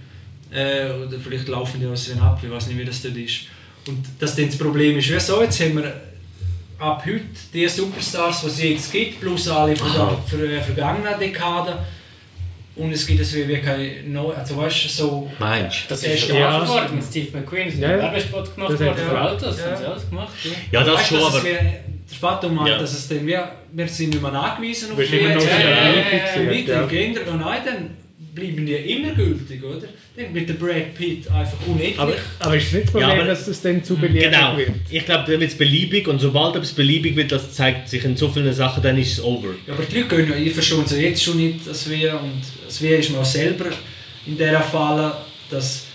äh, 0.53 0.87
oder 0.91 1.19
vielleicht 1.19 1.49
laufen 1.49 1.81
die 1.81 1.87
aus 1.87 2.11
ab, 2.21 2.41
ich 2.43 2.51
weiß 2.51 2.67
nicht, 2.69 2.79
wie 2.79 2.85
das 2.85 3.03
dort 3.03 3.17
ist. 3.17 3.41
Und 3.89 4.05
das 4.19 4.35
dann 4.37 4.47
das 4.47 4.59
Problem 4.59 4.99
ist, 4.99 5.11
wieso, 5.11 5.43
jetzt 5.43 5.61
haben 5.61 5.77
wir 5.77 5.93
ab 6.79 7.03
heute 7.07 7.23
die 7.55 7.69
Superstars, 7.69 8.41
die 8.43 8.47
es 8.49 8.63
jetzt 8.63 8.93
gibt, 8.93 9.21
plus 9.21 9.49
alle 9.49 9.75
von 9.77 9.93
der 9.93 10.19
ver 10.27 10.51
äh, 10.51 10.61
vergangenen 10.61 11.19
Dekade, 11.19 11.79
und 12.77 12.93
es 12.93 13.07
gibt 13.07 13.21
es 13.21 13.35
wie, 13.35 13.49
wie 13.49 13.57
kein 13.57 14.13
neu, 14.13 14.33
also 14.35 14.59
weißt 14.59 14.85
du, 14.85 14.89
so... 14.89 15.31
Meinst 15.39 15.85
Das 15.89 16.03
Der 16.03 16.13
ist 16.13 16.25
ist 16.25 16.29
ja 16.29 16.41
ja- 16.41 16.51
gemacht 16.59 16.69
worden 16.69 16.97
mit 16.97 17.05
Steve 17.07 17.39
McQueen. 17.39 17.69
Es 17.69 17.79
Ja, 17.79 17.89
ja, 17.91 17.97
ja. 17.97 18.03
Werbespot 18.03 18.55
gemacht 18.55 18.73
Das 18.73 18.81
worden 18.81 18.91
hat 18.91 18.99
für 18.99 19.23
Autos. 19.23 19.59
ja. 19.59 19.65
Haben 19.71 19.77
sie 19.79 19.85
alles 19.87 20.11
gemacht. 20.11 20.33
Ja. 20.45 20.51
Ja, 20.81 20.85
das 20.87 20.95
Weißt 20.99 21.11
du, 21.11 21.15
schon, 21.15 21.25
dass 21.25 21.35
aber... 21.37 21.45
wie- 21.45 21.51
der 22.11 22.19
Vater 22.21 22.49
meint, 22.51 22.69
Ja. 22.69 22.79
dass 22.79 22.93
es 22.93 23.09
dann 23.09 23.27
wie, 23.27 23.37
wir 23.73 23.89
sind 23.89 24.11
nicht 24.11 24.21
mehr 24.23 24.33
angewiesen 24.33 24.93
auf 24.93 24.99
die 24.99 25.05
immer 25.05 25.35
noch 25.37 25.43
jetzt, 25.43 25.59
wieder 25.59 25.69
äh, 25.71 26.01
reinfixiert, 26.01 26.47
mit 26.55 26.69
ja. 26.69 26.81
den 26.83 26.89
Kindern. 26.89 27.29
Und 27.29 27.41
nein, 27.41 27.61
dann 27.65 27.91
bleiben 28.37 28.65
die 28.65 28.75
immer 28.75 29.13
gültig, 29.15 29.65
oder? 29.65 29.89
Dann 30.17 30.33
wird 30.33 30.49
der 30.49 30.55
Brad 30.55 30.95
Pitt 30.95 31.29
einfach 31.29 31.59
unendlich. 31.67 31.99
Aber- 31.99 32.15
Aber 32.39 32.57
ist 32.57 32.67
es 32.69 32.73
nicht 32.73 32.85
das 32.85 32.91
Problem, 32.93 33.09
Ja, 33.11 33.15
aber- 33.17 33.25
dass 33.25 33.49
es 33.49 33.61
dann 33.63 33.83
zu 33.83 33.97
beliebig 33.97 34.23
Genau. 34.31 34.57
wird? 34.57 34.71
Ich 34.91 35.05
glaube, 35.05 35.25
dann 35.33 35.41
wird 35.41 35.51
es 35.51 35.59
beliebig 35.59 36.07
und 36.07 36.21
sobald 36.21 36.55
etwas 36.55 36.73
beliebig 36.73 37.17
wird, 37.17 37.33
das 37.33 37.53
zeigt 37.53 37.89
sich 37.89 38.05
in 38.05 38.17
so 38.17 38.29
vielen 38.29 38.53
Sachen, 38.53 38.83
dann 38.83 38.97
ist 38.97 39.13
es 39.15 39.25
over. 39.25 39.49
ja, 39.67 39.75
aber 39.75 39.83
die 39.83 40.01
Leute 40.03 40.17
gehen 40.17 40.31
ja, 40.31 40.37
ich 40.37 40.53
verstehe 40.53 40.83
es 40.85 40.91
ja 40.93 40.99
jetzt 40.99 41.23
schon 41.25 41.37
nicht, 41.39 41.67
dass 41.67 41.91
wir, 41.91 42.21
und 42.21 42.43
das 42.65 42.81
wir 42.81 42.99
ist 42.99 43.11
mir 43.11 43.19
auch 43.19 43.25
selber 43.25 43.67
in 44.27 44.37
dieser 44.37 44.61
Falle, 44.61 45.13
dass 45.51 45.87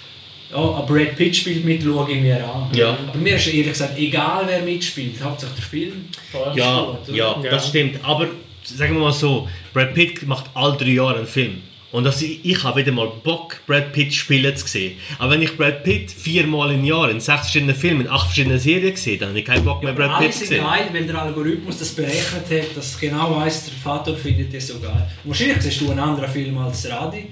ja, 0.52 0.58
ein 0.80 0.86
Brad 0.86 1.16
Pitt 1.16 1.36
spielt 1.36 1.64
mit, 1.64 1.82
schaue 1.82 2.12
ich 2.12 2.20
mir 2.22 2.44
an. 2.44 2.70
Ja. 2.76 2.98
Aber 3.08 3.18
mir 3.18 3.36
ist 3.38 3.48
ehrlich 3.48 3.70
gesagt 3.70 3.98
egal, 3.98 4.44
wer 4.48 4.62
mitspielt, 4.62 5.14
hauptsächlich 5.24 5.60
der 5.60 5.66
Film. 5.66 6.06
Ja, 6.56 6.82
gut, 7.06 7.16
ja, 7.16 7.40
Ja. 7.44 7.50
das 7.52 7.70
stimmt. 7.70 8.00
Aber 8.04 8.28
sagen 8.64 8.96
wir 8.96 9.02
mal 9.02 9.14
so, 9.14 9.48
Brad 9.74 9.94
Pitt 9.94 10.28
macht 10.28 10.46
alle 10.54 10.76
drei 10.78 10.90
Jahre 10.90 11.20
einen 11.20 11.28
Film. 11.28 11.62
Und 11.92 12.06
das, 12.06 12.22
ich, 12.22 12.44
ich 12.46 12.64
habe 12.64 12.80
wieder 12.80 12.92
mal 12.94 13.12
Bock, 13.24 13.60
Brad 13.68 13.92
Pitt 13.92 14.14
spielen 14.14 14.56
zu 14.56 14.66
sehen. 14.66 14.98
Aber 15.20 15.32
wenn 15.34 15.42
ich 15.42 15.58
Brad 15.58 15.84
Pitt 15.84 16.10
viermal 16.10 16.72
im 16.74 16.86
Jahr 16.86 17.10
in 17.10 17.20
sechs 17.20 17.42
verschiedenen 17.42 17.76
Filmen, 17.76 18.02
in 18.02 18.08
acht 18.10 18.28
verschiedenen 18.28 18.60
Serien 18.60 18.96
sehe, 18.96 19.18
dann 19.18 19.30
habe 19.30 19.40
ich 19.40 19.46
keinen 19.46 19.66
Bock 19.66 19.84
mehr, 19.84 19.92
Aber 19.92 20.08
Brad 20.08 20.20
Pitt 20.20 20.32
zu 20.34 20.40
sind 20.40 20.48
sehen. 20.50 20.64
geil, 20.64 20.88
weil 20.94 21.06
der 21.06 21.22
Algorithmus 21.22 21.80
das 21.80 21.90
berechnet 21.90 22.44
hat, 22.50 22.78
dass 22.78 22.98
genau 23.00 23.36
weiss, 23.36 23.66
der 23.66 23.74
Vater 23.74 24.16
findet 24.16 24.54
das 24.54 24.68
so 24.68 24.80
geil. 24.80 25.10
Wahrscheinlich 25.26 25.62
siehst 25.62 25.82
du 25.82 25.92
einen 25.92 26.00
anderen 26.00 26.30
Film 26.32 26.58
als 26.58 26.84
der 26.84 27.02
Adi. 27.02 27.28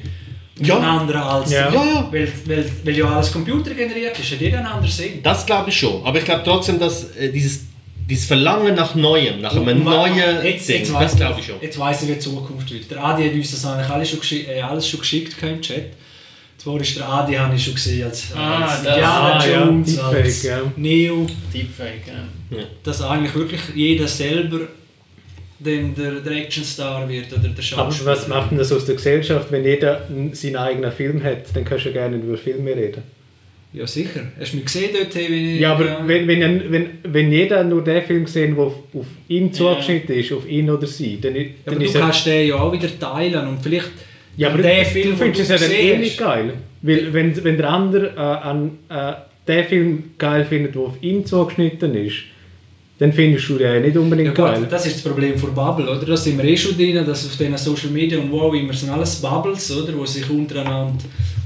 Ja. 0.61 0.75
Einen 0.75 0.85
anderen 0.85 1.21
als 1.21 1.51
Ja. 1.51 1.73
Ja, 1.73 1.85
ja. 1.85 2.07
Weil, 2.11 2.29
weil, 2.45 2.69
weil 2.83 2.97
ja 2.97 3.05
alles 3.05 3.31
computergeneriert 3.31 4.19
ist, 4.19 4.29
hat 4.29 4.41
jeder 4.41 4.57
einen 4.57 4.67
anderen 4.67 4.91
Sinn. 4.91 5.23
Das 5.23 5.45
glaube 5.45 5.69
ich 5.69 5.77
schon. 5.77 6.03
Aber 6.05 6.17
ich 6.17 6.25
glaube 6.25 6.41
trotzdem, 6.43 6.77
dass 6.77 7.15
äh, 7.15 7.31
dieses, 7.31 7.61
dieses 8.09 8.25
Verlangen 8.25 8.75
nach 8.75 8.95
Neuem, 8.95 9.41
nach 9.41 9.55
einem 9.55 9.83
neuen 9.83 10.43
jetzt, 10.43 10.67
Ding, 10.67 10.77
jetzt 10.79 10.89
das 10.89 10.95
weiss 10.95 11.15
glaube 11.15 11.39
ich 11.39 11.45
schon. 11.45 11.55
Jetzt 11.61 11.77
weiss 11.77 12.01
ich, 12.01 12.09
wie 12.09 12.13
die 12.13 12.19
Zukunft 12.19 12.71
wird. 12.71 12.89
Der 12.89 13.03
Adi 13.03 13.25
hat 13.25 13.33
uns 13.33 13.51
das 13.51 13.65
eigentlich 13.65 13.89
alles 13.89 14.09
schon, 14.09 14.19
geschi 14.19 14.45
äh, 14.47 14.61
alles 14.61 14.87
schon 14.87 14.99
geschickt 14.99 15.35
im 15.43 15.61
Chat. 15.61 15.91
Zwar 16.57 16.81
ist 16.81 16.97
der 16.97 17.07
Adi, 17.07 17.35
habe 17.35 17.55
ich 17.55 17.63
schon 17.63 17.75
gesehen, 17.75 18.05
als, 18.05 18.33
Ah, 18.35 18.65
als 18.65 18.79
Indiana 18.79 19.37
ah, 19.39 19.47
ja, 19.47 19.65
Jones, 19.65 19.95
Deepfake, 19.95 20.23
als 20.25 20.43
ja. 20.43 20.61
Neo. 20.75 21.27
Deepfake, 21.53 22.07
ja. 22.51 22.57
Dass 22.83 23.01
eigentlich 23.01 23.35
wirklich 23.35 23.61
jeder 23.75 24.07
selber 24.07 24.59
dann 25.59 25.93
der, 25.93 26.11
der 26.21 26.31
Actionstar 26.33 27.07
wird 27.07 27.31
oder 27.31 27.41
der 27.41 27.51
Aber 27.51 27.61
Schauspieler. 27.61 28.11
was 28.11 28.27
macht 28.27 28.51
denn 28.51 28.57
das 28.57 28.71
aus 28.71 28.85
der 28.85 28.95
Gesellschaft, 28.95 29.51
wenn 29.51 29.63
jeder 29.63 30.07
seinen 30.33 30.55
eigenen 30.55 30.91
Film 30.91 31.23
hat? 31.23 31.53
Dann 31.53 31.63
kannst 31.63 31.85
du 31.85 31.89
ja 31.89 31.93
gerne 31.93 32.17
über 32.17 32.37
Filme 32.37 32.75
reden. 32.75 33.03
Ja, 33.71 33.85
sicher. 33.85 34.21
Hast 34.39 34.53
du 34.53 34.57
mich 34.57 34.65
gesehen 34.65 34.89
dort? 34.93 35.13
hey, 35.13 35.27
Wie, 35.29 35.59
Ja, 35.59 35.73
aber 35.73 36.01
wenn, 36.07 36.27
wenn, 36.27 36.41
ein- 36.43 36.63
wenn, 36.69 36.87
wenn 37.03 37.31
jeder 37.31 37.63
nur 37.63 37.83
den 37.83 38.01
Film 38.03 38.25
sehen, 38.25 38.55
der 38.55 38.63
auf, 38.65 38.73
auf 38.93 39.05
ihn 39.27 39.53
zugeschnitten 39.53 40.15
ist, 40.15 40.31
auf 40.33 40.49
ihn 40.49 40.69
oder 40.71 40.87
sie, 40.87 41.19
dann, 41.21 41.35
i- 41.35 41.39
Ja, 41.43 41.49
dann 41.65 41.75
aber 41.75 41.85
ist 41.85 41.93
du 41.95 41.99
kannst 41.99 42.25
den 42.25 42.47
ja 42.47 42.55
auch 42.55 42.73
wieder 42.73 42.89
teilen 42.99 43.47
und 43.47 43.61
vielleicht 43.61 43.91
Ja, 44.37 44.49
aber 44.49 44.57
du, 44.63 44.85
Film, 44.85 45.11
du 45.11 45.15
findest 45.17 45.49
den 45.49 45.55
es 45.55 45.61
ja 45.61 45.67
dann 45.67 45.75
eh 45.77 45.97
nicht 45.97 46.17
geil. 46.17 46.53
Weil 46.81 47.13
wenn, 47.13 47.43
wenn 47.43 47.57
der 47.57 47.69
andere 47.69 48.07
äh, 48.15 48.19
an, 48.19 48.71
äh, 48.89 49.13
den 49.47 49.65
Film 49.65 50.03
geil 50.17 50.45
findet, 50.45 50.73
der 50.73 50.81
auf 50.81 50.97
ihn 51.01 51.23
zugeschnitten 51.25 51.93
ist, 51.93 52.15
dann 52.99 53.13
findest 53.13 53.47
du 53.49 53.57
den 53.57 53.73
ja 53.73 53.79
nicht 53.79 53.95
Ja, 53.95 54.01
unbedingt 54.01 54.35
gut, 54.35 54.45
geil. 54.45 54.67
das 54.69 54.85
ist 54.85 54.97
das 54.97 55.03
Problem 55.03 55.37
von 55.37 55.55
Bubble, 55.55 55.89
oder? 55.89 56.05
Da 56.05 56.17
sind 56.17 56.37
wir 56.37 56.43
eh 56.45 56.55
schon 56.57 56.75
drin, 56.77 56.95
dass 57.05 57.25
auf 57.25 57.35
diesen 57.37 57.57
Social 57.57 57.89
Media 57.89 58.19
und 58.19 58.31
wow, 58.31 58.53
immer 58.53 58.73
sind 58.73 58.89
alles 58.89 59.15
Bubbles, 59.15 59.71
oder? 59.71 59.91
Die 59.93 60.07
sich 60.07 60.29
untereinander 60.29 60.93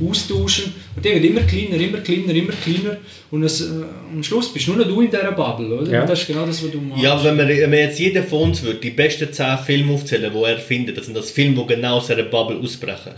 austauschen. 0.04 0.74
Und 0.96 1.06
die 1.06 1.10
werden 1.10 1.24
immer 1.24 1.42
kleiner, 1.42 1.76
immer 1.76 2.00
kleiner, 2.00 2.34
immer 2.34 2.54
kleiner. 2.54 2.98
Und 3.32 3.44
es, 3.44 3.62
äh, 3.62 3.66
am 4.12 4.24
Schluss 4.24 4.52
bist 4.52 4.68
nur 4.68 4.78
noch 4.78 4.88
du 4.88 5.02
in 5.02 5.10
dieser 5.12 5.32
Bubble, 5.32 5.68
oder? 5.80 5.92
Ja. 5.92 6.06
Das 6.06 6.22
ist 6.22 6.28
genau 6.28 6.46
das, 6.46 6.64
was 6.64 6.72
du 6.72 6.82
machst. 6.82 7.02
Ja, 7.04 7.24
wenn 7.24 7.38
man, 7.38 7.48
wenn 7.48 7.70
man 7.70 7.80
jetzt 7.80 8.00
jeder 8.00 8.24
von 8.24 8.50
uns 8.50 8.64
würde 8.64 8.80
die 8.80 8.90
besten 8.90 9.32
10 9.32 9.60
Filme 9.60 9.94
aufzählen, 9.94 10.32
die 10.34 10.44
er 10.44 10.58
findet, 10.58 10.98
das 10.98 11.06
sind 11.06 11.16
das 11.16 11.32
Filme, 11.32 11.56
die 11.62 11.76
genau 11.76 11.98
aus 11.98 12.08
dieser 12.08 12.24
Bubble 12.24 12.58
ausbrechen. 12.58 13.14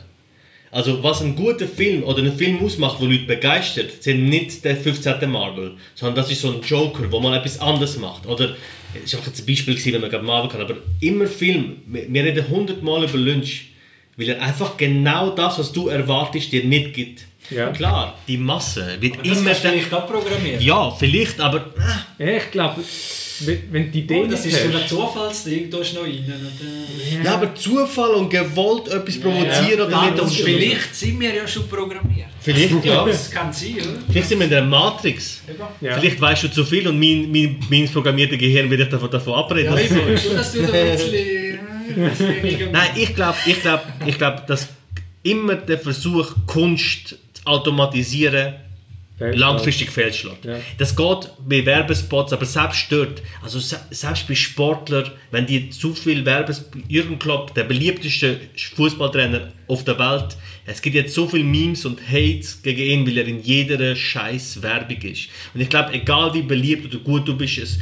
Also 0.75 1.01
was 1.01 1.21
ein 1.21 1.37
guter 1.37 1.69
Film 1.69 2.03
oder 2.03 2.21
ein 2.21 2.35
Film 2.35 2.59
ausmacht, 2.61 2.97
wo 2.99 3.05
Leute 3.05 3.23
begeistert, 3.23 4.03
sind 4.03 4.27
nicht 4.27 4.65
der 4.65 4.75
15. 4.75 5.31
Marvel, 5.31 5.75
sondern 5.93 6.17
das 6.17 6.29
ist 6.29 6.41
so 6.41 6.51
ein 6.51 6.61
Joker, 6.61 7.09
wo 7.13 7.21
man 7.21 7.33
etwas 7.33 7.61
anderes 7.61 7.97
macht. 7.97 8.25
Oder, 8.25 8.57
das 9.01 9.13
war 9.13 9.21
jetzt 9.25 9.39
ein 9.39 9.45
Beispiel, 9.45 9.75
gewesen, 9.75 9.93
wenn 9.93 10.01
man 10.01 10.09
gerade 10.09 10.25
Marvel 10.25 10.49
kann, 10.49 10.59
aber 10.59 10.75
immer 10.99 11.27
Film, 11.27 11.77
wir 11.87 12.23
reden 12.25 12.43
100 12.43 12.83
Mal 12.83 13.05
über 13.05 13.17
Lynch, 13.17 13.67
weil 14.17 14.27
er 14.27 14.41
einfach 14.41 14.75
genau 14.75 15.29
das, 15.29 15.59
was 15.59 15.71
du 15.71 15.87
erwartest, 15.87 16.51
dir 16.51 16.65
nicht 16.65 16.93
gibt. 16.93 17.21
Ja. 17.49 17.69
Klar, 17.69 18.17
die 18.27 18.37
Masse 18.37 18.97
wird 18.99 19.13
Aber 19.15 19.27
das 19.27 19.37
immer... 19.37 19.49
du 19.51 19.55
vielleicht 19.55 19.93
auch 19.93 20.07
programmieren. 20.07 20.61
Ja, 20.61 20.91
vielleicht, 20.91 21.39
aber... 21.39 21.65
Ja, 22.17 22.27
ich 22.27 22.51
glaube, 22.51 22.81
wenn, 23.71 23.91
die 23.91 23.99
Idee 23.99 24.21
Oh, 24.23 24.27
das 24.27 24.45
nicht 24.45 24.55
ist 24.55 24.71
so 24.71 24.77
ein 24.77 24.87
Zufallsding, 24.87 25.69
da 25.69 25.79
ist 25.79 25.93
noch 25.93 26.03
rein. 26.03 26.23
Und, 26.25 27.19
äh, 27.19 27.23
Ja, 27.23 27.33
aber 27.35 27.53
Zufall 27.53 28.11
und 28.11 28.29
gewollt 28.29 28.87
etwas 28.87 29.19
provozieren 29.19 29.81
oder 29.81 29.91
ja, 29.91 30.05
nicht, 30.05 30.17
das 30.17 30.31
und 30.31 30.37
vielleicht 30.37 30.95
sind 30.95 31.19
wir 31.19 31.33
ja 31.33 31.47
schon 31.47 31.67
programmiert. 31.67 32.29
Vielleicht, 32.39 32.85
ja. 32.85 33.05
Das 33.05 33.29
kann 33.29 33.51
sein, 33.51 33.75
oder? 33.75 33.99
Vielleicht 34.09 34.29
sind 34.29 34.39
wir 34.39 34.45
in 34.45 34.51
der 34.51 34.63
Matrix. 34.63 35.41
Ja. 35.81 35.99
Vielleicht 35.99 36.21
weißt 36.21 36.43
du 36.43 36.47
zu 36.51 36.63
viel 36.63 36.87
und 36.87 36.99
mein, 36.99 37.29
mein, 37.31 37.57
mein 37.69 37.89
programmiertes 37.89 38.37
Gehirn 38.39 38.69
will 38.69 38.77
dich 38.77 38.89
davon, 38.89 39.11
davon 39.11 39.33
abreden. 39.33 39.73
Ja, 39.73 39.79
ich 39.79 39.89
will 39.91 40.17
schon, 40.17 40.35
dass 40.35 40.53
du 40.53 40.61
da 40.61 40.73
ein 40.73 40.91
bisschen... 40.91 41.13
äh, 41.13 41.35
Nein, 42.71 42.89
ich 42.95 43.13
glaube, 43.13 43.37
ich 43.45 43.61
glaub, 43.61 43.81
ich 44.05 44.17
glaub, 44.17 44.47
dass 44.47 44.69
immer 45.23 45.55
der 45.55 45.79
Versuch, 45.79 46.35
Kunst 46.47 47.09
zu 47.09 47.15
automatisieren, 47.45 48.53
Fehlschlag. 49.17 49.39
langfristig 49.39 49.89
fehlschlägt. 49.91 50.43
Ja. 50.43 50.59
Das 50.77 50.93
geht 50.93 51.29
bei 51.47 51.65
Werbespots, 51.65 52.33
aber 52.33 52.45
selbst 52.45 52.91
dort, 52.91 53.21
also 53.41 53.59
se- 53.59 53.79
selbst 53.91 54.27
bei 54.27 54.35
Sportlern, 54.35 55.09
wenn 55.31 55.45
die 55.45 55.69
zu 55.69 55.93
viel 55.93 56.25
Werbespots, 56.25 56.83
Jürgen 56.89 57.17
Klopp, 57.17 57.53
der 57.55 57.63
beliebteste 57.63 58.41
Fußballtrainer 58.75 59.53
auf 59.69 59.85
der 59.85 59.97
Welt, 59.99 60.35
es 60.65 60.81
gibt 60.81 60.95
jetzt 60.95 61.13
so 61.13 61.27
viele 61.27 61.45
Memes 61.45 61.85
und 61.85 62.01
Hates 62.05 62.61
gegen 62.61 62.81
ihn, 62.81 63.07
weil 63.07 63.17
er 63.19 63.25
in 63.27 63.41
jeder 63.41 63.95
scheiß 63.95 64.61
Werbung 64.61 65.01
ist. 65.03 65.29
Und 65.53 65.61
ich 65.61 65.69
glaube, 65.69 65.93
egal 65.93 66.33
wie 66.33 66.41
beliebt 66.41 66.93
oder 66.93 67.01
gut 67.01 67.25
du 67.25 67.37
bist, 67.37 67.57
es, 67.59 67.77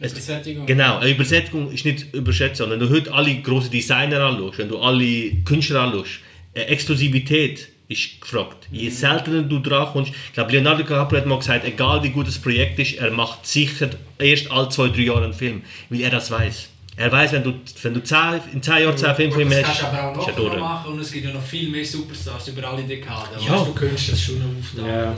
es, 0.00 0.12
Übersättigung. 0.12 0.64
Genau, 0.64 0.98
eine 0.98 1.10
Übersättigung 1.10 1.70
ist 1.70 1.84
nicht 1.84 2.14
überschätzt, 2.14 2.58
sondern 2.58 2.80
wenn 2.80 2.88
du 2.88 2.94
heute 2.94 3.12
alle 3.12 3.34
großen 3.34 3.70
Designer 3.70 4.20
anschaust, 4.20 4.56
wenn 4.58 4.68
du 4.70 4.78
alle 4.78 5.32
Künstler 5.44 5.82
anschaust, 5.82 6.20
äh, 6.54 6.62
Exklusivität 6.62 7.68
ist 7.88 8.20
gefragt. 8.20 8.66
Je 8.70 8.88
seltener 8.90 9.42
du 9.42 9.60
dran 9.60 9.88
kommst, 9.92 10.12
ich 10.28 10.32
glaube, 10.32 10.52
Leonardo 10.52 10.82
DiCaprio 10.82 11.20
hat 11.20 11.26
mal 11.26 11.38
gesagt, 11.38 11.64
egal 11.64 12.02
wie 12.02 12.10
gut 12.10 12.26
das 12.26 12.38
Projekt 12.38 12.78
ist, 12.78 12.94
er 12.98 13.10
macht 13.12 13.46
sicher 13.46 13.90
erst 14.18 14.50
alle 14.50 14.68
zwei, 14.70 14.88
drei 14.88 15.02
Jahre 15.02 15.24
einen 15.24 15.34
Film, 15.34 15.62
weil 15.90 16.00
er 16.00 16.10
das 16.10 16.30
weiß. 16.30 16.68
Er 16.98 17.12
weiß, 17.12 17.32
wenn 17.32 17.44
du, 17.44 17.52
wenn 17.82 17.94
du 17.94 18.02
zehn, 18.02 18.40
in 18.54 18.62
zehn 18.62 18.82
Jahren 18.82 18.96
zehn 18.96 19.14
Filmfilme 19.14 19.60
das 19.60 19.68
hast, 19.68 19.80
kannst 19.80 19.82
du 19.82 19.86
aber 19.98 20.18
auch 20.18 20.26
er 20.26 20.32
noch 20.32 20.36
durch. 20.50 20.58
machen 20.58 20.92
und 20.94 21.00
es 21.00 21.12
gibt 21.12 21.26
ja 21.26 21.32
noch 21.32 21.42
viel 21.42 21.68
mehr 21.68 21.84
Superstars 21.84 22.48
über 22.48 22.66
alle 22.68 22.82
Dekaden. 22.84 23.38
Ja. 23.46 23.52
Weißt, 23.52 23.66
du 23.66 23.72
könntest 23.74 24.12
das 24.12 24.20
schon 24.22 24.38
noch 24.38 24.58
aufteilen. 24.58 24.88
Ja. 24.88 25.14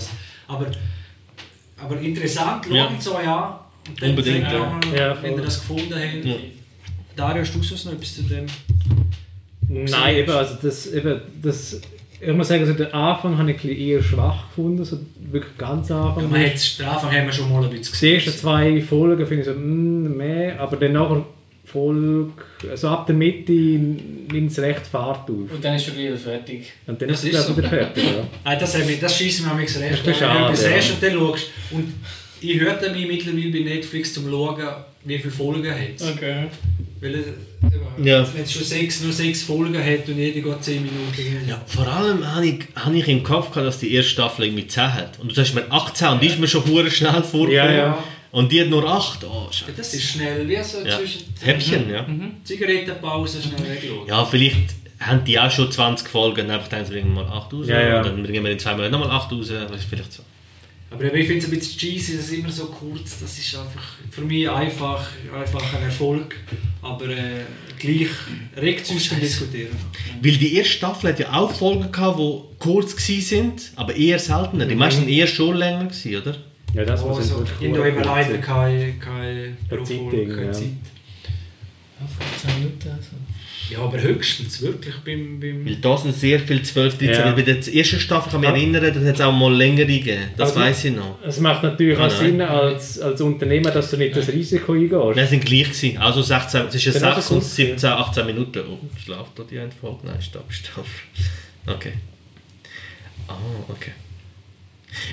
Aber, 0.48 0.66
aber 1.80 2.00
interessant, 2.00 2.66
Ja. 2.70 2.84
schauen 2.88 3.00
so 3.00 3.20
ja. 3.24 3.64
Und 3.88 4.02
dann 4.02 4.10
Unbedingt, 4.10 4.42
ja. 4.42 4.58
noch, 4.80 4.92
Ja, 4.94 5.22
wenn 5.22 5.36
ihr 5.36 5.42
das 5.42 5.60
gefunden 5.60 5.94
habt. 5.94 6.24
Ja. 6.24 6.34
Dario, 7.16 7.42
hast 7.42 7.54
du 7.54 7.62
sonst 7.62 7.84
noch 7.86 7.92
etwas 7.92 8.14
zu 8.16 8.22
dem? 8.24 8.46
Nein, 9.68 10.16
eben, 10.16 10.30
also 10.32 10.56
das, 10.60 10.86
eben, 10.92 11.20
das, 11.42 11.80
ich 12.20 12.32
muss 12.34 12.48
sagen, 12.48 12.62
also 12.62 12.72
den 12.74 12.92
Anfang 12.92 13.38
habe 13.38 13.50
ich 13.52 13.64
eher 13.64 14.02
schwach 14.02 14.48
gefunden, 14.48 14.84
so 14.84 14.98
wirklich 15.30 15.56
ganz 15.56 15.90
Anfang. 15.90 16.24
Ja, 16.24 16.28
man 16.28 16.44
hat's, 16.44 16.76
den 16.76 16.86
Anfang 16.86 17.12
haben 17.12 17.26
wir 17.26 17.32
schon 17.32 17.52
mal 17.52 17.62
ein 17.64 17.70
bisschen 17.70 17.96
die 18.00 18.14
ersten 18.14 18.30
zwei 18.32 18.80
Folgen 18.82 19.26
finde 19.26 19.42
ich 19.42 19.48
so, 19.48 19.54
mm, 19.54 20.16
meh, 20.16 20.52
aber 20.52 20.76
dann 20.76 20.92
nachher 20.92 21.24
Folge, 21.64 22.30
also 22.70 22.88
ab 22.88 23.06
der 23.06 23.14
Mitte 23.14 23.52
nimmt 23.52 24.50
es 24.50 24.58
recht 24.58 24.86
Fahrt 24.86 25.28
auf. 25.30 25.52
Und 25.52 25.62
dann 25.62 25.74
ist 25.74 25.84
schon 25.84 25.96
wieder 25.98 26.16
fertig. 26.16 26.72
Und 26.86 27.00
dann 27.00 27.08
Das 27.10 27.22
ist 27.22 27.34
es 27.34 27.48
ich, 27.50 27.56
wieder 27.56 27.68
fertig. 27.68 28.04
Ja. 28.04 28.26
Ah, 28.44 28.56
das, 28.56 28.76
mich- 28.86 29.00
das 29.00 29.16
schießt 29.16 29.42
mir 29.42 29.52
manchmal 29.54 29.84
recht. 29.88 30.06
Das 30.06 30.16
ist 30.16 30.22
an, 30.22 30.34
wenn 30.46 30.52
du 30.52 30.56
schade, 30.56 30.74
etwas 30.74 30.88
ja. 30.88 30.94
und 30.94 31.02
dann 31.02 31.12
schaust. 31.12 31.46
Und 31.70 31.92
ich 32.40 32.60
hörte 32.60 32.90
mich 32.90 33.06
mittlerweile 33.06 33.50
bei 33.50 33.58
Netflix 33.60 34.14
zum 34.14 34.28
Schauen, 34.30 34.62
wie 35.04 35.18
viele 35.18 35.30
Folgen 35.30 35.70
hat. 35.70 36.14
Okay. 36.16 36.46
Weil 37.00 37.14
es, 37.14 37.26
Ja. 38.02 38.26
wenn 38.34 38.42
es 38.42 38.52
schon 38.52 38.62
sechs, 38.64 39.00
nur 39.02 39.12
sechs 39.12 39.42
Folgen 39.42 39.76
hat 39.78 40.08
und 40.08 40.16
jede 40.18 40.42
geht 40.42 40.64
zehn 40.64 40.82
Minuten. 40.82 41.48
Ja, 41.48 41.60
vor 41.66 41.86
allem 41.86 42.26
habe 42.34 42.46
ich, 42.46 42.58
habe 42.74 42.96
ich 42.96 43.06
im 43.08 43.22
Kopf 43.22 43.50
gehabt, 43.50 43.66
dass 43.66 43.78
die 43.78 43.92
erste 43.94 44.10
Staffel 44.10 44.46
irgendwie 44.46 44.66
10 44.66 44.94
hat. 44.94 45.18
Und 45.20 45.30
du 45.30 45.34
sagst 45.34 45.54
mir 45.54 45.64
18 45.70 46.08
und 46.08 46.22
die 46.22 46.26
ist 46.26 46.38
mir 46.40 46.48
schon 46.48 46.64
hure 46.66 46.90
schnell 46.90 47.22
vorgekommen. 47.22 47.52
Ja, 47.52 47.70
ja. 47.72 48.04
Und 48.30 48.52
die 48.52 48.60
hat 48.60 48.68
nur 48.68 48.84
8. 48.84 49.24
Oh, 49.24 49.46
Scheiße. 49.50 49.72
Das 49.76 49.94
ist 49.94 50.02
schnell, 50.10 50.46
wie 50.48 50.62
so 50.62 50.78
Ja. 50.84 50.98
zwischen 50.98 51.22
Häppchen, 51.40 51.88
ja. 51.90 52.04
Zigarettenpause 52.44 53.38
schnell 53.42 53.58
weglassen. 53.70 54.06
Ja, 54.08 54.24
vielleicht 54.24 54.56
haben 55.00 55.24
die 55.24 55.38
auch 55.38 55.50
schon 55.50 55.70
20 55.70 56.08
Folgen 56.08 56.46
und 56.46 56.50
einfach 56.50 56.68
dann 56.68 56.84
bringen 56.84 57.14
wir 57.14 57.22
mal 57.24 57.32
8 57.38 57.52
raus. 57.52 57.66
Ja, 57.68 57.80
ja. 57.80 57.98
Und 57.98 58.06
dann 58.06 58.22
bringen 58.22 58.44
wir 58.44 58.50
in 58.50 58.58
zwei 58.58 58.72
Monaten 58.72 58.92
nochmal 58.92 59.10
8 59.10 59.32
raus. 59.32 59.50
Vielleicht 59.88 60.12
so. 60.12 60.22
Aber 60.90 61.04
ich 61.14 61.26
finde 61.26 61.44
es 61.44 61.44
ein 61.44 61.58
bisschen 61.58 61.78
cheesy, 61.78 62.16
das 62.16 62.26
ist 62.26 62.32
immer 62.32 62.50
so 62.50 62.66
kurz. 62.66 63.20
Das 63.20 63.38
ist 63.38 63.54
einfach 63.54 63.96
für 64.10 64.22
mich 64.22 64.48
einfach, 64.48 65.06
einfach 65.34 65.74
ein 65.74 65.82
Erfolg. 65.82 66.34
Aber 66.80 67.08
äh, 67.08 67.42
gleich 67.78 68.08
regt 68.56 68.84
es 68.84 68.90
uns 68.90 69.08
zum 69.08 69.20
Diskutieren. 69.20 69.76
Weil 70.22 70.32
die 70.32 70.54
erste 70.54 70.72
Staffel 70.72 71.10
hat 71.10 71.18
ja 71.18 71.32
auch 71.32 71.52
Folgen 71.52 71.92
gehabt, 71.92 72.18
die 72.18 72.40
kurz 72.58 72.96
waren, 72.96 73.52
aber 73.76 73.94
eher 73.94 74.18
seltener. 74.18 74.64
Die 74.64 74.74
meisten 74.74 75.06
eher 75.08 75.26
schon 75.26 75.56
länger 75.56 75.84
gewesen, 75.84 76.16
oder? 76.16 76.36
Ja, 76.74 76.84
das 76.84 77.02
muss 77.04 77.18
Also, 77.18 77.38
wirklich 77.38 77.60
in 77.60 77.74
der 77.74 77.82
gut 77.82 77.92
eben 77.92 78.04
leider 78.04 78.38
keine, 78.38 78.92
keine, 78.94 78.94
Keine 78.98 79.56
Zeit, 79.56 79.68
Berufung, 79.68 80.10
keine 80.28 80.46
ja. 80.46 80.52
Zeit. 80.52 80.64
Ja, 82.00 82.06
15 82.06 82.60
Minuten. 82.60 82.88
Also. 82.90 83.10
Ja, 83.70 83.80
aber 83.80 84.00
höchstens 84.00 84.62
wirklich 84.62 84.94
beim... 85.04 85.38
beim 85.40 85.66
Weil 85.66 85.76
da 85.76 85.96
sind 85.98 86.14
sehr 86.14 86.40
viele 86.40 86.62
12, 86.62 86.98
13. 86.98 87.14
Ja. 87.14 87.32
Bei 87.32 87.42
der 87.42 87.56
ersten 87.56 88.00
Staffel 88.00 88.30
kann 88.30 88.42
ich 88.42 88.50
mich 88.50 88.60
erinnern, 88.74 88.94
das 88.94 89.04
hat 89.04 89.14
es 89.16 89.20
auch 89.20 89.32
mal 89.32 89.54
längere 89.54 89.86
gegeben. 89.86 90.22
Das 90.36 90.50
Also- 90.50 90.60
weiß 90.60 90.84
ich 90.86 90.96
noch. 90.96 91.18
Es 91.26 91.38
macht 91.40 91.62
natürlich 91.62 91.98
auch 91.98 92.10
Sinn 92.10 92.40
als, 92.40 92.98
als 93.00 93.20
Unternehmer, 93.20 93.70
dass 93.70 93.90
du 93.90 93.96
nicht 93.98 94.16
das 94.16 94.28
Risiko 94.28 94.72
eingehst. 94.72 95.16
Nein, 95.16 95.26
sind 95.28 95.44
gleich 95.44 95.64
gewesen. 95.70 95.98
Also 95.98 96.22
16, 96.22 96.62
es 96.68 96.74
ist 96.76 96.84
ja 96.86 96.92
Dann 96.92 97.02
hat 97.04 97.14
6 97.16 97.24
es 97.26 97.30
und 97.32 97.38
gut 97.40 97.48
17, 97.48 97.90
18 97.90 98.26
Minuten. 98.26 98.62
Oh, 98.70 98.78
schlaft 99.04 99.38
da 99.38 99.42
die 99.50 99.58
eine 99.58 99.70
Folge? 99.70 99.98
Nein, 100.04 100.22
stopp, 100.22 100.50
stopp. 100.52 100.86
Okay. 101.66 101.92
Ah, 103.26 103.34
okay. 103.68 103.92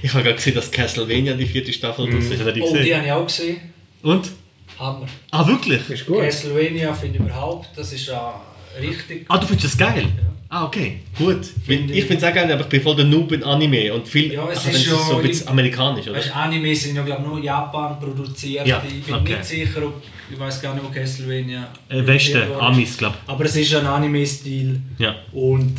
Ich 0.01 0.13
habe 0.13 0.23
gerade 0.23 0.35
gesehen, 0.37 0.55
dass 0.55 0.71
Castlevania 0.71 1.33
die 1.33 1.45
vierte 1.45 1.73
Staffel 1.73 2.07
ist. 2.07 2.31
Hat 2.39 2.47
er 2.47 2.53
die 2.53 2.61
Oh, 2.61 2.73
die 2.75 2.95
habe 2.95 3.05
ich 3.05 3.11
auch 3.11 3.25
gesehen. 3.25 3.57
Und? 4.01 4.31
Hammer. 4.79 5.05
Ah, 5.31 5.47
wirklich? 5.47 5.89
ist 5.89 6.05
gut. 6.05 6.19
Castlevania 6.19 6.93
finde 6.93 7.19
ich 7.19 7.25
überhaupt, 7.25 7.69
das 7.75 7.93
ist 7.93 8.07
ja 8.07 8.41
richtig... 8.79 9.25
Ah, 9.29 9.37
du 9.37 9.47
findest 9.47 9.65
das 9.73 9.77
geil? 9.77 10.07
Ah, 10.49 10.65
okay. 10.65 10.99
Gut. 11.17 11.45
Finde 11.65 11.93
ich 11.93 12.05
finde 12.05 12.23
es 12.25 12.31
auch 12.31 12.35
geil, 12.35 12.51
aber 12.51 12.61
ich 12.61 12.67
bin 12.67 12.81
voll 12.81 12.95
der 12.95 13.05
Noob 13.05 13.31
in 13.31 13.43
Anime. 13.43 13.93
Und 13.93 14.07
viel, 14.07 14.31
Ja, 14.33 14.47
es 14.49 14.59
also, 14.59 14.69
ist 14.69 14.75
ist 14.75 14.89
so 14.89 15.11
ja 15.11 15.17
ein 15.17 15.23
bisschen 15.23 15.47
amerikanisch, 15.47 16.07
oder? 16.07 16.17
Weißt, 16.17 16.29
du, 16.29 16.35
Anime 16.35 16.75
sind 16.75 16.95
ja 16.95 17.03
glaube 17.03 17.21
ich 17.23 17.27
nur 17.27 17.37
in 17.39 17.43
Japan 17.43 17.99
produziert. 17.99 18.67
Ja, 18.67 18.81
ich 18.87 19.03
bin 19.03 19.15
okay. 19.15 19.33
nicht 19.33 19.45
sicher, 19.45 19.83
ob... 19.85 20.01
Ich 20.31 20.39
weiß 20.39 20.61
gar 20.61 20.73
nicht, 20.73 20.83
wo 20.83 20.89
Castlevania... 20.89 21.67
Äh, 21.89 22.05
Westen. 22.05 22.41
Amis, 22.59 22.97
glaube 22.97 23.15
Aber 23.27 23.45
es 23.45 23.55
ist 23.55 23.73
ein 23.75 23.85
Anime-Stil. 23.85 24.79
Ja. 24.97 25.15
Und 25.33 25.75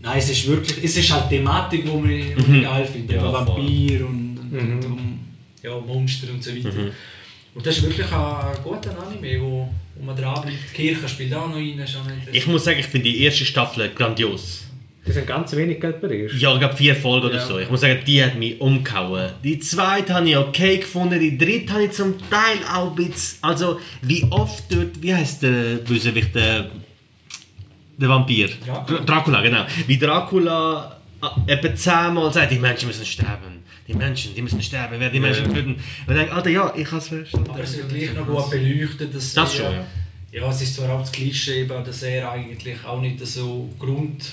nein, 0.00 0.18
es 0.18 0.30
ist 0.30 0.46
wirklich, 0.46 0.84
es 0.84 0.96
ist 0.96 1.10
halt 1.12 1.28
Thematik, 1.28 1.84
die 1.84 1.90
man, 1.90 2.02
Mhm. 2.56 2.62
geil 2.62 2.84
findet. 2.84 3.16
Ja, 3.16 3.24
Ja. 3.24 3.32
Vampir 3.32 4.06
und, 4.06 4.38
und, 4.38 4.52
Mhm. 4.52 4.92
und 4.92 5.20
ja, 5.62 5.78
Monster 5.80 6.28
und 6.32 6.42
so 6.42 6.50
weiter. 6.54 6.68
Mhm. 6.72 6.90
Und 7.56 7.66
das 7.66 7.78
ist 7.78 7.84
wirklich 7.84 8.06
ein, 8.12 8.20
ein 8.20 8.62
guter 8.62 8.90
Anime, 9.02 9.40
wo, 9.40 9.68
wo 9.94 10.04
man 10.04 10.14
dranbleibt. 10.14 10.58
Die 10.72 10.76
Kirche 10.76 11.08
spielt 11.08 11.32
auch 11.32 11.48
noch 11.48 11.56
rein. 11.56 11.82
Ich 12.30 12.46
muss 12.46 12.64
sagen, 12.64 12.78
ich 12.78 12.86
finde 12.86 13.08
die 13.10 13.22
erste 13.24 13.46
Staffel 13.46 13.90
grandios. 13.94 14.64
Das 15.06 15.14
sind 15.14 15.26
ganz 15.26 15.54
wenig 15.56 15.80
Geld 15.80 16.00
berichtet. 16.00 16.38
Ja, 16.38 16.52
ich 16.52 16.58
glaube 16.58 16.76
vier 16.76 16.94
Folgen 16.94 17.28
oder 17.28 17.36
Ja. 17.36 17.46
so. 17.46 17.58
Ich 17.58 17.70
muss 17.70 17.80
sagen, 17.80 18.00
die 18.06 18.22
hat 18.22 18.36
mich 18.36 18.60
umgehauen. 18.60 19.30
Die 19.42 19.58
zweite 19.58 20.12
habe 20.14 20.28
ich 20.28 20.36
okay 20.36 20.78
gefunden, 20.78 21.18
die 21.18 21.38
dritte 21.38 21.72
habe 21.72 21.84
ich 21.84 21.92
zum 21.92 22.18
Teil 22.28 22.58
auch 22.74 22.90
ein 22.90 22.96
bisschen... 22.96 23.38
Also, 23.40 23.80
wie 24.02 24.24
oft 24.30 24.64
dort... 24.70 25.00
Wie 25.00 25.14
heißt 25.14 25.42
der 25.44 25.76
Bösewicht? 25.76 26.34
Der, 26.34 26.70
der 27.96 28.08
Vampir? 28.08 28.50
Dracula. 28.66 29.00
Dracula, 29.00 29.40
genau. 29.42 29.64
Wie 29.86 29.96
Dracula 29.96 31.00
äh, 31.46 31.52
etwa 31.52 31.74
zehnmal 31.74 32.32
sagt, 32.32 32.50
die 32.50 32.58
Menschen 32.58 32.88
müssen 32.88 33.06
sterben. 33.06 33.55
Die 33.88 33.94
Menschen, 33.94 34.34
die 34.34 34.42
müssen 34.42 34.60
sterben. 34.62 34.96
Wer 34.98 35.10
die 35.10 35.20
Menschen 35.20 35.44
töten. 35.52 35.74
Und 35.74 35.78
ich 36.08 36.14
denke, 36.16 36.32
Alter, 36.32 36.50
ja, 36.50 36.72
ich 36.76 36.86
habe 36.86 36.98
es 36.98 37.08
verstanden. 37.08 37.50
Aber 37.50 37.60
es 37.62 37.76
wird 37.76 37.88
gleich 37.88 38.14
noch 38.14 38.26
gut 38.26 38.50
beleuchtet. 38.50 39.14
Dass 39.14 39.34
Das 39.34 39.54
er- 39.54 39.64
schon, 39.64 39.72
ja. 39.72 39.86
Ja, 40.32 40.50
es 40.50 40.60
ist 40.60 40.74
zwar 40.74 40.90
auch 40.90 41.00
das 41.00 41.12
Klischee, 41.12 41.62
eben, 41.62 41.84
dass 41.84 42.02
er 42.02 42.30
eigentlich 42.30 42.84
auch 42.84 43.00
nicht 43.00 43.24
so 43.26 43.70
Grund, 43.78 44.24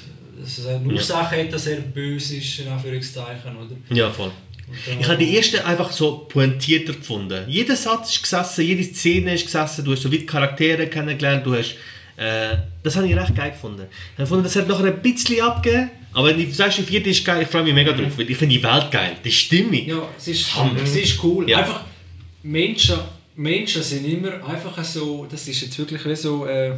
dass 0.42 0.66
er 0.66 0.76
eine 0.78 0.86
Ursache 0.92 1.38
hat, 1.44 1.54
dass 1.54 1.68
er 1.68 1.78
böse 1.82 2.38
ist, 2.38 2.60
in 2.60 2.68
Anführungszeichen, 2.68 3.56
oder? 3.56 3.76
Ja, 3.96 4.10
voll. 4.10 4.32
Und 4.68 5.00
Ich 5.02 5.08
habe 5.08 5.18
die 5.18 5.36
erste 5.36 5.64
einfach 5.66 5.92
so 5.92 6.26
pointierter 6.30 6.94
gefunden. 6.94 7.46
Jeder 7.48 7.76
Satz 7.76 8.12
ist 8.16 8.24
gesessen, 8.24 8.66
jede 8.66 8.84
Szene 8.84 9.36
ist 9.36 9.46
gesessen, 9.46 9.86
du 9.86 9.92
hast 9.92 10.02
so 10.02 10.12
wie 10.12 10.18
die 10.20 10.26
Charaktere 10.26 10.88
kennengelernt, 10.88 11.46
du 11.46 11.56
hast... 11.56 11.76
Äh, 12.18 12.58
das 12.82 12.96
habe 12.96 13.08
ich 13.08 13.16
recht 13.16 13.36
geil 13.36 13.52
gefunden. 13.52 13.84
Ich 13.90 14.14
habe 14.14 14.24
gefunden, 14.24 14.44
das 14.44 14.56
hat 14.56 14.68
noch 14.68 14.84
ein 14.84 15.02
bisschen 15.02 15.42
abgegeben, 15.42 15.90
aber 16.14 16.34
die, 16.34 16.52
sagst, 16.52 16.78
die 16.80 16.84
vierte 16.84 17.10
ist 17.10 17.24
geil, 17.26 17.42
ich 17.44 17.48
freue 17.48 17.64
mich 17.64 17.74
mega 17.74 17.92
drauf, 17.94 18.12
weil 18.18 18.30
ich 18.30 18.38
finde 18.38 18.56
die 18.56 18.64
Welt 18.64 18.92
geil, 18.92 19.18
die 19.24 19.32
Stimmung. 19.32 19.86
Ja, 19.88 20.08
es 20.18 20.28
ist, 20.28 20.56
Hammer. 20.56 20.80
es 20.84 20.96
ist 20.96 21.24
cool. 21.24 21.50
Ja. 21.50 21.60
Einfach, 21.60 21.82
Menschen, 22.44 22.98
Menschen 23.36 23.82
sind 23.84 24.06
immer 24.06 24.34
einfach 24.48 24.84
so, 24.84 25.26
das 25.30 25.48
ist 25.48 25.62
jetzt 25.62 25.78
wirklich 25.80 26.06
wie 26.06 26.16
so 26.16 26.46
äh, 26.46 26.74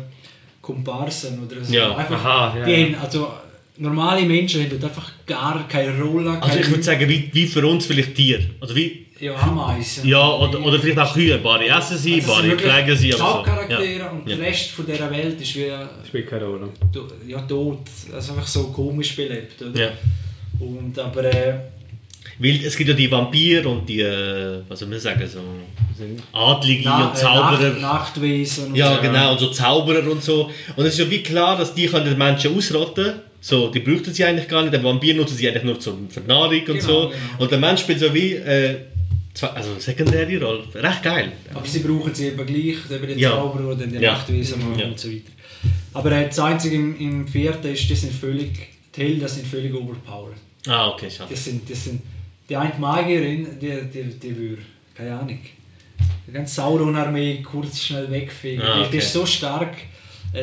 Komparsen 0.62 1.44
oder 1.44 1.64
so. 1.64 1.74
Ja. 1.74 1.96
Einfach, 1.96 2.24
Aha, 2.24 2.58
ja, 2.60 2.66
die 2.66 2.72
ja. 2.72 2.78
haben, 2.78 2.96
also, 3.04 3.34
normale 3.78 4.26
Menschen 4.26 4.62
haben 4.62 4.70
dort 4.70 4.86
einfach 4.86 5.12
gar 5.26 5.68
keine 5.68 6.00
Rolle. 6.02 6.32
Also 6.32 6.48
keine- 6.48 6.62
ich 6.62 6.70
würde 6.70 6.84
sagen, 6.84 7.10
wie, 7.10 7.30
wie 7.34 7.46
für 7.48 7.66
uns 7.68 7.86
vielleicht 7.86 8.16
Tiere. 8.16 8.44
Also 8.62 8.76
wie, 8.76 9.05
ja, 9.20 9.34
Ameisen. 9.36 10.08
ja, 10.08 10.28
oder, 10.34 10.60
oder 10.66 10.80
vielleicht 10.80 11.00
auch 11.00 11.14
Kühe, 11.14 11.38
Bari 11.38 11.68
essen 11.68 11.98
sie, 11.98 12.16
Also, 12.16 12.44
wirklich 12.44 12.70
pflegen 12.72 12.98
sie, 12.98 13.14
aber 13.14 13.18
so. 13.24 13.34
Hauptcharaktere 13.36 13.98
Ja. 14.00 14.10
und 14.10 14.28
Ja. 14.28 14.36
der 14.36 14.46
Rest 14.46 14.72
von 14.72 14.86
dieser 14.86 15.10
Welt 15.12 15.40
ist 15.42 15.56
wie 15.56 15.72
Spielt 16.08 16.30
keine 16.30 16.46
Rolle. 16.46 16.70
ja, 17.28 17.42
tot, 17.42 17.80
also 18.14 18.34
einfach 18.34 18.48
so 18.48 18.64
komisch 18.68 19.16
belebt. 19.16 19.62
Oder? 19.62 19.80
Ja. 19.80 19.90
Und, 20.60 20.98
aber 21.00 21.24
äh, 21.26 21.54
Weil 22.40 22.66
es 22.66 22.76
gibt 22.76 22.90
ja 22.90 22.96
die 22.96 23.10
Vampire 23.10 23.68
und 23.68 23.88
die, 23.88 24.02
äh, 24.02 24.62
was 24.68 24.80
soll 24.80 24.90
man 24.90 25.00
sagen, 25.00 25.24
so 25.28 25.40
Adlige 26.34 26.82
Na, 26.86 27.08
und 27.08 27.14
äh, 27.16 27.20
Zauberer. 27.22 27.70
Nacht, 27.70 27.82
Nachtwesen 27.82 28.68
und 28.68 28.76
Ja, 28.76 28.96
so. 28.96 29.02
genau, 29.02 29.32
und 29.32 29.40
so 29.40 29.48
Zauberer 29.52 30.10
und 30.12 30.22
so. 30.22 30.50
Und 30.76 30.86
es 30.86 30.94
ist 30.94 31.00
ja 31.00 31.10
wie 31.10 31.24
klar, 31.24 31.58
dass 31.58 31.74
die 31.74 31.88
können 31.88 32.06
den 32.06 32.18
Menschen 32.18 32.56
ausrotten 32.56 33.14
so, 33.40 33.68
die 33.70 33.80
bräuchten 33.80 34.12
sie 34.12 34.26
eigentlich 34.26 34.48
gar 34.48 34.64
nicht, 34.64 34.74
der 34.74 34.84
Vampir 34.84 35.14
nutzen 35.14 35.38
sie 35.38 35.48
eigentlich 35.48 35.64
nur 35.64 35.80
für 35.80 35.92
die 36.20 36.28
Nahrung 36.28 36.50
und 36.58 36.66
Genau, 36.66 36.80
so. 36.82 37.00
genau. 37.10 37.12
Und 37.38 37.52
der 37.52 37.60
Mensch 37.60 37.82
spielt 37.82 38.00
so 38.00 38.12
wie, 38.14 38.34
äh, 38.34 38.76
also 39.44 39.78
sekundäre 39.80 40.40
Rolle. 40.44 40.64
Recht 40.76 41.04
geil. 41.04 41.32
Aber 41.54 41.66
sie 41.66 41.80
brauchen 41.80 42.14
sie 42.14 42.28
eben 42.28 42.46
gleich, 42.46 42.78
eben 42.90 43.08
den 43.08 43.20
Ja. 43.20 43.32
Zauberer 43.32 43.68
oder 43.68 43.86
den 43.88 44.02
Ja. 44.02 44.14
Nachtwesen 44.14 44.62
Ja. 44.78 44.86
und 44.88 45.00
so 45.00 45.10
weiter. 45.10 45.32
Aber 45.94 46.12
äh, 46.12 46.28
das 46.28 46.40
Einzige 46.40 46.76
im, 46.76 46.98
im 47.00 47.28
vierten 47.28 47.68
ist, 47.74 47.90
die 47.90 47.96
sind 47.96 48.14
völlig, 48.14 48.70
die 48.96 49.02
Helden 49.02 49.28
sind 49.28 49.48
völlig 49.48 49.74
overpowered. 49.74 50.38
Ah, 50.68 50.90
okay, 50.90 51.10
schade. 51.10 51.30
Das 51.32 51.44
sind, 51.44 51.70
das 51.70 51.84
sind, 51.86 52.02
die 52.50 52.56
eine 52.56 52.74
Magierin, 52.78 53.48
die, 53.60 53.72
die, 53.94 54.04
die 54.04 54.36
würde, 54.38 54.62
keine 54.96 55.14
Ahnung, 55.18 55.40
die 56.28 56.32
ganze 56.32 56.56
Sauron-Armee 56.56 57.42
kurz 57.44 57.82
schnell 57.84 58.10
wegfegen. 58.12 58.62
Ah, 58.64 58.76
Die- 58.78 58.82
Die 58.84 58.88
okay. 58.88 58.98
ist 58.98 59.14
so 59.14 59.26
stark, 59.26 59.76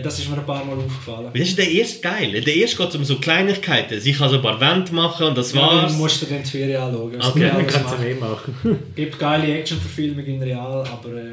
das 0.01 0.19
ist 0.19 0.31
mir 0.31 0.39
ein 0.39 0.47
paar 0.47 0.65
Mal 0.65 0.77
aufgefallen. 0.77 1.31
Das 1.35 1.49
ist 1.49 1.59
der 1.59 1.71
erste 1.71 2.01
geil. 2.01 2.41
Der 2.41 2.55
erste 2.57 2.77
geht 2.77 2.89
es 2.89 2.95
um 2.97 3.05
so 3.05 3.17
Kleinigkeiten. 3.19 4.01
Sie 4.01 4.13
kann 4.13 4.31
so 4.31 4.37
ein 4.37 4.43
paar 4.43 4.61
Wände 4.61 4.93
machen 4.93 5.27
und 5.27 5.37
das 5.37 5.53
Ja, 5.53 5.61
war's. 5.61 5.93
dann 5.93 5.99
musst 6.01 6.23
du 6.23 6.27
dann 6.27 6.43
die 6.43 6.49
Ferien 6.49 6.81
anschauen. 6.83 7.21
Okay. 7.21 7.51
Dann 7.53 7.67
kannst 7.67 7.77
du 7.79 7.83
machen. 7.97 8.03
mehr 8.05 8.15
machen. 8.21 8.79
gibt 8.95 9.19
geile 9.19 9.59
Actionverfilmungen 9.59 10.27
in 10.35 10.43
Real, 10.43 10.87
aber 10.87 11.09
äh, 11.17 11.33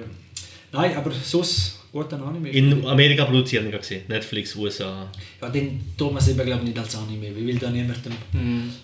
nein, 0.72 0.95
aber 0.97 1.12
sonst 1.12 1.76
gut 1.91 2.14
ein 2.14 2.22
Anime. 2.22 2.49
In 2.49 2.86
Amerika 2.86 3.26
produzieren, 3.26 3.68
ich 3.72 3.78
gesehen. 3.78 4.01
Netflix, 4.07 4.55
USA. 4.55 5.07
ja, 5.41 5.49
den 5.49 5.82
tun 5.97 6.14
wir 6.14 6.20
es 6.20 6.28
eben 6.28 6.45
glaube 6.45 6.62
ich 6.62 6.68
nicht 6.70 6.78
als 6.80 6.95
Anime, 6.95 7.36
weil 7.36 7.55
da 7.55 7.70
niemandem. 7.70 8.14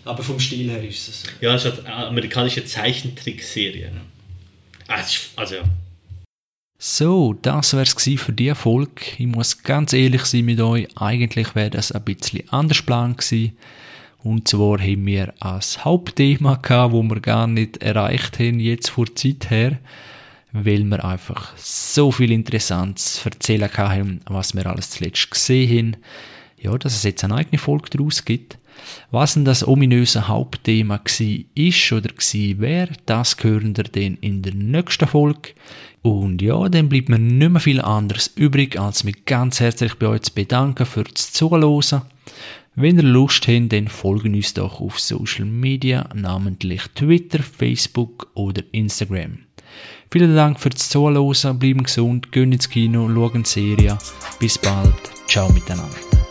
Aber 0.06 0.24
vom 0.24 0.40
Stil 0.40 0.70
her 0.72 0.84
ist 0.84 1.08
es 1.10 1.22
so. 1.24 1.28
Ja, 1.42 1.56
es 1.56 1.66
ist 1.66 1.86
eine 1.86 2.08
amerikanische 2.08 2.64
Zeichentrickserie. 2.66 3.92
Ah, 4.88 5.02
also 5.36 5.56
ja. 5.56 5.64
So, 6.78 7.34
das 7.42 7.74
wär's 7.74 7.96
gsi 7.96 8.18
für 8.18 8.34
die 8.34 8.54
Folge. 8.54 9.02
Ich 9.18 9.28
muss 9.28 9.64
ganz 9.64 9.94
ehrlich 9.94 10.26
sein 10.26 10.44
mit 10.46 10.60
euch. 10.60 10.88
Eigentlich 10.98 11.56
wäre 11.56 11.70
das 11.70 11.94
ein 11.94 12.04
bisschen 12.04 12.50
anders 12.50 12.80
geplant 12.80 13.20
gsi. 13.20 13.54
Und 14.24 14.48
zwar 14.48 14.80
haben 14.80 15.06
wir 15.06 15.34
als 15.40 15.86
Hauptthema 15.86 16.56
gehabt, 16.56 16.94
wo 16.94 17.02
wir 17.04 17.22
gar 17.22 17.48
nicht 17.48 17.78
erreicht 17.78 18.40
haben, 18.40 18.60
jetzt 18.60 18.90
vor 18.90 19.06
Zeit 19.16 19.50
her, 19.50 19.80
weil 20.52 20.84
wir 20.84 21.06
einfach 21.06 21.56
so 21.56 22.12
viel 22.12 22.32
Interessantes 22.32 23.22
zu 23.22 23.30
erzählen 23.30 23.72
haben, 23.78 24.20
was 24.26 24.54
wir 24.54 24.66
alles 24.66 24.90
zuletzt 24.90 25.32
gesehen 25.32 25.94
haben. 25.94 26.04
ja, 26.60 26.78
dass 26.78 26.96
es 26.96 27.04
jetzt 27.04 27.24
eine 27.24 27.36
eigene 27.36 27.58
Folge 27.58 27.90
daraus 27.92 28.26
gibt. 28.26 28.58
Was 29.12 29.36
denn 29.36 29.46
das 29.46 29.66
ominöse 29.66 30.28
Hauptthema 30.28 30.98
gsi 30.98 31.48
ist 31.56 31.92
oder 31.94 32.12
gsi 32.12 32.56
wäre, 32.60 32.92
das 33.06 33.38
hören 33.42 33.74
ihr 33.78 33.84
dann 33.84 34.18
in 34.20 34.42
der 34.42 34.54
nächsten 34.54 35.08
Folge. 35.08 35.52
Und 36.06 36.40
ja, 36.44 36.70
dann 36.70 36.88
bleibt 36.88 37.10
mir 37.10 37.18
nicht 37.18 37.50
mehr 37.50 37.60
viel 37.60 37.82
anderes 37.82 38.32
übrig, 38.36 38.80
als 38.80 39.04
mich 39.04 39.26
ganz 39.26 39.60
herzlich 39.60 39.96
bei 39.96 40.06
euch 40.06 40.22
zu 40.22 40.36
bedanken 40.36 40.86
fürs 40.86 41.32
Zuhören. 41.34 42.04
Wenn 42.76 42.98
ihr 42.98 43.04
Lust 43.04 43.48
habt, 43.48 43.74
dann 43.74 43.88
folgen 43.88 44.36
uns 44.36 44.54
doch 44.54 44.82
auf 44.82 45.00
Social 45.00 45.46
Media, 45.46 46.08
namentlich 46.14 46.84
Twitter, 46.94 47.42
Facebook 47.42 48.28
oder 48.36 48.62
Instagram. 48.72 49.40
Vielen 50.12 50.36
Dank 50.36 50.60
fürs 50.60 50.90
Zuhören, 50.90 51.58
bleiben 51.58 51.82
gesund, 51.82 52.32
gehen 52.32 52.52
ins 52.52 52.70
Kino, 52.70 53.10
schauen 53.12 53.42
die 53.42 53.50
Serie. 53.50 53.98
Bis 54.40 54.60
bald, 54.60 54.94
ciao 55.28 55.52
miteinander. 55.52 56.25